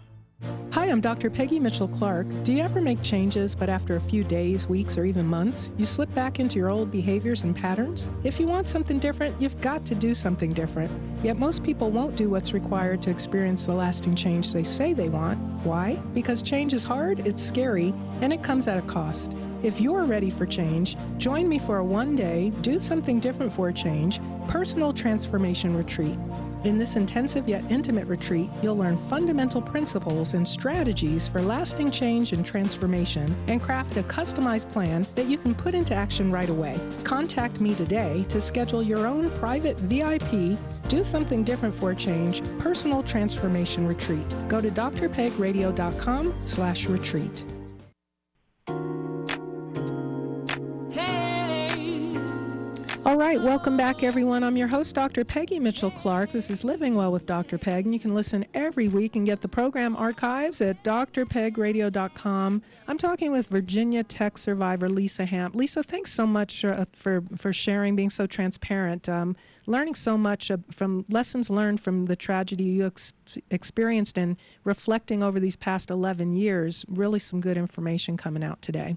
I'm 0.91 0.99
Dr. 0.99 1.29
Peggy 1.29 1.57
Mitchell 1.57 1.87
Clark. 1.87 2.27
Do 2.43 2.51
you 2.51 2.61
ever 2.61 2.81
make 2.81 3.01
changes, 3.01 3.55
but 3.55 3.69
after 3.69 3.95
a 3.95 4.01
few 4.01 4.25
days, 4.25 4.67
weeks, 4.67 4.97
or 4.97 5.05
even 5.05 5.25
months, 5.25 5.71
you 5.77 5.85
slip 5.85 6.13
back 6.13 6.37
into 6.37 6.59
your 6.59 6.69
old 6.69 6.91
behaviors 6.91 7.43
and 7.43 7.55
patterns? 7.55 8.11
If 8.25 8.41
you 8.41 8.45
want 8.45 8.67
something 8.67 8.99
different, 8.99 9.39
you've 9.41 9.59
got 9.61 9.85
to 9.85 9.95
do 9.95 10.13
something 10.13 10.51
different. 10.51 10.91
Yet 11.23 11.37
most 11.37 11.63
people 11.63 11.91
won't 11.91 12.17
do 12.17 12.29
what's 12.29 12.51
required 12.51 13.01
to 13.03 13.09
experience 13.09 13.65
the 13.65 13.73
lasting 13.73 14.15
change 14.15 14.51
they 14.51 14.65
say 14.65 14.91
they 14.91 15.07
want. 15.07 15.39
Why? 15.63 15.95
Because 16.13 16.43
change 16.43 16.73
is 16.73 16.83
hard, 16.83 17.25
it's 17.25 17.41
scary, 17.41 17.93
and 18.19 18.33
it 18.33 18.43
comes 18.43 18.67
at 18.67 18.77
a 18.77 18.81
cost. 18.81 19.33
If 19.63 19.79
you're 19.79 20.03
ready 20.03 20.29
for 20.29 20.45
change, 20.45 20.97
join 21.17 21.47
me 21.47 21.57
for 21.57 21.77
a 21.77 21.85
one 21.85 22.17
day, 22.17 22.49
do 22.59 22.79
something 22.79 23.21
different 23.21 23.53
for 23.53 23.69
a 23.69 23.73
change, 23.73 24.19
personal 24.49 24.91
transformation 24.91 25.73
retreat. 25.73 26.17
In 26.63 26.77
this 26.77 26.95
intensive 26.95 27.49
yet 27.49 27.63
intimate 27.71 28.05
retreat, 28.07 28.47
you'll 28.61 28.77
learn 28.77 28.95
fundamental 28.95 29.61
principles 29.61 30.35
and 30.35 30.47
strategies 30.47 31.27
for 31.27 31.41
lasting 31.41 31.89
change 31.89 32.33
and 32.33 32.45
transformation 32.45 33.35
and 33.47 33.59
craft 33.59 33.97
a 33.97 34.03
customized 34.03 34.69
plan 34.71 35.07
that 35.15 35.25
you 35.25 35.39
can 35.39 35.55
put 35.55 35.73
into 35.73 35.95
action 35.95 36.31
right 36.31 36.49
away. 36.49 36.79
Contact 37.03 37.59
me 37.59 37.73
today 37.73 38.23
to 38.29 38.39
schedule 38.39 38.83
your 38.83 39.07
own 39.07 39.31
private 39.31 39.77
VIP, 39.79 40.59
do 40.87 41.03
something 41.03 41.43
different 41.43 41.73
for 41.73 41.91
a 41.91 41.95
change, 41.95 42.43
personal 42.59 43.01
transformation 43.01 43.87
retreat. 43.87 44.35
Go 44.47 44.61
to 44.61 44.69
drpegradio.com 44.69 46.33
slash 46.45 46.85
retreat. 46.85 47.43
All 53.03 53.17
right, 53.17 53.41
welcome 53.41 53.75
back, 53.75 54.03
everyone. 54.03 54.43
I'm 54.43 54.55
your 54.55 54.67
host, 54.67 54.93
Dr. 54.93 55.25
Peggy 55.25 55.59
Mitchell 55.59 55.89
Clark. 55.89 56.31
This 56.31 56.51
is 56.51 56.63
Living 56.63 56.93
Well 56.93 57.11
with 57.11 57.25
Dr. 57.25 57.57
Peg, 57.57 57.85
and 57.85 57.95
you 57.95 57.99
can 57.99 58.13
listen 58.13 58.45
every 58.53 58.89
week 58.89 59.15
and 59.15 59.25
get 59.25 59.41
the 59.41 59.47
program 59.47 59.95
archives 59.95 60.61
at 60.61 60.83
drpegradio.com. 60.83 62.61
I'm 62.87 62.97
talking 62.99 63.31
with 63.31 63.47
Virginia 63.47 64.03
Tech 64.03 64.37
survivor 64.37 64.87
Lisa 64.87 65.25
Hamp. 65.25 65.55
Lisa, 65.55 65.81
thanks 65.81 66.13
so 66.13 66.27
much 66.27 66.63
uh, 66.63 66.85
for 66.93 67.23
for 67.35 67.51
sharing, 67.51 67.95
being 67.95 68.11
so 68.11 68.27
transparent, 68.27 69.09
um, 69.09 69.35
learning 69.65 69.95
so 69.95 70.15
much 70.15 70.51
uh, 70.51 70.57
from 70.69 71.03
lessons 71.09 71.49
learned 71.49 71.81
from 71.81 72.05
the 72.05 72.15
tragedy 72.15 72.65
you 72.65 72.85
ex- 72.85 73.13
experienced, 73.49 74.15
and 74.19 74.37
reflecting 74.63 75.23
over 75.23 75.39
these 75.39 75.55
past 75.55 75.89
11 75.89 76.33
years. 76.35 76.85
Really, 76.87 77.17
some 77.17 77.41
good 77.41 77.57
information 77.57 78.15
coming 78.15 78.43
out 78.43 78.61
today. 78.61 78.95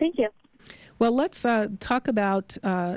thank 0.00 0.18
you. 0.18 0.28
Well, 0.98 1.12
let's 1.12 1.44
uh, 1.44 1.68
talk 1.78 2.08
about. 2.08 2.56
Uh, 2.62 2.96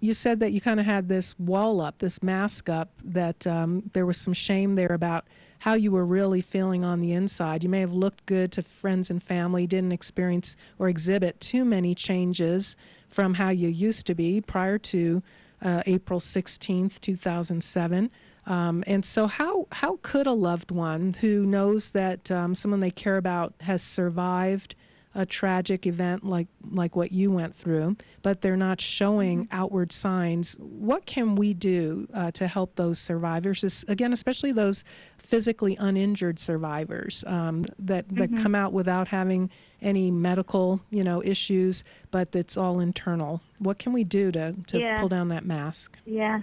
you 0.00 0.14
said 0.14 0.40
that 0.40 0.52
you 0.52 0.62
kind 0.62 0.80
of 0.80 0.86
had 0.86 1.08
this 1.08 1.38
wall 1.38 1.80
up, 1.80 1.98
this 1.98 2.22
mask 2.22 2.70
up, 2.70 2.90
that 3.04 3.46
um, 3.46 3.90
there 3.92 4.06
was 4.06 4.16
some 4.16 4.32
shame 4.32 4.76
there 4.76 4.92
about 4.92 5.26
how 5.58 5.74
you 5.74 5.90
were 5.90 6.06
really 6.06 6.40
feeling 6.40 6.84
on 6.84 7.00
the 7.00 7.12
inside. 7.12 7.62
You 7.62 7.68
may 7.68 7.80
have 7.80 7.92
looked 7.92 8.24
good 8.26 8.50
to 8.52 8.62
friends 8.62 9.10
and 9.10 9.22
family, 9.22 9.66
didn't 9.66 9.92
experience 9.92 10.56
or 10.78 10.88
exhibit 10.88 11.38
too 11.40 11.64
many 11.66 11.94
changes 11.94 12.76
from 13.08 13.34
how 13.34 13.50
you 13.50 13.68
used 13.68 14.06
to 14.06 14.14
be 14.14 14.40
prior 14.40 14.78
to 14.78 15.22
uh, 15.62 15.82
April 15.86 16.20
16th, 16.20 16.98
2007. 17.00 18.10
Um, 18.46 18.84
and 18.86 19.04
so, 19.04 19.26
how 19.26 19.66
how 19.72 19.98
could 20.02 20.26
a 20.26 20.32
loved 20.32 20.70
one 20.70 21.14
who 21.14 21.46
knows 21.46 21.92
that 21.92 22.30
um, 22.30 22.54
someone 22.54 22.80
they 22.80 22.90
care 22.90 23.16
about 23.16 23.54
has 23.60 23.82
survived 23.82 24.74
a 25.14 25.24
tragic 25.24 25.86
event 25.86 26.24
like 26.24 26.48
like 26.70 26.96
what 26.96 27.12
you 27.12 27.30
went 27.30 27.54
through, 27.54 27.96
but 28.22 28.40
they're 28.40 28.56
not 28.56 28.80
showing 28.80 29.44
Mm-hmm. 29.44 29.54
outward 29.60 29.92
signs? 29.92 30.56
What 30.60 31.06
can 31.06 31.36
we 31.36 31.54
do 31.54 32.08
uh, 32.12 32.30
to 32.32 32.46
help 32.48 32.76
those 32.76 32.98
survivors? 32.98 33.60
This, 33.60 33.84
again, 33.88 34.12
especially 34.12 34.52
those 34.52 34.84
physically 35.18 35.76
uninjured 35.78 36.38
survivors 36.38 37.24
um, 37.26 37.64
that 37.78 38.08
that 38.10 38.30
Mm-hmm. 38.30 38.42
come 38.42 38.54
out 38.54 38.72
without 38.72 39.08
having 39.08 39.50
any 39.82 40.10
medical 40.10 40.80
you 40.90 41.04
know 41.04 41.22
issues, 41.22 41.84
but 42.10 42.34
it's 42.34 42.56
all 42.56 42.80
internal. 42.80 43.40
What 43.58 43.78
can 43.78 43.92
we 43.92 44.04
do 44.04 44.32
to 44.32 44.54
to 44.68 44.78
Yeah. 44.78 44.98
pull 45.00 45.08
down 45.08 45.28
that 45.28 45.44
mask? 45.44 45.96
Yeah. 46.04 46.40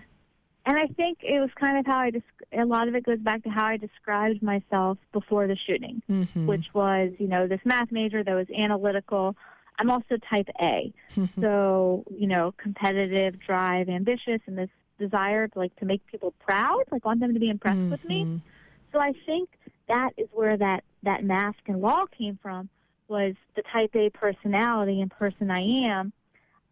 And 0.66 0.78
I 0.78 0.86
think 0.96 1.20
it 1.24 1.40
was 1.40 1.50
kind 1.60 1.80
of 1.80 1.88
how 1.88 1.98
I, 1.98 2.12
desc- 2.12 2.22
a 2.54 2.66
lot 2.66 2.88
of 2.88 2.96
it 2.96 3.04
goes 3.04 3.20
back 3.20 3.44
to 3.44 3.50
how 3.50 3.66
I 3.66 3.78
described 3.78 4.42
myself 4.42 4.98
before 5.14 5.48
the 5.48 5.56
shooting, 5.56 6.02
Mhm. 6.10 6.46
which 6.48 6.74
was, 6.74 7.14
you 7.18 7.28
know, 7.28 7.48
this 7.48 7.62
math 7.66 7.92
major 7.92 8.24
that 8.24 8.34
was 8.36 8.50
analytical. 8.50 9.36
I'm 9.80 9.90
also 9.90 10.18
type 10.18 10.50
A. 10.62 10.94
so, 11.40 12.04
you 12.10 12.28
know, 12.28 12.54
competitive, 12.58 13.40
drive, 13.40 13.90
ambitious, 13.90 14.42
and 14.46 14.58
this 14.58 14.70
desire 15.00 15.48
to 15.48 15.60
like 15.60 15.76
to 15.78 15.86
make 15.86 16.06
people 16.08 16.34
proud, 16.40 16.84
like 16.92 17.06
want 17.06 17.20
them 17.20 17.34
to 17.34 17.40
be 17.40 17.50
impressed 17.50 17.90
with 17.90 18.04
me. 18.06 18.26
Mhm. 18.26 18.42
So 18.92 19.00
I 19.00 19.14
think 19.26 19.50
that 19.88 20.12
is 20.18 20.28
where 20.32 20.58
that, 20.58 20.84
that 21.04 21.24
mask 21.24 21.60
and 21.68 21.82
wall 21.82 22.06
came 22.08 22.38
from 22.42 22.70
was 23.08 23.36
the 23.56 23.62
type 23.64 23.96
A 23.96 24.10
personality 24.10 25.02
and 25.02 25.10
person 25.10 25.50
I 25.50 25.62
am. 25.62 26.14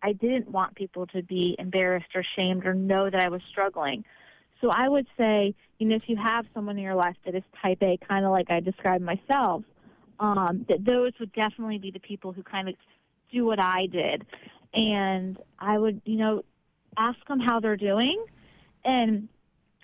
I 0.02 0.14
didn't 0.14 0.50
want 0.50 0.76
people 0.76 1.08
to 1.08 1.22
be 1.24 1.56
embarrassed 1.60 2.16
or 2.16 2.24
shamed 2.24 2.66
or 2.66 2.74
know 2.74 3.10
that 3.10 3.22
I 3.22 3.30
was 3.30 3.42
struggling. 3.50 4.06
So 4.62 4.70
I 4.70 4.90
would 4.90 5.08
say, 5.18 5.56
you 5.78 5.88
know, 5.88 5.96
if 5.96 6.04
you 6.08 6.18
have 6.18 6.46
someone 6.54 6.78
in 6.78 6.84
your 6.84 6.96
life 6.96 7.16
that 7.26 7.36
is 7.36 7.44
type 7.62 7.82
A, 7.82 7.98
kind 7.98 8.26
of 8.26 8.32
like 8.32 8.52
I 8.52 8.60
described 8.60 9.04
myself, 9.04 9.64
um, 10.20 10.66
that 10.68 10.84
those 10.84 11.14
would 11.20 11.32
definitely 11.34 11.78
be 11.78 11.92
the 11.92 12.00
people 12.00 12.34
who 12.34 12.44
kind 12.44 12.68
of 12.68 12.76
do 13.32 13.46
what 13.46 13.62
I 13.62 13.86
did. 13.86 14.26
And 14.74 15.38
I 15.60 15.78
would, 15.78 16.02
you 16.06 16.18
know, 16.18 16.44
ask 16.98 17.18
them 17.28 17.40
how 17.40 17.60
they're 17.60 17.78
doing. 17.78 18.24
And 18.84 19.30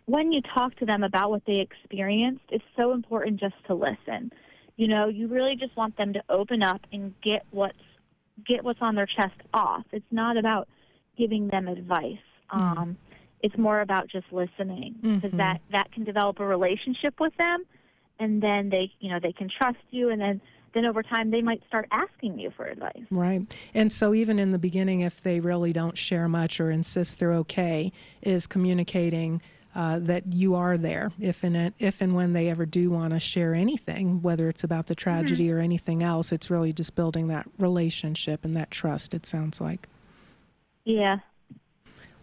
when 0.05 0.31
you 0.31 0.41
talk 0.41 0.75
to 0.75 0.85
them 0.85 1.03
about 1.03 1.29
what 1.29 1.45
they 1.45 1.59
experienced, 1.59 2.43
it's 2.49 2.65
so 2.75 2.91
important 2.91 3.39
just 3.39 3.55
to 3.67 3.73
listen. 3.73 4.31
You 4.75 4.87
know, 4.87 5.07
you 5.07 5.27
really 5.27 5.55
just 5.55 5.75
want 5.77 5.95
them 5.97 6.13
to 6.13 6.23
open 6.29 6.61
up 6.61 6.81
and 6.91 7.13
get 7.21 7.45
what's 7.51 7.77
get 8.45 8.63
what's 8.65 8.81
on 8.81 8.95
their 8.95 9.05
chest 9.05 9.35
off. 9.53 9.85
It's 9.93 10.05
not 10.11 10.35
about 10.35 10.67
giving 11.17 11.47
them 11.47 11.69
advice. 11.69 12.17
Um, 12.49 12.97
it's 13.41 13.57
more 13.57 13.81
about 13.81 14.07
just 14.07 14.31
listening 14.31 14.95
because 15.01 15.31
Mhm. 15.31 15.37
that 15.37 15.61
that 15.71 15.91
can 15.91 16.03
develop 16.03 16.39
a 16.39 16.45
relationship 16.45 17.19
with 17.19 17.35
them, 17.37 17.63
and 18.19 18.41
then 18.41 18.69
they 18.69 18.91
you 18.99 19.09
know 19.09 19.19
they 19.19 19.33
can 19.33 19.49
trust 19.49 19.83
you, 19.91 20.09
and 20.09 20.21
then 20.21 20.41
then 20.73 20.85
over 20.85 21.01
time 21.01 21.31
they 21.31 21.41
might 21.41 21.63
start 21.67 21.87
asking 21.91 22.37
you 22.37 22.51
for 22.51 22.65
advice. 22.65 23.05
Right. 23.09 23.41
And 23.73 23.91
so, 23.91 24.13
even 24.13 24.39
in 24.39 24.51
the 24.51 24.59
beginning, 24.59 25.01
if 25.01 25.21
they 25.21 25.39
really 25.39 25.71
don't 25.71 25.97
share 25.97 26.27
much 26.27 26.59
or 26.59 26.69
insist 26.69 27.19
they're 27.19 27.33
okay, 27.33 27.91
is 28.21 28.45
communicating 28.45 29.41
uh, 29.73 29.99
that 29.99 30.33
you 30.33 30.55
are 30.55 30.77
there 30.77 31.11
if 31.19 31.43
and, 31.43 31.73
if 31.79 32.01
and 32.01 32.15
when 32.15 32.31
they 32.31 32.49
ever 32.49 32.65
do 32.65 32.89
want 32.89 33.11
to 33.13 33.19
share 33.19 33.53
anything, 33.53 34.21
whether 34.21 34.47
it's 34.47 34.63
about 34.63 34.87
the 34.87 34.95
tragedy 34.95 35.51
or 35.51 35.59
anything 35.59 36.01
else, 36.01 36.31
it's 36.31 36.49
really 36.49 36.71
just 36.71 36.95
building 36.95 37.27
that 37.27 37.45
relationship 37.59 38.45
and 38.45 38.55
that 38.55 38.71
trust, 38.71 39.13
it 39.13 39.25
sounds 39.25 39.59
like. 39.59 39.89
Yeah. 40.85 41.19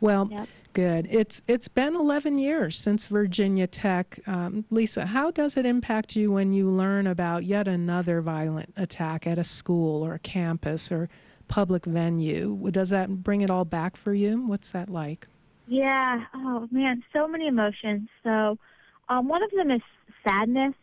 Well, 0.01 0.29
Yep. 0.31 0.49
Good. 0.73 1.07
It's 1.11 1.43
it's 1.47 1.69
been 1.69 1.95
11 1.95 2.39
years 2.39 2.79
since 2.79 3.07
Virginia 3.07 3.67
Tech. 3.67 4.19
Um, 4.27 4.65
Lisa, 4.71 5.07
how 5.07 5.31
does 5.31 5.57
it 5.57 5.67
impact 5.67 6.17
you 6.17 6.33
when 6.33 6.53
you 6.53 6.69
learn 6.69 7.07
about 7.07 7.45
yet 7.45 7.69
another 7.69 8.21
violent 8.21 8.73
attack 8.77 9.27
at 9.27 9.39
a 9.39 9.45
school 9.45 10.05
or 10.05 10.15
a 10.15 10.19
campus 10.19 10.91
or 10.91 11.09
public 11.49 11.85
venue? 11.85 12.71
Does 12.71 12.91
that 12.91 13.23
bring 13.23 13.41
it 13.41 13.51
all 13.51 13.65
back 13.65 13.97
for 13.97 14.15
you? 14.15 14.47
What's 14.47 14.71
that 14.73 14.89
like? 14.91 15.27
Yeah. 15.67 16.25
Oh 16.35 16.69
man, 16.71 17.03
so 17.13 17.29
many 17.29 17.47
emotions. 17.47 18.09
So, 18.23 18.59
um, 19.09 19.29
one 19.29 19.43
of 19.43 19.51
them 19.51 19.71
is 19.71 19.83
sadness, 20.27 20.75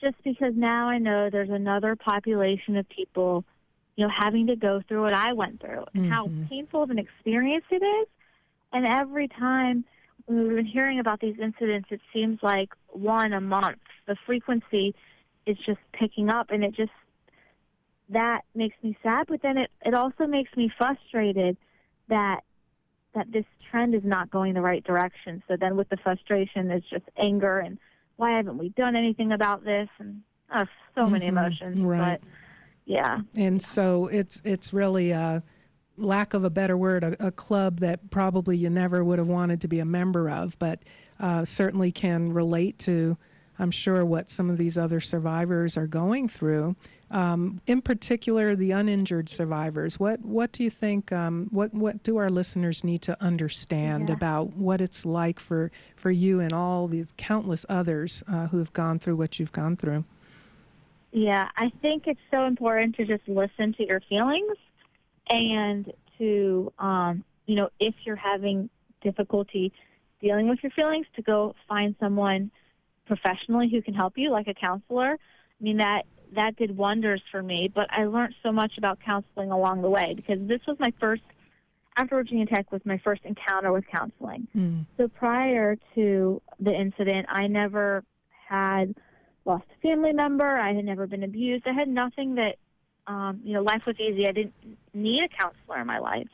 just 0.00 0.16
because 0.24 0.54
now 0.56 0.88
I 0.88 0.98
know 0.98 1.30
there's 1.30 1.50
another 1.50 1.96
population 1.96 2.76
of 2.76 2.88
people, 2.88 3.44
you 3.96 4.06
know, 4.06 4.12
having 4.16 4.46
to 4.48 4.56
go 4.56 4.82
through 4.88 5.02
what 5.02 5.14
I 5.14 5.32
went 5.32 5.60
through 5.60 5.84
and 5.94 6.12
how 6.12 6.26
Mhm. 6.26 6.48
painful 6.48 6.82
of 6.82 6.90
an 6.90 6.98
experience 6.98 7.64
it 7.70 7.82
is. 7.82 8.08
And 8.72 8.86
every 8.86 9.28
time 9.28 9.84
we've 10.26 10.56
been 10.56 10.64
hearing 10.66 10.98
about 10.98 11.20
these 11.20 11.36
incidents, 11.40 11.88
it 11.90 12.00
seems 12.12 12.38
like 12.42 12.70
one 12.88 13.32
a 13.32 13.40
month. 13.40 13.80
The 14.06 14.16
frequency 14.26 14.94
is 15.46 15.58
just 15.58 15.80
picking 15.92 16.30
up, 16.30 16.50
and 16.50 16.64
it 16.64 16.74
just 16.74 16.92
that 18.08 18.42
makes 18.54 18.76
me 18.82 18.96
sad. 19.02 19.26
But 19.28 19.42
then 19.42 19.58
it 19.58 19.70
it 19.84 19.94
also 19.94 20.26
makes 20.26 20.54
me 20.56 20.70
frustrated 20.76 21.56
that 22.08 22.40
that 23.14 23.30
this 23.30 23.44
trend 23.70 23.94
is 23.94 24.04
not 24.04 24.30
going 24.30 24.54
the 24.54 24.60
right 24.62 24.82
direction. 24.84 25.42
So 25.48 25.56
then 25.56 25.76
with 25.76 25.88
the 25.90 25.98
frustration 25.98 26.70
is 26.70 26.82
just 26.88 27.04
anger 27.16 27.58
and 27.58 27.78
why 28.16 28.36
haven't 28.36 28.56
we 28.58 28.70
done 28.70 28.96
anything 28.96 29.32
about 29.32 29.64
this 29.64 29.88
and 29.98 30.22
uh, 30.50 30.64
so 30.94 31.06
many 31.06 31.26
Mhm, 31.26 31.28
emotions. 31.28 31.84
right. 31.84 32.20
But 32.20 32.28
yeah. 32.86 33.20
And 33.36 33.60
so 33.60 34.06
it's 34.06 34.40
it's 34.44 34.72
really 34.72 35.10
a 35.10 35.42
lack 36.02 36.34
of 36.34 36.44
a 36.44 36.50
better 36.50 36.76
word, 36.76 37.04
a, 37.04 37.26
a 37.28 37.30
club 37.30 37.80
that 37.80 38.10
probably 38.10 38.56
you 38.56 38.70
never 38.70 39.02
would 39.04 39.18
have 39.18 39.28
wanted 39.28 39.60
to 39.62 39.68
be 39.68 39.78
a 39.80 39.84
member 39.84 40.28
of, 40.28 40.58
but 40.58 40.82
uh, 41.20 41.44
certainly 41.44 41.92
can 41.92 42.32
relate 42.32 42.78
to, 42.80 43.16
I'm 43.58 43.70
sure, 43.70 44.04
what 44.04 44.28
some 44.28 44.50
of 44.50 44.58
these 44.58 44.76
other 44.76 45.00
survivors 45.00 45.76
are 45.76 45.86
going 45.86 46.28
through. 46.28 46.76
Um, 47.10 47.60
in 47.66 47.82
particular, 47.82 48.56
the 48.56 48.70
uninjured 48.70 49.28
survivors. 49.28 50.00
What 50.00 50.20
what 50.24 50.50
do 50.52 50.64
you 50.64 50.70
think? 50.70 51.12
Um, 51.12 51.48
what 51.50 51.74
what 51.74 52.02
do 52.02 52.16
our 52.16 52.30
listeners 52.30 52.82
need 52.84 53.02
to 53.02 53.22
understand 53.22 54.08
Yeah. 54.08 54.14
about 54.14 54.56
what 54.56 54.80
it's 54.80 55.04
like 55.04 55.38
for 55.38 55.70
for 55.94 56.10
you 56.10 56.40
and 56.40 56.54
all 56.54 56.88
these 56.88 57.12
countless 57.18 57.66
others 57.68 58.24
uh, 58.26 58.46
who 58.46 58.58
have 58.58 58.72
gone 58.72 58.98
through 58.98 59.16
what 59.16 59.38
you've 59.38 59.52
gone 59.52 59.76
through? 59.76 60.04
Yeah, 61.12 61.50
I 61.58 61.70
think 61.82 62.06
it's 62.06 62.20
so 62.30 62.46
important 62.46 62.96
to 62.96 63.04
just 63.04 63.28
listen 63.28 63.74
to 63.74 63.86
your 63.86 64.00
feelings 64.08 64.56
and 65.30 65.92
to, 66.18 66.72
um, 66.78 67.24
you 67.46 67.56
know, 67.56 67.68
if 67.80 67.94
you're 68.04 68.16
having 68.16 68.70
difficulty 69.02 69.72
dealing 70.20 70.48
with 70.48 70.62
your 70.62 70.70
feelings, 70.70 71.06
to 71.16 71.22
go 71.22 71.54
find 71.68 71.94
someone 71.98 72.50
professionally 73.06 73.68
who 73.68 73.82
can 73.82 73.94
help 73.94 74.16
you, 74.16 74.30
like 74.30 74.46
a 74.46 74.54
counselor. 74.54 75.18
I 75.60 75.64
mean, 75.64 75.78
that 75.78 76.02
that 76.34 76.56
did 76.56 76.76
wonders 76.76 77.22
for 77.30 77.42
me, 77.42 77.70
but 77.72 77.86
I 77.90 78.04
learned 78.04 78.34
so 78.42 78.52
much 78.52 78.78
about 78.78 79.00
counseling 79.04 79.50
along 79.50 79.82
the 79.82 79.90
way 79.90 80.14
because 80.14 80.38
this 80.48 80.60
was 80.66 80.78
my 80.78 80.92
first, 80.98 81.22
after 81.96 82.16
Virginia 82.16 82.46
Tech, 82.46 82.72
was 82.72 82.80
my 82.84 82.98
first 82.98 83.22
encounter 83.24 83.70
with 83.72 83.84
counseling. 83.86 84.48
Mm. 84.56 84.86
So 84.96 85.08
prior 85.08 85.76
to 85.94 86.40
the 86.58 86.72
incident, 86.72 87.26
I 87.28 87.48
never 87.48 88.02
had 88.48 88.94
lost 89.44 89.64
a 89.76 89.80
family 89.86 90.12
member. 90.12 90.56
I 90.56 90.72
had 90.72 90.84
never 90.84 91.06
been 91.06 91.22
abused. 91.22 91.66
I 91.66 91.72
had 91.72 91.88
nothing 91.88 92.36
that, 92.36 92.56
um, 93.06 93.40
you 93.44 93.52
know, 93.54 93.62
life 93.62 93.86
was 93.86 93.98
easy. 93.98 94.26
I 94.26 94.32
didn't 94.32 94.54
need 94.94 95.24
a 95.24 95.28
counselor 95.28 95.80
in 95.80 95.86
my 95.86 95.98
life. 95.98 96.28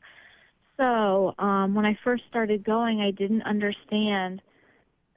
So 0.76 1.34
um, 1.38 1.74
when 1.74 1.86
I 1.86 1.98
first 2.04 2.24
started 2.28 2.62
going, 2.64 3.00
I 3.00 3.10
didn't 3.10 3.42
understand, 3.42 4.40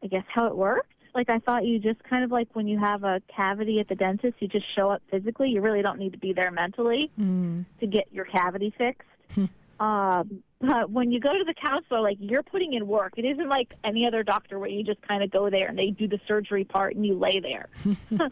I 0.03 0.07
guess, 0.07 0.23
how 0.27 0.47
it 0.47 0.55
worked. 0.55 0.87
Like 1.13 1.29
I 1.29 1.39
thought 1.39 1.65
you 1.65 1.77
just 1.77 2.01
kind 2.05 2.23
of 2.23 2.31
like 2.31 2.47
when 2.53 2.67
you 2.67 2.79
have 2.79 3.03
a 3.03 3.21
cavity 3.27 3.79
at 3.79 3.87
the 3.89 3.95
dentist, 3.95 4.35
you 4.39 4.47
just 4.47 4.65
show 4.75 4.89
up 4.89 5.01
physically. 5.11 5.49
You 5.49 5.61
really 5.61 5.81
don't 5.81 5.99
need 5.99 6.13
to 6.13 6.17
be 6.17 6.31
there 6.33 6.51
mentally 6.51 7.11
Mm. 7.19 7.65
to 7.81 7.87
get 7.87 8.07
your 8.11 8.25
cavity 8.25 8.73
fixed. 8.77 9.07
um, 9.79 10.41
but 10.61 10.89
when 10.89 11.11
you 11.11 11.19
go 11.19 11.37
to 11.37 11.43
the 11.43 11.53
counselor, 11.53 11.99
like 11.99 12.17
you're 12.19 12.43
putting 12.43 12.73
in 12.73 12.87
work. 12.87 13.13
It 13.17 13.25
isn't 13.25 13.49
like 13.49 13.73
any 13.83 14.07
other 14.07 14.23
doctor 14.23 14.57
where 14.57 14.69
you 14.69 14.83
just 14.83 15.01
kind 15.01 15.21
of 15.21 15.31
go 15.31 15.49
there 15.49 15.67
and 15.67 15.77
they 15.77 15.89
do 15.89 16.07
the 16.07 16.19
surgery 16.27 16.63
part 16.63 16.95
and 16.95 17.05
you 17.05 17.15
lay 17.15 17.39
there. 17.39 17.67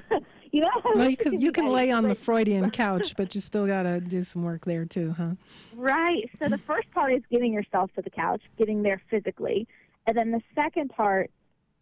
you 0.52 0.60
know, 0.60 0.68
Well, 0.84 1.10
you 1.10 1.16
can 1.18 1.40
you 1.40 1.50
can 1.50 1.66
lay 1.66 1.90
on 1.90 2.06
the 2.06 2.14
Freudian 2.14 2.70
couch, 2.70 3.16
but 3.16 3.34
you 3.34 3.40
still 3.40 3.66
got 3.66 3.82
to 3.84 4.00
do 4.00 4.22
some 4.22 4.44
work 4.44 4.64
there 4.64 4.84
too, 4.84 5.12
huh? 5.16 5.30
Right. 5.74 6.30
So 6.38 6.48
the 6.48 6.58
first 6.58 6.90
part 6.92 7.12
is 7.12 7.22
getting 7.30 7.52
yourself 7.52 7.90
to 7.96 8.02
the 8.02 8.10
couch, 8.10 8.42
getting 8.58 8.82
there 8.82 9.00
physically. 9.10 9.66
And 10.06 10.16
then 10.16 10.30
the 10.30 10.42
second 10.54 10.90
part 10.90 11.30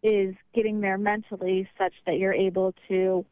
is 0.03 0.33
getting 0.55 0.81
there 0.81 0.97
mentally 0.97 1.69
such 1.77 1.93
that 2.05 2.17
you're 2.17 2.33
able 2.33 2.73
to 2.87 3.25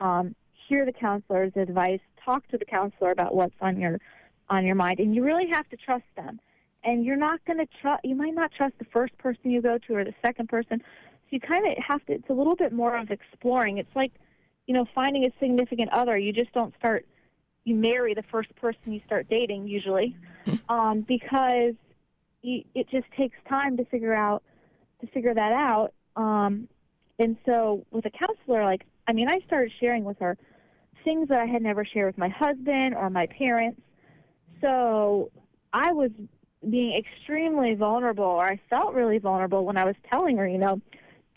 um, 0.00 0.34
hear 0.68 0.84
the 0.84 0.92
counselor's 0.92 1.52
advice, 1.56 2.00
talk 2.24 2.46
to 2.48 2.58
the 2.58 2.64
counselor 2.64 3.10
about 3.10 3.34
what's 3.34 3.54
on 3.60 3.78
your 3.78 4.00
on 4.48 4.64
your 4.64 4.76
mind, 4.76 5.00
and 5.00 5.14
you 5.14 5.24
really 5.24 5.48
have 5.52 5.68
to 5.68 5.76
trust 5.76 6.04
them. 6.16 6.40
And 6.84 7.04
you're 7.04 7.16
not 7.16 7.44
going 7.44 7.58
to 7.58 7.66
trust. 7.82 8.04
You 8.04 8.14
might 8.14 8.34
not 8.34 8.52
trust 8.56 8.74
the 8.78 8.84
first 8.84 9.18
person 9.18 9.50
you 9.50 9.60
go 9.60 9.76
to 9.76 9.94
or 9.94 10.04
the 10.04 10.14
second 10.24 10.48
person. 10.48 10.78
So 10.78 11.28
you 11.30 11.40
kind 11.40 11.66
of 11.66 11.72
have 11.84 12.04
to. 12.06 12.12
It's 12.12 12.30
a 12.30 12.32
little 12.32 12.54
bit 12.54 12.72
more 12.72 12.96
of 12.96 13.10
exploring. 13.10 13.78
It's 13.78 13.94
like, 13.96 14.12
you 14.66 14.74
know, 14.74 14.86
finding 14.94 15.24
a 15.24 15.32
significant 15.40 15.90
other. 15.92 16.16
You 16.16 16.32
just 16.32 16.52
don't 16.52 16.74
start. 16.78 17.06
You 17.64 17.74
marry 17.74 18.14
the 18.14 18.24
first 18.30 18.54
person 18.56 18.92
you 18.92 19.00
start 19.06 19.28
dating 19.28 19.66
usually, 19.66 20.16
um, 20.68 21.00
because 21.06 21.74
you, 22.42 22.62
it 22.74 22.88
just 22.90 23.06
takes 23.16 23.36
time 23.48 23.76
to 23.76 23.84
figure 23.86 24.14
out 24.14 24.42
to 25.00 25.06
figure 25.08 25.34
that 25.34 25.52
out. 25.52 25.92
Um, 26.16 26.68
and 27.18 27.36
so 27.46 27.84
with 27.90 28.04
a 28.06 28.10
counselor, 28.10 28.64
like 28.64 28.84
I 29.08 29.12
mean, 29.12 29.28
I 29.28 29.38
started 29.46 29.72
sharing 29.80 30.04
with 30.04 30.18
her 30.18 30.36
things 31.04 31.28
that 31.28 31.38
I 31.38 31.46
had 31.46 31.62
never 31.62 31.84
shared 31.84 32.06
with 32.06 32.18
my 32.18 32.28
husband 32.28 32.94
or 32.94 33.08
my 33.10 33.26
parents. 33.26 33.80
So 34.60 35.30
I 35.72 35.92
was 35.92 36.10
being 36.68 36.98
extremely 36.98 37.74
vulnerable, 37.74 38.24
or 38.24 38.44
I 38.44 38.60
felt 38.68 38.94
really 38.94 39.18
vulnerable 39.18 39.64
when 39.64 39.76
I 39.76 39.84
was 39.84 39.94
telling 40.10 40.36
her, 40.38 40.48
you 40.48 40.58
know, 40.58 40.80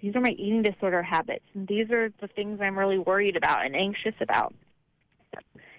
these 0.01 0.15
are 0.15 0.21
my 0.21 0.31
eating 0.31 0.61
disorder 0.61 1.03
habits, 1.03 1.45
and 1.53 1.67
these 1.67 1.89
are 1.91 2.11
the 2.21 2.27
things 2.27 2.59
I'm 2.61 2.77
really 2.77 2.99
worried 2.99 3.35
about 3.35 3.65
and 3.65 3.75
anxious 3.75 4.15
about. 4.21 4.53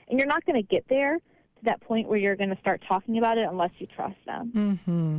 And 0.09 0.18
you're 0.18 0.29
not 0.29 0.45
going 0.45 0.61
to 0.61 0.66
get 0.66 0.85
there 0.89 1.16
to 1.16 1.64
that 1.64 1.81
point 1.81 2.09
where 2.09 2.18
you're 2.18 2.37
going 2.37 2.51
to 2.51 2.59
start 2.61 2.83
talking 2.87 3.18
about 3.18 3.39
it 3.39 3.47
unless 3.49 3.71
you 3.79 3.87
trust 3.87 4.16
them. 4.27 4.53
Mm-hmm. 4.55 5.18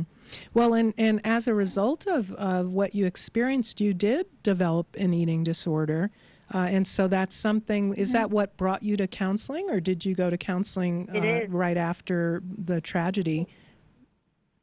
Well, 0.54 0.74
and, 0.74 0.94
and 0.96 1.20
as 1.24 1.48
a 1.48 1.54
result 1.54 2.06
of, 2.06 2.32
of 2.34 2.72
what 2.72 2.94
you 2.94 3.06
experienced, 3.06 3.80
you 3.80 3.94
did 3.94 4.26
develop 4.42 4.94
an 4.96 5.12
eating 5.14 5.42
disorder. 5.42 6.10
Uh, 6.52 6.66
and 6.68 6.86
so 6.86 7.08
that's 7.08 7.34
something, 7.34 7.94
is 7.94 8.12
that 8.12 8.30
what 8.30 8.56
brought 8.58 8.82
you 8.82 8.96
to 8.96 9.06
counseling, 9.06 9.70
or 9.70 9.80
did 9.80 10.04
you 10.04 10.14
go 10.14 10.28
to 10.28 10.36
counseling 10.36 11.08
uh, 11.10 11.46
right 11.48 11.78
after 11.78 12.42
the 12.44 12.80
tragedy? 12.80 13.48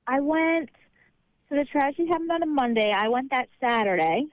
I 0.06 0.20
went. 0.20 0.70
So 1.50 1.56
the 1.56 1.66
tragedy 1.66 2.08
happened 2.08 2.32
on 2.32 2.43
a 2.43 2.45
Monday. 2.45 2.93
I 2.95 3.10
went 3.10 3.32
that 3.32 3.50
Saturday, 3.60 4.28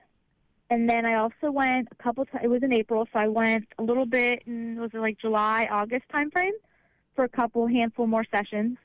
and 0.69 0.87
then 0.87 1.03
I 1.05 1.15
also 1.15 1.51
went 1.51 1.87
a 1.91 2.03
couple 2.03 2.25
times. 2.25 2.43
It 2.43 2.47
was 2.47 2.61
in 2.61 2.71
April, 2.71 3.07
so 3.11 3.19
I 3.19 3.27
went 3.27 3.67
a 3.79 3.83
little 3.83 4.05
bit 4.05 4.43
in 4.45 4.79
was 4.79 4.91
it 4.93 4.99
like 4.99 5.17
July, 5.19 5.67
August 5.71 6.05
time 6.13 6.29
frame 6.29 6.53
for 7.15 7.23
a 7.23 7.29
couple 7.29 7.65
handful 7.65 8.05
more 8.05 8.23
sessions, 8.31 8.77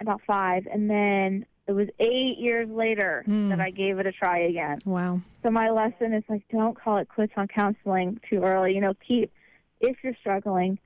about 0.00 0.20
five, 0.26 0.66
and 0.66 0.90
then 0.90 1.46
it 1.68 1.72
was 1.72 1.86
eight 2.00 2.38
years 2.38 2.68
later 2.68 3.22
Hmm. 3.26 3.50
that 3.50 3.60
I 3.60 3.70
gave 3.70 4.00
it 4.00 4.06
a 4.06 4.12
try 4.12 4.40
again. 4.40 4.80
Wow. 4.84 5.20
So 5.44 5.50
my 5.50 5.70
lesson 5.70 6.12
is 6.12 6.24
like, 6.28 6.42
don't 6.50 6.76
call 6.76 6.96
it 6.96 7.08
quits 7.08 7.32
on 7.36 7.46
counseling 7.46 8.18
too 8.28 8.42
early. 8.42 8.74
You 8.74 8.80
know, 8.80 8.94
keep 9.06 9.30
if 9.80 9.96
you're 10.02 10.16
struggling, 10.20 10.78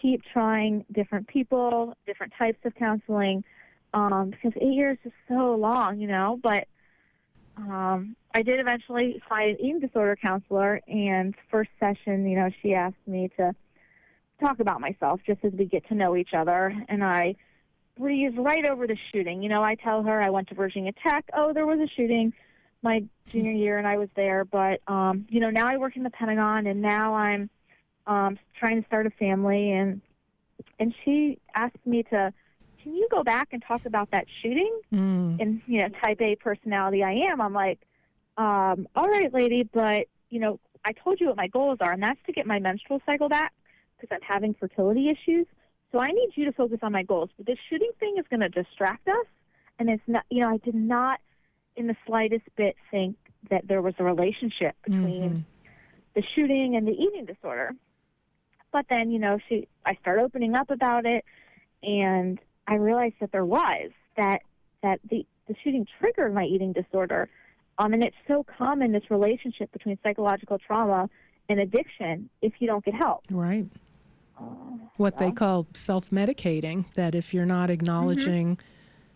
keep 0.00 0.22
trying 0.32 0.86
different 0.92 1.28
people, 1.28 1.94
different 2.06 2.32
types 2.38 2.58
of 2.64 2.74
counseling, 2.74 3.44
um, 3.94 4.30
because 4.30 4.52
eight 4.60 4.74
years 4.74 4.98
is 5.04 5.12
so 5.28 5.54
long, 5.54 5.98
you 6.00 6.08
know. 6.08 6.38
But 6.42 6.68
um, 7.56 8.16
I 8.34 8.42
did 8.42 8.60
eventually 8.60 9.22
find 9.28 9.50
an 9.50 9.60
eating 9.60 9.80
disorder 9.80 10.16
counselor, 10.16 10.80
and 10.86 11.34
first 11.50 11.70
session, 11.80 12.28
you 12.28 12.36
know, 12.36 12.50
she 12.62 12.74
asked 12.74 13.06
me 13.06 13.30
to 13.36 13.54
talk 14.40 14.60
about 14.60 14.80
myself 14.80 15.20
just 15.26 15.44
as 15.44 15.52
we 15.52 15.64
get 15.64 15.86
to 15.88 15.94
know 15.94 16.16
each 16.16 16.34
other, 16.34 16.74
and 16.88 17.02
I 17.02 17.36
breeze 17.98 18.34
right 18.36 18.68
over 18.68 18.86
the 18.86 18.96
shooting. 19.10 19.42
You 19.42 19.48
know, 19.48 19.62
I 19.62 19.74
tell 19.74 20.02
her 20.02 20.22
I 20.22 20.30
went 20.30 20.48
to 20.48 20.54
Virginia 20.54 20.92
Tech. 21.02 21.24
Oh, 21.32 21.52
there 21.52 21.66
was 21.66 21.80
a 21.80 21.88
shooting 21.88 22.32
my 22.82 23.02
junior 23.30 23.52
year, 23.52 23.78
and 23.78 23.86
I 23.86 23.96
was 23.96 24.08
there. 24.16 24.44
But 24.44 24.80
um, 24.86 25.26
you 25.28 25.40
know, 25.40 25.50
now 25.50 25.66
I 25.66 25.76
work 25.76 25.96
in 25.96 26.02
the 26.02 26.10
Pentagon, 26.10 26.66
and 26.66 26.82
now 26.82 27.14
I'm 27.14 27.50
um, 28.06 28.38
trying 28.58 28.80
to 28.80 28.86
start 28.86 29.06
a 29.06 29.10
family. 29.10 29.72
And 29.72 30.00
and 30.78 30.94
she 31.04 31.38
asked 31.54 31.84
me 31.84 32.02
to, 32.04 32.32
can 32.86 32.94
you 32.94 33.08
go 33.10 33.24
back 33.24 33.48
and 33.50 33.60
talk 33.66 33.84
about 33.84 34.12
that 34.12 34.26
shooting? 34.40 34.80
Mm. 34.94 35.42
And 35.42 35.60
you 35.66 35.80
know, 35.80 35.88
Type 36.04 36.20
A 36.20 36.36
personality 36.36 37.02
I 37.02 37.14
am. 37.32 37.40
I'm 37.40 37.52
like, 37.52 37.80
um, 38.38 38.86
all 38.94 39.08
right, 39.08 39.32
lady, 39.34 39.68
but 39.72 40.06
you 40.30 40.38
know, 40.38 40.60
I 40.84 40.92
told 40.92 41.20
you 41.20 41.26
what 41.26 41.36
my 41.36 41.48
goals 41.48 41.78
are, 41.80 41.92
and 41.92 42.00
that's 42.00 42.20
to 42.26 42.32
get 42.32 42.46
my 42.46 42.60
menstrual 42.60 43.02
cycle 43.04 43.28
back 43.28 43.52
because 43.98 44.14
I'm 44.14 44.22
having 44.22 44.54
fertility 44.54 45.08
issues. 45.08 45.46
So 45.90 45.98
I 45.98 46.06
need 46.06 46.28
you 46.36 46.44
to 46.44 46.52
focus 46.52 46.78
on 46.82 46.92
my 46.92 47.02
goals. 47.02 47.30
But 47.36 47.46
this 47.46 47.58
shooting 47.68 47.90
thing 47.98 48.18
is 48.18 48.24
going 48.30 48.40
to 48.40 48.48
distract 48.48 49.08
us, 49.08 49.26
and 49.80 49.90
it's 49.90 50.02
not. 50.06 50.24
You 50.30 50.42
know, 50.42 50.50
I 50.50 50.58
did 50.58 50.76
not, 50.76 51.18
in 51.74 51.88
the 51.88 51.96
slightest 52.06 52.44
bit, 52.54 52.76
think 52.92 53.16
that 53.50 53.66
there 53.66 53.82
was 53.82 53.94
a 53.98 54.04
relationship 54.04 54.76
between 54.84 55.44
the 56.14 56.22
shooting 56.22 56.76
and 56.76 56.86
the 56.86 56.92
eating 56.92 57.24
disorder. 57.24 57.72
But 58.70 58.86
then, 58.88 59.10
you 59.10 59.18
know, 59.18 59.38
she, 59.48 59.66
I 59.84 59.96
start 59.96 60.20
opening 60.20 60.54
up 60.54 60.70
about 60.70 61.04
it, 61.04 61.24
and 61.82 62.38
I 62.66 62.74
realized 62.74 63.14
that 63.20 63.32
there 63.32 63.44
was 63.44 63.90
that 64.16 64.40
that 64.82 65.00
the 65.10 65.26
the 65.48 65.54
shooting 65.62 65.86
triggered 65.98 66.34
my 66.34 66.44
eating 66.44 66.72
disorder. 66.72 67.28
Um, 67.78 67.92
and 67.92 68.02
it's 68.02 68.16
so 68.26 68.44
common 68.58 68.92
this 68.92 69.10
relationship 69.10 69.70
between 69.72 69.98
psychological 70.02 70.58
trauma 70.58 71.10
and 71.48 71.60
addiction 71.60 72.30
if 72.40 72.54
you 72.58 72.66
don't 72.66 72.84
get 72.84 72.94
help. 72.94 73.24
Right. 73.30 73.66
What 74.96 75.18
they 75.18 75.30
call 75.30 75.66
self 75.72 76.10
medicating, 76.10 76.92
that 76.94 77.14
if 77.14 77.32
you're 77.32 77.46
not 77.46 77.70
acknowledging 77.70 78.58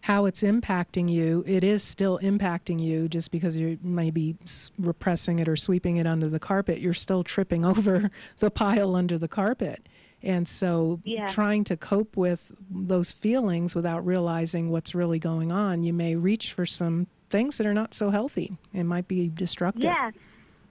how 0.03 0.25
it's 0.25 0.43
impacting 0.43 1.11
you, 1.11 1.45
it 1.47 1.63
is 1.63 1.83
still 1.83 2.19
impacting 2.23 2.81
you 2.81 3.09
just 3.09 3.31
because 3.31 3.57
you 3.57 3.79
may 3.83 4.11
be 4.11 4.37
repressing 4.79 5.39
it 5.39 5.49
or 5.49 5.57
sweeping 5.57 5.97
it 5.97 6.07
under 6.07 6.27
the 6.27 6.39
carpet. 6.39 6.81
You're 6.81 6.95
still 6.95 7.23
tripping 7.23 7.67
over 7.67 8.11
the 8.39 8.51
pile 8.51 8.95
under 8.95 9.19
the 9.19 9.29
carpet. 9.29 9.87
And 10.23 10.47
so, 10.47 11.01
Yeah. 11.05 11.27
trying 11.27 11.65
to 11.65 11.77
cope 11.77 12.17
with 12.17 12.53
those 12.71 13.13
feelings 13.13 13.75
without 13.75 14.05
realizing 14.05 14.71
what's 14.71 14.95
really 14.95 15.19
going 15.19 15.51
on, 15.51 15.83
you 15.83 15.93
may 15.93 16.15
reach 16.15 16.53
for 16.53 16.67
some 16.67 17.07
things 17.31 17.57
that 17.59 17.67
are 17.67 17.75
not 17.75 17.95
so 17.95 18.11
healthy 18.11 18.57
and 18.75 18.89
might 18.89 19.09
be 19.09 19.29
destructive. 19.29 19.85
Yeah. 19.85 20.11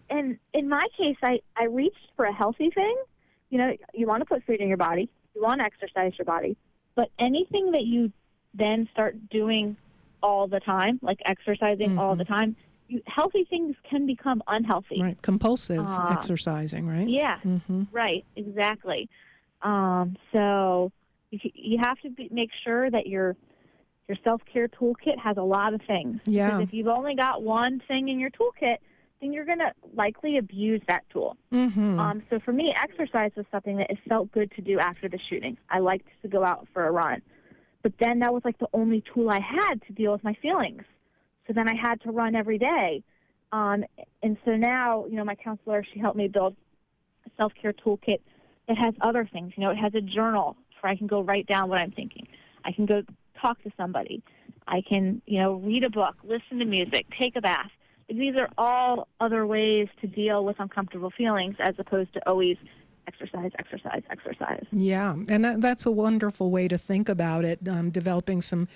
And 0.10 0.38
in 0.54 0.68
my 0.68 0.82
case, 0.98 1.16
I, 1.24 1.40
I 1.56 1.66
reached 1.66 2.12
for 2.16 2.26
a 2.26 2.34
healthy 2.34 2.70
thing. 2.70 2.96
You 3.50 3.58
know, 3.60 3.76
you 3.94 4.06
want 4.08 4.22
to 4.22 4.26
put 4.26 4.44
food 4.46 4.60
in 4.60 4.68
your 4.68 4.78
body, 4.78 5.10
you 5.36 5.42
want 5.42 5.60
to 5.60 5.66
exercise 5.66 6.14
your 6.18 6.26
body, 6.26 6.58
but 6.96 7.10
anything 7.18 7.72
that 7.72 7.86
you 7.86 8.12
then 8.54 8.88
start 8.92 9.30
doing 9.30 9.78
all 10.22 10.48
the 10.48 10.60
time, 10.60 11.00
like 11.02 11.20
exercising 11.26 11.98
all 11.98 12.16
the 12.16 12.26
time, 12.26 12.56
you, 12.88 13.02
healthy 13.08 13.46
things 13.50 13.76
can 13.90 14.06
become 14.06 14.44
unhealthy. 14.48 15.02
Right. 15.02 15.22
Compulsive 15.22 15.86
Ah. 15.88 16.12
exercising, 16.12 16.88
right? 16.88 17.08
Yeah, 17.08 17.40
hmm 17.40 17.84
right, 17.92 18.26
exactly. 18.36 19.08
Um, 19.62 20.16
so 20.32 20.92
you, 21.32 21.40
you 21.54 21.80
have 21.84 22.00
to 22.02 22.10
be, 22.10 22.30
make 22.32 22.52
sure 22.64 22.90
that 22.90 23.08
your 23.08 23.36
your 24.08 24.18
self 24.24 24.42
care 24.52 24.68
toolkit 24.68 25.20
has 25.20 25.38
a 25.38 25.42
lot 25.42 25.74
of 25.74 25.82
things. 25.88 26.20
Yeah. 26.26 26.50
Because 26.50 26.68
if 26.68 26.74
you've 26.74 26.88
only 26.88 27.16
got 27.16 27.44
one 27.44 27.82
thing 27.88 28.10
in 28.10 28.20
your 28.20 28.32
toolkit, 28.32 28.78
then 29.22 29.32
you're 29.34 29.46
going 29.46 29.60
to 29.60 29.72
likely 29.94 30.38
abuse 30.38 30.82
that 30.88 31.04
tool. 31.12 31.38
hmm 31.52 32.00
Um, 32.00 32.24
so 32.30 32.40
for 32.40 32.52
me, 32.52 32.74
exercise 32.76 33.32
was 33.36 33.46
something 33.52 33.78
that 33.78 33.92
it 33.92 34.00
felt 34.08 34.32
good 34.32 34.52
to 34.56 34.62
do 34.62 34.80
after 34.80 35.08
the 35.08 35.20
shooting. 35.30 35.58
I 35.70 35.80
liked 35.80 36.08
to 36.24 36.28
go 36.28 36.44
out 36.44 36.68
for 36.74 36.88
a 36.88 36.92
run. 36.92 37.22
But 37.84 37.94
then 38.00 38.20
that 38.20 38.34
was 38.34 38.44
like 38.44 38.58
the 38.58 38.68
only 38.74 39.04
tool 39.14 39.30
I 39.30 39.40
had 39.40 39.82
to 39.88 39.94
deal 39.94 40.12
with 40.12 40.24
my 40.24 40.34
feelings. 40.42 40.84
So 41.48 41.54
then 41.54 41.70
I 41.70 41.76
had 41.76 42.02
to 42.02 42.12
run 42.12 42.36
every 42.36 42.58
day. 42.58 43.04
Um, 43.52 43.84
and 44.22 44.38
so 44.46 44.52
now, 44.56 45.06
you 45.06 45.16
know, 45.16 45.24
my 45.24 45.36
counselor, 45.36 45.84
she 45.94 46.00
helped 46.00 46.18
me 46.18 46.28
build 46.28 46.56
a 47.26 47.30
self 47.38 47.54
care 47.60 47.74
toolkit 47.74 48.20
that 48.70 48.78
has 48.78 48.94
other 49.02 49.28
things. 49.32 49.52
You 49.58 49.64
know, 49.64 49.72
it 49.72 49.78
has 49.78 49.94
a 49.96 50.02
journal 50.02 50.56
where 50.80 50.94
I 50.94 50.96
can 50.96 51.08
go 51.08 51.22
write 51.22 51.48
down 51.48 51.70
what 51.70 51.80
I'm 51.80 51.92
thinking. 51.92 52.28
I 52.64 52.72
can 52.72 52.86
go 52.86 53.02
talk 53.42 53.62
to 53.64 53.72
somebody. 53.76 54.24
I 54.68 54.82
can, 54.88 55.22
you 55.26 55.40
know, 55.40 55.56
read 55.56 55.84
a 55.84 55.90
book, 55.90 56.16
listen 56.24 56.60
to 56.60 56.66
music, 56.66 57.08
take 57.20 57.36
a 57.36 57.42
bath. 57.42 57.72
These 58.08 58.36
are 58.36 58.50
all 58.58 59.08
other 59.20 59.46
ways 59.46 59.88
to 60.02 60.08
deal 60.08 60.46
with 60.46 60.60
uncomfortable 60.60 61.12
feelings 61.12 61.56
as 61.60 61.76
opposed 61.78 62.14
to 62.14 62.30
always 62.30 62.58
exercise, 63.08 63.52
exercise, 63.58 64.04
exercise. 64.10 64.66
Yeah, 64.72 65.16
and 65.28 65.44
that, 65.44 65.62
that's 65.62 65.86
a 65.86 65.92
wonderful 65.92 66.52
way 66.52 66.68
to 66.68 66.78
think 66.78 67.10
about 67.10 67.46
it. 67.46 67.68
Um, 67.68 67.90
developing 67.90 68.42
some 68.42 68.68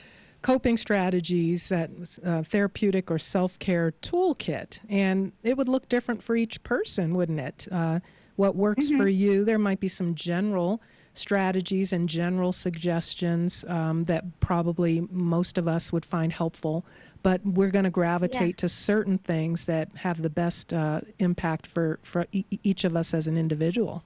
coping 0.41 0.77
strategies, 0.77 1.69
that 1.69 1.89
uh, 2.25 2.43
therapeutic 2.43 3.09
or 3.11 3.19
self 3.19 3.59
care 3.59 3.93
toolkit, 4.01 4.79
and 4.89 5.33
it 5.43 5.57
would 5.57 5.69
look 5.69 5.87
different 5.87 6.23
for 6.23 6.35
each 6.35 6.63
person, 6.63 7.13
wouldn't 7.13 7.39
it? 7.39 7.67
Uh, 7.71 7.99
what 8.35 8.55
works 8.55 8.89
for 8.89 9.07
you? 9.07 9.45
There 9.45 9.59
might 9.59 9.79
be 9.79 9.87
some 9.87 10.15
general 10.15 10.81
strategies 11.13 11.93
and 11.93 12.09
general 12.09 12.51
suggestions 12.51 13.63
um, 13.67 14.05
that 14.05 14.39
probably 14.39 15.07
most 15.11 15.57
of 15.57 15.67
us 15.67 15.93
would 15.93 16.05
find 16.05 16.33
helpful, 16.33 16.85
but 17.21 17.45
we're 17.45 17.69
going 17.69 17.83
to 17.83 17.91
gravitate 17.91 18.57
to 18.57 18.67
certain 18.67 19.17
things 19.19 19.65
that 19.65 19.95
have 19.97 20.21
the 20.21 20.29
best 20.29 20.73
uh, 20.73 21.01
impact 21.19 21.67
for, 21.67 21.99
for 22.01 22.25
e- 22.31 22.45
each 22.63 22.83
of 22.83 22.95
us 22.95 23.13
as 23.13 23.27
an 23.27 23.37
individual. 23.37 24.03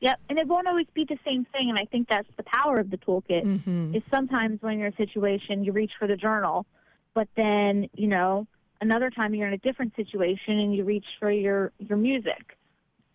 Yep, 0.00 0.20
and 0.28 0.38
it 0.38 0.46
won't 0.46 0.68
always 0.68 0.86
be 0.94 1.04
the 1.04 1.18
same 1.24 1.44
thing, 1.52 1.70
and 1.70 1.78
I 1.78 1.84
think 1.84 2.08
that's 2.08 2.28
the 2.36 2.44
power 2.44 2.78
of 2.78 2.90
the 2.90 2.98
toolkit. 2.98 3.44
Mm-hmm. 3.44 3.96
Is 3.96 4.02
sometimes 4.10 4.62
when 4.62 4.78
you're 4.78 4.86
in 4.86 4.92
a 4.92 4.96
situation, 4.96 5.64
you 5.64 5.72
reach 5.72 5.90
for 5.98 6.06
the 6.06 6.16
journal, 6.16 6.66
but 7.14 7.26
then 7.36 7.88
you 7.94 8.06
know 8.06 8.46
another 8.80 9.10
time 9.10 9.34
you're 9.34 9.48
in 9.48 9.54
a 9.54 9.58
different 9.58 9.96
situation 9.96 10.58
and 10.60 10.72
you 10.72 10.84
reach 10.84 11.06
for 11.18 11.32
your 11.32 11.72
your 11.80 11.98
music. 11.98 12.56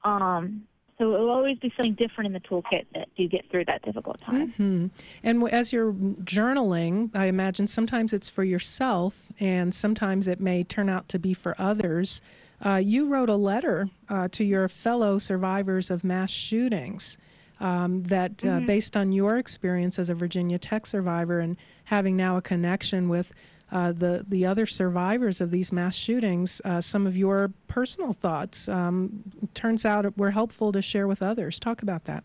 Um, 0.04 0.64
so 0.98 1.16
it 1.16 1.20
will 1.20 1.32
always 1.32 1.58
be 1.58 1.74
something 1.76 1.96
different 1.96 2.28
in 2.28 2.34
the 2.34 2.40
toolkit 2.40 2.86
that 2.94 3.10
you 3.16 3.28
get 3.28 3.50
through 3.50 3.66
that 3.66 3.82
difficult 3.82 4.22
time. 4.22 4.52
hmm 4.52 4.88
And 5.24 5.48
as 5.50 5.74
you're 5.74 5.92
journaling, 5.92 7.10
I 7.16 7.26
imagine 7.26 7.68
sometimes 7.68 8.14
it's 8.14 8.30
for 8.30 8.44
yourself, 8.44 9.30
and 9.40 9.74
sometimes 9.74 10.28
it 10.28 10.40
may 10.40 10.64
turn 10.64 10.90
out 10.90 11.10
to 11.10 11.20
be 11.20 11.34
for 11.34 11.56
others. 11.58 12.22
Uh, 12.64 12.76
you 12.76 13.08
wrote 13.08 13.30
a 13.30 13.36
letter 13.36 13.90
uh, 14.08 14.28
to 14.30 14.44
your 14.44 14.68
fellow 14.68 15.18
survivors 15.18 15.90
of 15.90 16.04
mass 16.04 16.30
shootings. 16.30 17.18
Um, 17.60 18.04
that 18.04 18.44
uh, 18.44 18.60
based 18.62 18.98
on 18.98 19.14
your 19.14 19.38
experience 19.38 19.98
as 19.98 20.10
a 20.10 20.14
Virginia 20.14 20.58
Tech 20.58 20.86
survivor 20.86 21.40
and 21.40 21.56
having 21.86 22.18
now 22.18 22.36
a 22.36 22.42
connection 22.42 23.08
with 23.08 23.34
uh, 23.74 23.92
the 23.92 24.24
the 24.28 24.46
other 24.46 24.68
survivors 24.68 25.42
of 25.42 25.50
these 25.50 25.72
mass 25.72 25.96
shootings, 25.96 26.62
uh, 26.64 26.80
some 26.80 27.08
of 27.08 27.18
your 27.18 27.52
personal 27.68 28.14
thoughts 28.14 28.70
um, 28.70 29.24
turns 29.56 29.84
out 29.84 30.16
were 30.16 30.30
helpful 30.30 30.72
to 30.72 30.82
share 30.82 31.08
with 31.08 31.24
others. 31.24 31.60
Talk 31.60 31.82
about 31.82 32.06
that. 32.06 32.24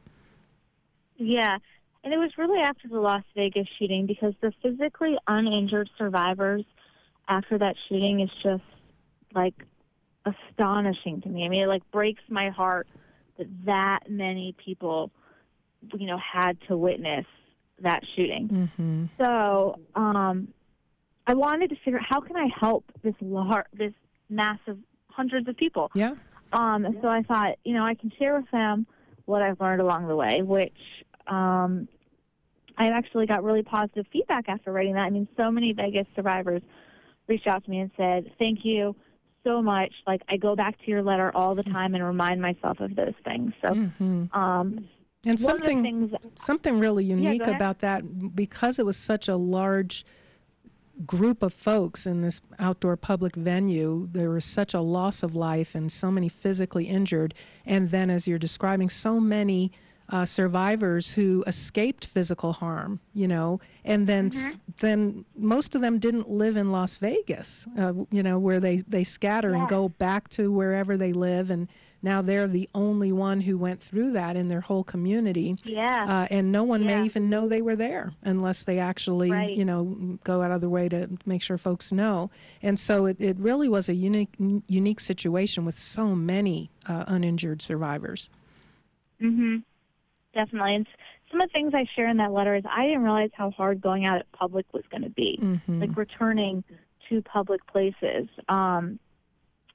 Yeah. 1.16 1.56
And 2.04 2.12
it 2.12 2.18
was 2.18 2.36
really 2.36 2.60
after 2.60 2.86
the 2.86 3.00
Las 3.00 3.24
Vegas 3.34 3.66
shooting 3.78 4.06
because 4.06 4.34
the 4.42 4.52
physically 4.62 5.16
uninjured 5.26 5.88
survivors 5.96 6.64
after 7.28 7.58
that 7.58 7.76
shooting 7.88 8.20
is 8.20 8.30
just 8.42 8.62
like 9.34 9.54
astonishing 10.26 11.22
to 11.22 11.28
me. 11.30 11.46
I 11.46 11.48
mean, 11.48 11.62
it 11.62 11.66
like 11.66 11.90
breaks 11.90 12.22
my 12.28 12.50
heart 12.50 12.88
that 13.38 13.48
that 13.64 14.00
many 14.10 14.54
people, 14.62 15.10
you 15.96 16.06
know, 16.06 16.18
had 16.18 16.58
to 16.68 16.76
witness 16.76 17.26
that 17.80 18.02
shooting. 18.14 18.48
Mm-hmm. 18.48 19.04
So, 19.18 19.78
um, 19.94 20.48
I 21.28 21.34
wanted 21.34 21.68
to 21.70 21.76
figure 21.84 21.98
out 21.98 22.06
how 22.08 22.20
can 22.20 22.36
I 22.36 22.48
help 22.58 22.84
this 23.04 23.14
lar- 23.20 23.66
this 23.74 23.92
massive 24.30 24.78
hundreds 25.10 25.46
of 25.46 25.56
people. 25.58 25.90
Yeah. 25.94 26.14
Um, 26.54 26.86
and 26.86 26.96
so 27.02 27.08
I 27.08 27.22
thought, 27.22 27.56
you 27.64 27.74
know, 27.74 27.84
I 27.84 27.94
can 27.94 28.10
share 28.18 28.34
with 28.36 28.50
them 28.50 28.86
what 29.26 29.42
I've 29.42 29.60
learned 29.60 29.82
along 29.82 30.08
the 30.08 30.16
way, 30.16 30.40
which 30.40 30.72
um, 31.26 31.86
I 32.78 32.88
actually 32.88 33.26
got 33.26 33.44
really 33.44 33.62
positive 33.62 34.06
feedback 34.10 34.48
after 34.48 34.72
writing 34.72 34.94
that. 34.94 35.02
I 35.02 35.10
mean, 35.10 35.28
so 35.36 35.50
many 35.50 35.74
Vegas 35.74 36.06
survivors 36.16 36.62
reached 37.26 37.46
out 37.46 37.62
to 37.64 37.70
me 37.70 37.80
and 37.80 37.90
said, 37.98 38.32
"Thank 38.38 38.60
you 38.64 38.96
so 39.44 39.60
much." 39.60 39.92
Like 40.06 40.22
I 40.30 40.38
go 40.38 40.56
back 40.56 40.78
to 40.78 40.90
your 40.90 41.02
letter 41.02 41.30
all 41.36 41.54
the 41.54 41.62
time 41.64 41.94
and 41.94 42.02
remind 42.02 42.40
myself 42.40 42.80
of 42.80 42.96
those 42.96 43.12
things. 43.22 43.52
So, 43.60 43.74
Mm-hmm. 43.74 44.38
um, 44.38 44.88
And 45.26 45.38
one 45.40 45.56
of 45.56 45.60
the 45.60 45.66
something 45.66 45.82
things 45.82 46.10
something 46.36 46.78
really 46.78 47.04
unique 47.04 47.42
ahead. 47.42 47.54
about 47.54 47.80
that 47.80 48.34
because 48.34 48.78
it 48.78 48.86
was 48.86 48.96
such 48.96 49.28
a 49.28 49.36
large 49.36 50.06
group 51.06 51.42
of 51.42 51.52
folks 51.52 52.06
in 52.06 52.22
this 52.22 52.40
outdoor 52.58 52.96
public 52.96 53.36
venue 53.36 54.08
there 54.12 54.30
was 54.30 54.44
such 54.44 54.74
a 54.74 54.80
loss 54.80 55.22
of 55.22 55.34
life 55.34 55.74
and 55.74 55.90
so 55.92 56.10
many 56.10 56.28
physically 56.28 56.86
injured. 56.86 57.34
And 57.64 57.90
then 57.90 58.10
as 58.10 58.26
you're 58.26 58.38
describing 58.38 58.88
so 58.88 59.20
many 59.20 59.70
uh, 60.10 60.24
survivors 60.24 61.12
who 61.14 61.44
escaped 61.46 62.06
physical 62.06 62.54
harm 62.54 63.00
you 63.14 63.28
know? 63.28 63.60
And 63.84 64.06
then 64.06 64.28
s 64.28 64.56
then 64.80 65.24
most 65.36 65.74
of 65.74 65.80
them 65.80 65.98
didn't 65.98 66.28
live 66.28 66.56
in 66.56 66.72
Las 66.72 66.96
Vegas 66.96 67.66
uh, 67.78 67.92
you 68.10 68.22
know 68.22 68.38
where 68.38 68.60
they 68.60 68.78
they 68.88 69.04
scatter 69.04 69.54
and 69.54 69.68
go 69.68 69.88
back 69.88 70.28
to 70.30 70.50
wherever 70.50 70.96
they 70.96 71.12
live. 71.12 71.50
And 71.50 71.68
now 72.02 72.22
they're 72.22 72.46
the 72.46 72.68
only 72.74 73.10
one 73.12 73.40
who 73.40 73.58
went 73.58 73.82
through 73.82 74.12
that 74.12 74.36
in 74.36 74.48
their 74.48 74.60
whole 74.60 74.84
community 74.84 75.56
yeah. 75.64 76.04
uh, 76.08 76.26
and 76.30 76.52
no 76.52 76.62
one 76.62 76.82
Yeah. 76.82 76.98
may 77.00 77.04
even 77.06 77.28
know 77.28 77.48
they 77.48 77.60
were 77.62 77.76
there 77.76 78.12
unless 78.22 78.62
they 78.64 78.78
actually, 78.78 79.30
Right. 79.32 79.56
you 79.56 79.64
know, 79.64 80.18
go 80.24 80.42
out 80.42 80.50
of 80.52 80.60
their 80.60 80.70
way 80.70 80.88
to 80.88 81.08
make 81.26 81.42
sure 81.42 81.58
folks 81.58 81.92
know. 81.92 82.30
And 82.62 82.78
so 82.78 83.06
it, 83.06 83.16
it 83.20 83.36
really 83.38 83.68
was 83.68 83.88
a 83.88 83.94
unique 83.94 84.34
unique 84.38 85.00
situation 85.00 85.64
with 85.64 85.74
so 85.74 86.14
many 86.14 86.70
uh, 86.86 87.04
uninjured 87.08 87.62
survivors. 87.62 88.30
hmm 89.20 89.56
Definitely. 90.34 90.74
And 90.76 90.86
some 91.30 91.40
of 91.40 91.48
the 91.48 91.52
things 91.52 91.74
I 91.74 91.84
share 91.96 92.08
in 92.08 92.18
that 92.18 92.32
letter 92.32 92.54
is 92.54 92.62
I 92.70 92.86
didn't 92.86 93.02
realize 93.02 93.30
how 93.34 93.50
hard 93.50 93.80
going 93.80 94.06
out 94.06 94.18
at 94.18 94.30
public 94.32 94.66
was 94.72 94.84
going 94.90 95.02
to 95.02 95.10
be. 95.10 95.38
Mhm. 95.42 95.80
Like 95.80 95.96
returning 95.96 96.62
to 97.08 97.22
public 97.22 97.66
places. 97.66 98.28
Um, 98.48 98.98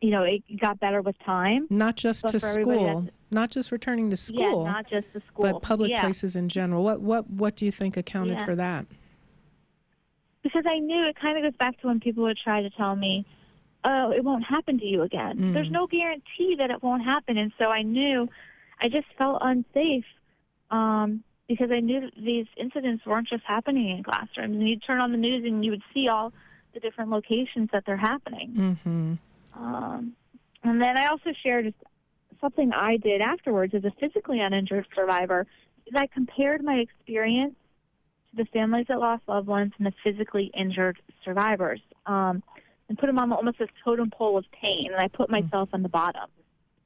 you 0.04 0.10
know, 0.10 0.24
it 0.24 0.44
got 0.60 0.82
better 0.82 1.02
with 1.02 1.18
time. 1.20 1.66
Not 1.70 1.96
just 1.96 2.28
to 2.28 2.38
school, 2.38 3.08
not 3.32 3.50
just 3.52 3.72
returning 3.72 4.10
to 4.10 4.18
school, 4.18 4.66
Yeah, 4.66 4.72
not 4.72 4.90
just 4.90 5.08
the 5.14 5.22
school. 5.32 5.50
but 5.54 5.62
public 5.62 5.92
yeah. 5.92 6.02
places 6.02 6.36
in 6.36 6.50
general. 6.50 6.84
What 6.84 7.00
what 7.00 7.30
what 7.30 7.56
do 7.56 7.64
you 7.64 7.72
think 7.72 7.96
accounted 7.96 8.38
Yeah. 8.40 8.46
for 8.46 8.56
that? 8.56 8.86
Because 10.44 10.66
I 10.68 10.80
knew 10.80 11.08
it 11.08 11.16
kind 11.16 11.38
of 11.38 11.44
goes 11.50 11.58
back 11.58 11.80
to 11.80 11.88
when 11.88 12.02
people 12.02 12.24
would 12.24 12.38
try 12.38 12.62
to 12.62 12.70
tell 12.70 12.98
me, 12.98 13.26
oh, 13.86 14.12
it 14.12 14.26
won't 14.26 14.44
happen 14.44 14.78
to 14.78 14.86
you 14.86 15.04
again. 15.04 15.38
Mm. 15.38 15.54
There's 15.54 15.72
no 15.72 15.88
guarantee 15.88 16.56
that 16.58 16.70
it 16.70 16.84
won't 16.84 17.04
happen. 17.06 17.38
And 17.38 17.54
so 17.58 17.70
I 17.70 17.82
knew, 17.82 18.28
I 18.82 18.90
just 18.90 19.08
felt 19.18 19.38
unsafe 19.42 20.04
um, 20.70 21.24
because 21.48 21.72
I 21.72 21.80
knew 21.80 22.02
that 22.02 22.12
these 22.18 22.48
incidents 22.58 23.06
weren't 23.06 23.30
just 23.30 23.46
happening 23.46 23.88
in 23.98 24.04
classrooms. 24.04 24.58
And 24.58 24.68
you'd 24.68 24.84
turn 24.84 25.00
on 25.00 25.14
the 25.14 25.18
news 25.18 25.46
and 25.46 25.64
you 25.64 25.72
would 25.72 25.84
see 25.94 26.10
all 26.10 26.34
the 26.74 26.82
different 26.82 27.10
locations 27.10 27.70
that 27.72 27.86
they're 27.86 27.96
happening. 27.96 28.78
hmm 28.84 29.14
Um, 29.56 30.14
and 30.64 30.82
then 30.82 30.98
I 30.98 31.08
also 31.08 31.32
shared 31.44 31.74
something 32.40 32.72
I 32.74 32.98
did 32.98 33.22
afterwards 33.22 33.74
as 33.74 33.84
a 33.84 33.92
physically 34.00 34.40
uninjured 34.40 34.88
survivor. 34.96 35.46
Is 35.86 35.94
I 35.96 36.08
compared 36.08 36.64
my 36.64 36.76
experience 36.76 37.56
to 38.32 38.44
the 38.44 38.46
families 38.46 38.86
that 38.88 39.00
lost 39.00 39.24
loved 39.28 39.48
ones 39.48 39.74
and 39.78 39.88
the 39.88 39.94
physically 40.04 40.52
injured 40.58 41.02
survivors, 41.24 41.82
um, 42.06 42.42
and 42.90 42.98
put 42.98 43.08
them 43.08 43.20
on 43.20 43.32
almost 43.32 43.60
this 43.60 43.70
totem 43.84 44.10
pole 44.10 44.38
of 44.38 44.46
pain. 44.52 44.92
And 44.92 45.02
I 45.02 45.08
put 45.08 45.30
myself 45.30 45.70
on 45.74 45.84
the 45.84 45.90
bottom. 45.90 46.30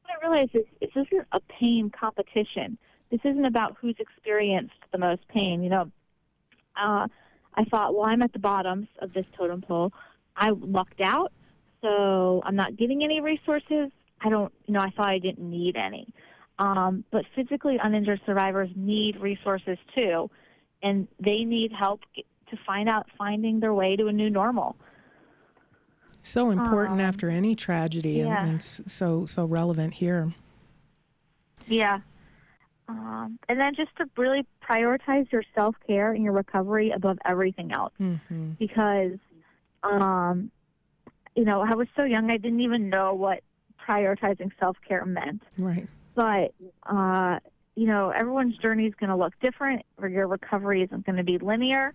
What 0.03 0.17
I 0.17 0.27
realized 0.27 0.55
is 0.55 0.63
this 0.79 0.89
isn't 0.95 1.27
a 1.31 1.39
pain 1.41 1.91
competition. 1.91 2.77
This 3.11 3.21
isn't 3.23 3.45
about 3.45 3.77
who's 3.79 3.95
experienced 3.99 4.75
the 4.91 4.97
most 4.97 5.27
pain. 5.27 5.63
You 5.63 5.69
know, 5.69 5.91
uh, 6.75 7.07
I 7.53 7.63
thought, 7.65 7.95
well, 7.95 8.07
I'm 8.07 8.21
at 8.21 8.33
the 8.33 8.39
bottom 8.39 8.87
of 8.99 9.13
this 9.13 9.25
totem 9.35 9.61
pole. 9.61 9.91
I 10.35 10.51
lucked 10.51 11.01
out 11.01 11.31
so 11.81 12.41
I'm 12.45 12.55
not 12.55 12.75
getting 12.77 13.03
any 13.03 13.21
resources. 13.21 13.91
I 14.21 14.29
don't, 14.29 14.51
you 14.65 14.73
know, 14.73 14.79
I 14.79 14.89
thought 14.91 15.11
I 15.11 15.19
didn't 15.19 15.49
need 15.49 15.75
any. 15.75 16.13
Um, 16.59 17.03
but 17.11 17.23
physically 17.35 17.77
uninjured 17.81 18.21
survivors 18.25 18.69
need 18.75 19.17
resources 19.21 19.77
too, 19.93 20.29
and 20.81 21.07
they 21.19 21.43
need 21.43 21.71
help 21.71 22.01
to 22.15 22.57
find 22.65 22.89
out 22.89 23.07
finding 23.17 23.59
their 23.59 23.73
way 23.75 23.95
to 23.95 24.07
a 24.07 24.11
new 24.13 24.29
normal. 24.29 24.75
So 26.23 26.49
important 26.49 26.99
Um, 26.99 27.05
after 27.07 27.29
any 27.29 27.55
tragedy, 27.55 28.21
and, 28.21 28.29
yeah. 28.29 28.45
and 28.45 28.55
s- 28.55 28.81
so 28.87 29.25
so 29.25 29.45
relevant 29.45 29.93
here. 29.93 30.33
Yeah. 31.67 31.99
Um, 32.89 33.37
and 33.49 33.59
then 33.59 33.75
just 33.75 33.95
to 33.97 34.05
really 34.17 34.45
prioritize 34.67 35.31
your 35.31 35.43
self 35.53 35.75
care 35.85 36.13
and 36.13 36.23
your 36.23 36.33
recovery 36.33 36.91
above 36.91 37.17
everything 37.25 37.71
else. 37.71 37.93
hmm 37.97 38.15
because 38.59 39.19
um 39.83 40.49
you 41.37 41.45
know 41.45 41.61
i 41.61 41.73
was 41.75 41.87
so 41.95 42.03
young 42.03 42.29
i 42.29 42.37
didn't 42.37 42.59
even 42.59 42.89
know 42.89 43.13
what 43.13 43.41
prioritizing 43.87 44.51
self-care 44.59 45.05
meant. 45.05 45.41
Right. 45.57 45.87
but 46.15 46.53
uh 46.87 47.39
you 47.75 47.85
know 47.87 48.09
everyone's 48.09 48.57
journey 48.57 48.85
is 48.87 48.93
going 48.95 49.11
to 49.11 49.15
look 49.15 49.33
different 49.39 49.85
or 50.01 50.09
your 50.09 50.27
recovery 50.27 50.81
isn't 50.83 51.05
going 51.05 51.15
to 51.15 51.23
be 51.23 51.37
linear 51.37 51.93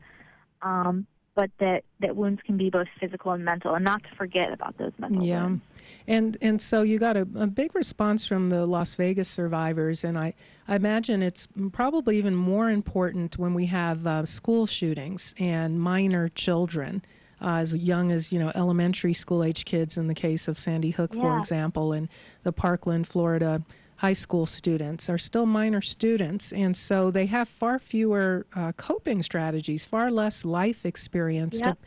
um 0.62 1.06
but 1.34 1.50
that 1.58 1.82
that 2.00 2.14
wounds 2.14 2.40
can 2.44 2.56
be 2.56 2.70
both 2.70 2.86
physical 3.00 3.32
and 3.32 3.44
mental 3.44 3.74
and 3.74 3.84
not 3.84 4.02
to 4.04 4.08
forget 4.16 4.52
about 4.52 4.76
those 4.78 4.92
mental 4.98 5.26
Yeah, 5.26 5.44
wounds. 5.44 5.62
And 6.06 6.36
and 6.42 6.60
so 6.60 6.82
you 6.82 6.98
got 6.98 7.16
a, 7.16 7.22
a 7.36 7.46
big 7.46 7.74
response 7.74 8.26
from 8.26 8.50
the 8.50 8.66
Las 8.66 8.94
Vegas 8.96 9.28
survivors, 9.28 10.04
and 10.04 10.18
I, 10.18 10.34
I 10.68 10.76
imagine 10.76 11.22
it's 11.22 11.48
probably 11.72 12.18
even 12.18 12.34
more 12.34 12.68
important 12.70 13.38
when 13.38 13.54
we 13.54 13.66
have 13.66 14.06
uh, 14.06 14.26
school 14.26 14.66
shootings 14.66 15.34
and 15.38 15.80
minor 15.80 16.28
children, 16.28 17.02
uh, 17.42 17.56
as 17.56 17.74
young 17.76 18.10
as 18.12 18.32
you 18.32 18.38
know 18.38 18.52
elementary 18.54 19.12
school 19.12 19.42
age 19.42 19.64
kids 19.64 19.98
in 19.98 20.06
the 20.06 20.14
case 20.14 20.48
of 20.48 20.56
Sandy 20.56 20.90
Hook, 20.92 21.12
for 21.14 21.32
Yeah. 21.32 21.38
example, 21.40 21.92
and 21.92 22.08
the 22.42 22.52
Parkland, 22.52 23.06
Florida 23.06 23.62
high 23.96 24.12
school 24.14 24.46
students 24.46 25.08
are 25.08 25.18
still 25.18 25.46
minor 25.46 25.80
students, 25.80 26.52
and 26.52 26.76
so 26.76 27.10
they 27.10 27.26
have 27.26 27.48
far 27.48 27.78
fewer 27.78 28.46
uh, 28.54 28.72
coping 28.72 29.22
strategies, 29.22 29.84
far 29.84 30.10
less 30.10 30.44
life 30.44 30.84
experience 30.84 31.60
Yep. 31.64 31.78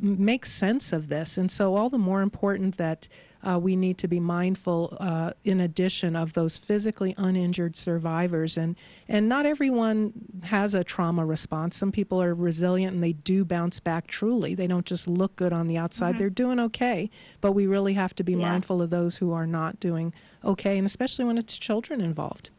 to 0.00 0.06
m- 0.06 0.24
make 0.24 0.46
sense 0.46 0.92
of 0.92 1.08
this. 1.08 1.36
And 1.36 1.50
so, 1.50 1.74
all 1.74 1.90
the 1.90 1.98
more 1.98 2.22
important 2.22 2.76
that 2.76 3.08
uh, 3.46 3.58
we 3.58 3.76
need 3.76 3.98
to 3.98 4.08
be 4.08 4.18
mindful, 4.20 4.96
uh, 5.00 5.32
in 5.44 5.60
addition, 5.60 6.16
of 6.16 6.32
those 6.32 6.56
physically 6.58 7.14
uninjured 7.18 7.76
survivors. 7.76 8.56
And, 8.56 8.76
and 9.08 9.28
not 9.28 9.46
everyone 9.46 10.12
has 10.44 10.74
a 10.74 10.82
trauma 10.82 11.24
response. 11.26 11.76
Some 11.76 11.92
people 11.92 12.22
are 12.22 12.34
resilient 12.34 12.94
and 12.94 13.02
they 13.02 13.12
do 13.12 13.44
bounce 13.44 13.80
back 13.80 14.06
truly. 14.06 14.54
They 14.54 14.66
don't 14.66 14.86
just 14.86 15.06
look 15.08 15.36
good 15.36 15.52
on 15.52 15.66
the 15.66 15.76
outside, 15.76 16.18
they're 16.18 16.30
doing 16.30 16.58
okay. 16.60 17.10
But 17.40 17.52
we 17.52 17.66
really 17.66 17.94
have 17.94 18.14
to 18.16 18.24
be 18.24 18.32
Yeah. 18.32 18.48
mindful 18.48 18.80
of 18.82 18.90
those 18.90 19.18
who 19.18 19.32
are 19.32 19.46
not 19.46 19.78
doing 19.80 20.12
okay, 20.44 20.76
and 20.78 20.86
especially 20.86 21.24
when 21.24 21.38
it's 21.38 21.58
children 21.58 22.00
involved. 22.00 22.50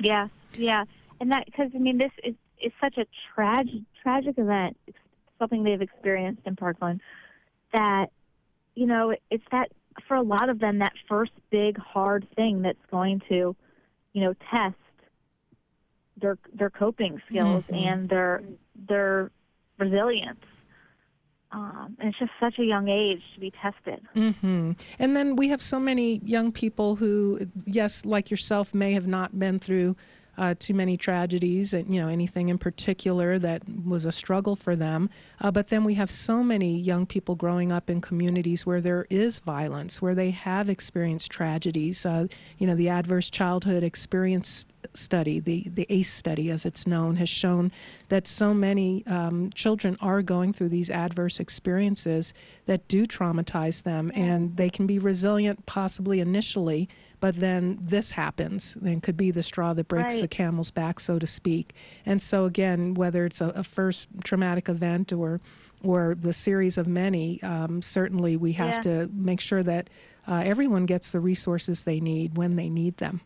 yeah 0.00 0.28
yeah 0.56 0.84
and 1.20 1.30
that 1.30 1.44
because 1.46 1.70
i 1.74 1.78
mean 1.78 1.98
this 1.98 2.10
is 2.24 2.34
is 2.62 2.72
such 2.80 2.96
a 2.98 3.06
tragic 3.34 3.80
tragic 4.02 4.36
event 4.38 4.76
it's 4.86 4.96
something 5.38 5.62
they've 5.62 5.82
experienced 5.82 6.42
in 6.46 6.56
parkland 6.56 7.00
that 7.72 8.06
you 8.74 8.86
know 8.86 9.14
it's 9.30 9.44
that 9.50 9.70
for 10.08 10.16
a 10.16 10.22
lot 10.22 10.48
of 10.48 10.58
them 10.58 10.78
that 10.78 10.92
first 11.08 11.32
big 11.50 11.78
hard 11.78 12.26
thing 12.36 12.62
that's 12.62 12.84
going 12.90 13.20
to 13.28 13.54
you 14.14 14.22
know, 14.22 14.34
test 14.50 14.76
their 16.16 16.38
their 16.54 16.70
coping 16.70 17.20
skills 17.28 17.64
Mhm. 17.68 17.76
and 17.76 18.08
their 18.08 18.42
their 18.88 19.30
resilience. 19.78 20.44
Um, 21.50 21.96
and 22.00 22.08
it's 22.08 22.18
just 22.18 22.32
such 22.40 22.58
a 22.58 22.64
young 22.64 22.88
age 22.88 23.22
to 23.34 23.40
be 23.40 23.50
tested. 23.50 24.00
hmm 24.14 24.72
And 24.98 25.14
then 25.14 25.36
we 25.36 25.48
have 25.48 25.60
so 25.60 25.78
many 25.78 26.20
young 26.24 26.50
people 26.50 26.96
who, 26.96 27.46
yes, 27.64 28.04
like 28.04 28.30
yourself, 28.30 28.74
may 28.74 28.92
have 28.92 29.06
not 29.06 29.38
been 29.38 29.58
through 29.58 29.94
uh, 30.36 30.54
too 30.58 30.74
many 30.74 30.96
tragedies 30.96 31.72
and 31.72 31.92
you 31.92 32.00
know 32.00 32.08
anything 32.08 32.48
in 32.48 32.58
particular 32.58 33.38
that 33.38 33.62
was 33.84 34.04
a 34.04 34.12
struggle 34.12 34.56
for 34.56 34.76
them. 34.76 35.10
Uh, 35.40 35.50
but 35.50 35.68
then 35.68 35.84
we 35.84 35.94
have 35.94 36.10
so 36.10 36.42
many 36.42 36.78
young 36.78 37.06
people 37.06 37.34
growing 37.34 37.72
up 37.72 37.88
in 37.90 38.00
communities 38.00 38.66
where 38.66 38.80
there 38.80 39.06
is 39.10 39.38
violence, 39.38 40.02
where 40.02 40.14
they 40.14 40.30
have 40.30 40.68
experienced 40.68 41.30
tragedies. 41.30 42.04
Uh, 42.04 42.26
you 42.58 42.66
know, 42.66 42.74
the 42.74 42.88
Adverse 42.88 43.30
Childhood 43.30 43.82
Experience 43.82 44.66
Study, 44.94 45.40
the 45.40 45.66
the 45.72 45.86
ACE 45.88 46.12
study, 46.12 46.50
as 46.50 46.66
it's 46.66 46.86
known, 46.86 47.16
has 47.16 47.28
shown 47.28 47.72
that 48.08 48.26
so 48.26 48.52
many 48.52 49.06
um, 49.06 49.50
children 49.54 49.96
are 50.00 50.22
going 50.22 50.52
through 50.52 50.68
these 50.68 50.90
adverse 50.90 51.40
experiences 51.40 52.34
that 52.66 52.86
do 52.88 53.06
traumatize 53.06 53.82
them, 53.82 54.10
and 54.14 54.56
they 54.56 54.70
can 54.70 54.86
be 54.86 54.98
resilient, 54.98 55.64
possibly 55.66 56.20
initially, 56.20 56.88
but 57.20 57.36
then 57.40 57.78
this 57.80 58.10
happens 58.12 58.76
and 58.84 59.02
could 59.02 59.16
be 59.16 59.30
the 59.30 59.42
straw 59.42 59.72
that 59.74 59.88
breaks 59.88 60.20
the 60.20 60.28
camel's 60.28 60.70
back, 60.70 61.00
so 61.00 61.18
to 61.18 61.26
speak. 61.26 61.74
And 62.04 62.20
so 62.20 62.44
again, 62.44 62.94
whether 62.94 63.24
it's 63.24 63.40
a, 63.40 63.48
a 63.48 63.64
first 63.64 64.08
traumatic 64.24 64.68
event 64.68 65.12
or 65.12 65.40
or 65.82 66.14
the 66.18 66.32
series 66.32 66.78
of 66.78 66.86
many, 66.88 67.42
um, 67.42 67.82
certainly 67.82 68.36
we 68.38 68.52
have 68.54 68.74
Yeah. 68.76 68.80
to 68.80 69.10
make 69.12 69.40
sure 69.40 69.62
that 69.62 69.90
uh, 70.26 70.40
everyone 70.44 70.86
gets 70.86 71.12
the 71.12 71.20
resources 71.20 71.82
they 71.82 72.00
need 72.00 72.38
when 72.38 72.56
they 72.56 72.70
need 72.70 72.96
them. 72.96 73.20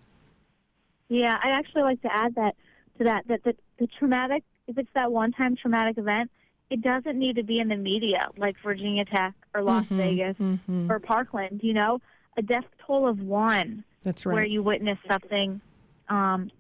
Yeah, 1.09 1.37
I 1.43 1.51
actually 1.51 1.83
like 1.83 2.03
to 2.03 2.13
add 2.15 2.35
that 2.35 2.55
to 2.99 3.05
that 3.05 3.27
that 3.29 3.45
the, 3.45 3.55
the 3.79 3.87
traumatic 3.99 4.43
if 4.67 4.77
it's 4.77 4.91
that 4.95 5.11
one 5.11 5.33
time 5.33 5.57
traumatic 5.57 5.99
event, 5.99 6.31
it 6.71 6.83
doesn't 6.83 7.19
need 7.19 7.37
to 7.37 7.43
be 7.43 7.59
in 7.61 7.69
the 7.69 7.77
media 7.77 8.29
like 8.37 8.57
Virginia 8.63 9.05
Tech 9.05 9.35
or 9.55 9.63
Las 9.63 9.87
Mhm, 9.87 9.97
Vegas 9.97 10.37
mhm. 10.39 10.91
or 10.91 10.99
Parkland. 11.01 11.61
You 11.63 11.75
know, 11.75 12.01
a 12.37 12.43
death 12.43 12.67
toll 12.87 13.09
of 13.09 13.21
one 13.21 13.85
That's 14.03 14.27
right. 14.27 14.35
where 14.35 14.45
you 14.45 14.63
witness 14.63 14.99
something 15.11 15.61
um, 16.09 16.51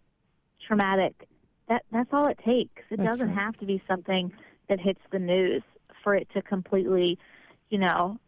traumatic. 0.67 1.29
That 1.69 1.83
that's 1.93 2.09
all 2.13 2.27
it 2.29 2.39
takes. 2.45 2.83
It 2.91 2.97
That's 2.97 3.19
doesn't 3.19 3.35
right. 3.35 3.45
have 3.45 3.59
to 3.59 3.67
be 3.67 3.83
something 3.87 4.33
that 4.69 4.81
hits 4.81 5.01
the 5.11 5.19
news 5.19 5.63
for 6.03 6.15
it 6.15 6.29
to 6.35 6.41
completely, 6.43 7.19
you 7.69 7.79
know. 7.79 8.19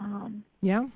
Um, 0.00 0.44
Yeah. 0.60 0.86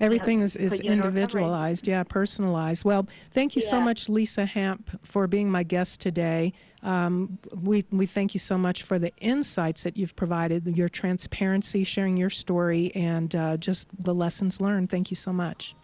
Everything 0.00 0.42
is, 0.42 0.56
is 0.56 0.76
put 0.76 0.84
you 0.84 0.90
in 0.90 0.98
recovery. 0.98 1.20
individualized, 1.20 1.86
yeah, 1.86 2.02
personalized. 2.02 2.84
Well, 2.84 3.06
thank 3.32 3.54
you 3.54 3.62
so 3.62 3.80
much, 3.80 4.08
Lisa 4.08 4.44
Hamp, 4.44 4.90
for 5.04 5.26
being 5.26 5.48
my 5.48 5.62
guest 5.62 6.00
today. 6.00 6.52
Um, 6.82 7.38
we, 7.54 7.84
we 7.92 8.06
thank 8.06 8.34
you 8.34 8.40
so 8.40 8.58
much 8.58 8.82
for 8.82 8.98
the 8.98 9.12
insights 9.20 9.84
that 9.84 9.96
you've 9.96 10.16
provided, 10.16 10.76
your 10.76 10.88
transparency, 10.88 11.84
sharing 11.84 12.16
your 12.16 12.30
story, 12.30 12.90
and 12.96 13.34
uh, 13.34 13.56
just 13.56 13.88
the 13.96 14.14
lessons 14.14 14.60
learned. 14.60 14.90
Thank 14.90 15.10
you 15.10 15.16
so 15.16 15.32
much. 15.32 15.76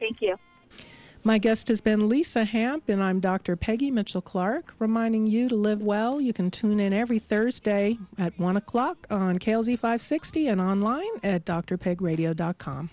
thank 0.00 0.20
you. 0.20 0.36
My 1.26 1.38
guest 1.38 1.68
has 1.68 1.80
been 1.80 2.10
Lisa 2.10 2.44
Hamp, 2.44 2.90
and 2.90 3.02
I'm 3.02 3.18
Dr. 3.18 3.56
Peggy 3.56 3.90
Mitchell 3.90 4.20
Clark, 4.20 4.74
reminding 4.78 5.26
you 5.26 5.48
to 5.48 5.56
live 5.56 5.80
well. 5.80 6.20
You 6.20 6.34
can 6.34 6.50
tune 6.50 6.78
in 6.78 6.92
every 6.92 7.18
Thursday 7.18 7.96
at 8.18 8.38
1 8.38 8.58
o'clock 8.58 9.06
on 9.08 9.38
KLZ 9.38 9.78
560 9.78 10.48
and 10.48 10.60
online 10.60 11.08
at 11.22 11.46
drpegradio.com. 11.46 12.90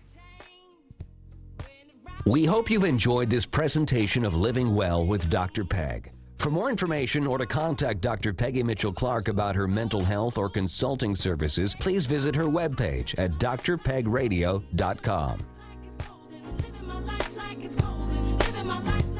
We 2.26 2.46
hope 2.46 2.72
you've 2.72 2.86
enjoyed 2.86 3.30
this 3.30 3.46
presentation 3.46 4.24
of 4.24 4.34
Living 4.34 4.74
Well 4.74 5.06
with 5.06 5.30
Dr. 5.30 5.66
Peg. 5.66 6.14
For 6.38 6.50
more 6.50 6.70
information 6.70 7.28
or 7.28 7.38
to 7.38 7.46
contact 7.46 8.00
Dr. 8.00 8.34
Peggy 8.34 8.64
Mitchell 8.64 8.94
Clark 8.94 9.28
about 9.28 9.58
her 9.58 9.68
mental 9.68 10.06
health 10.06 10.38
or 10.38 10.48
consulting 10.48 11.16
services, 11.16 11.76
please 11.76 12.06
visit 12.06 12.34
her 12.38 12.46
webpage 12.46 13.14
at 13.18 13.32
drpegradio.com 13.40 15.46
like 17.56 17.66
it's 17.66 17.76
cold 17.76 18.10
and 18.12 18.40
living 18.40 18.68
my 18.68 18.80
life. 18.80 19.11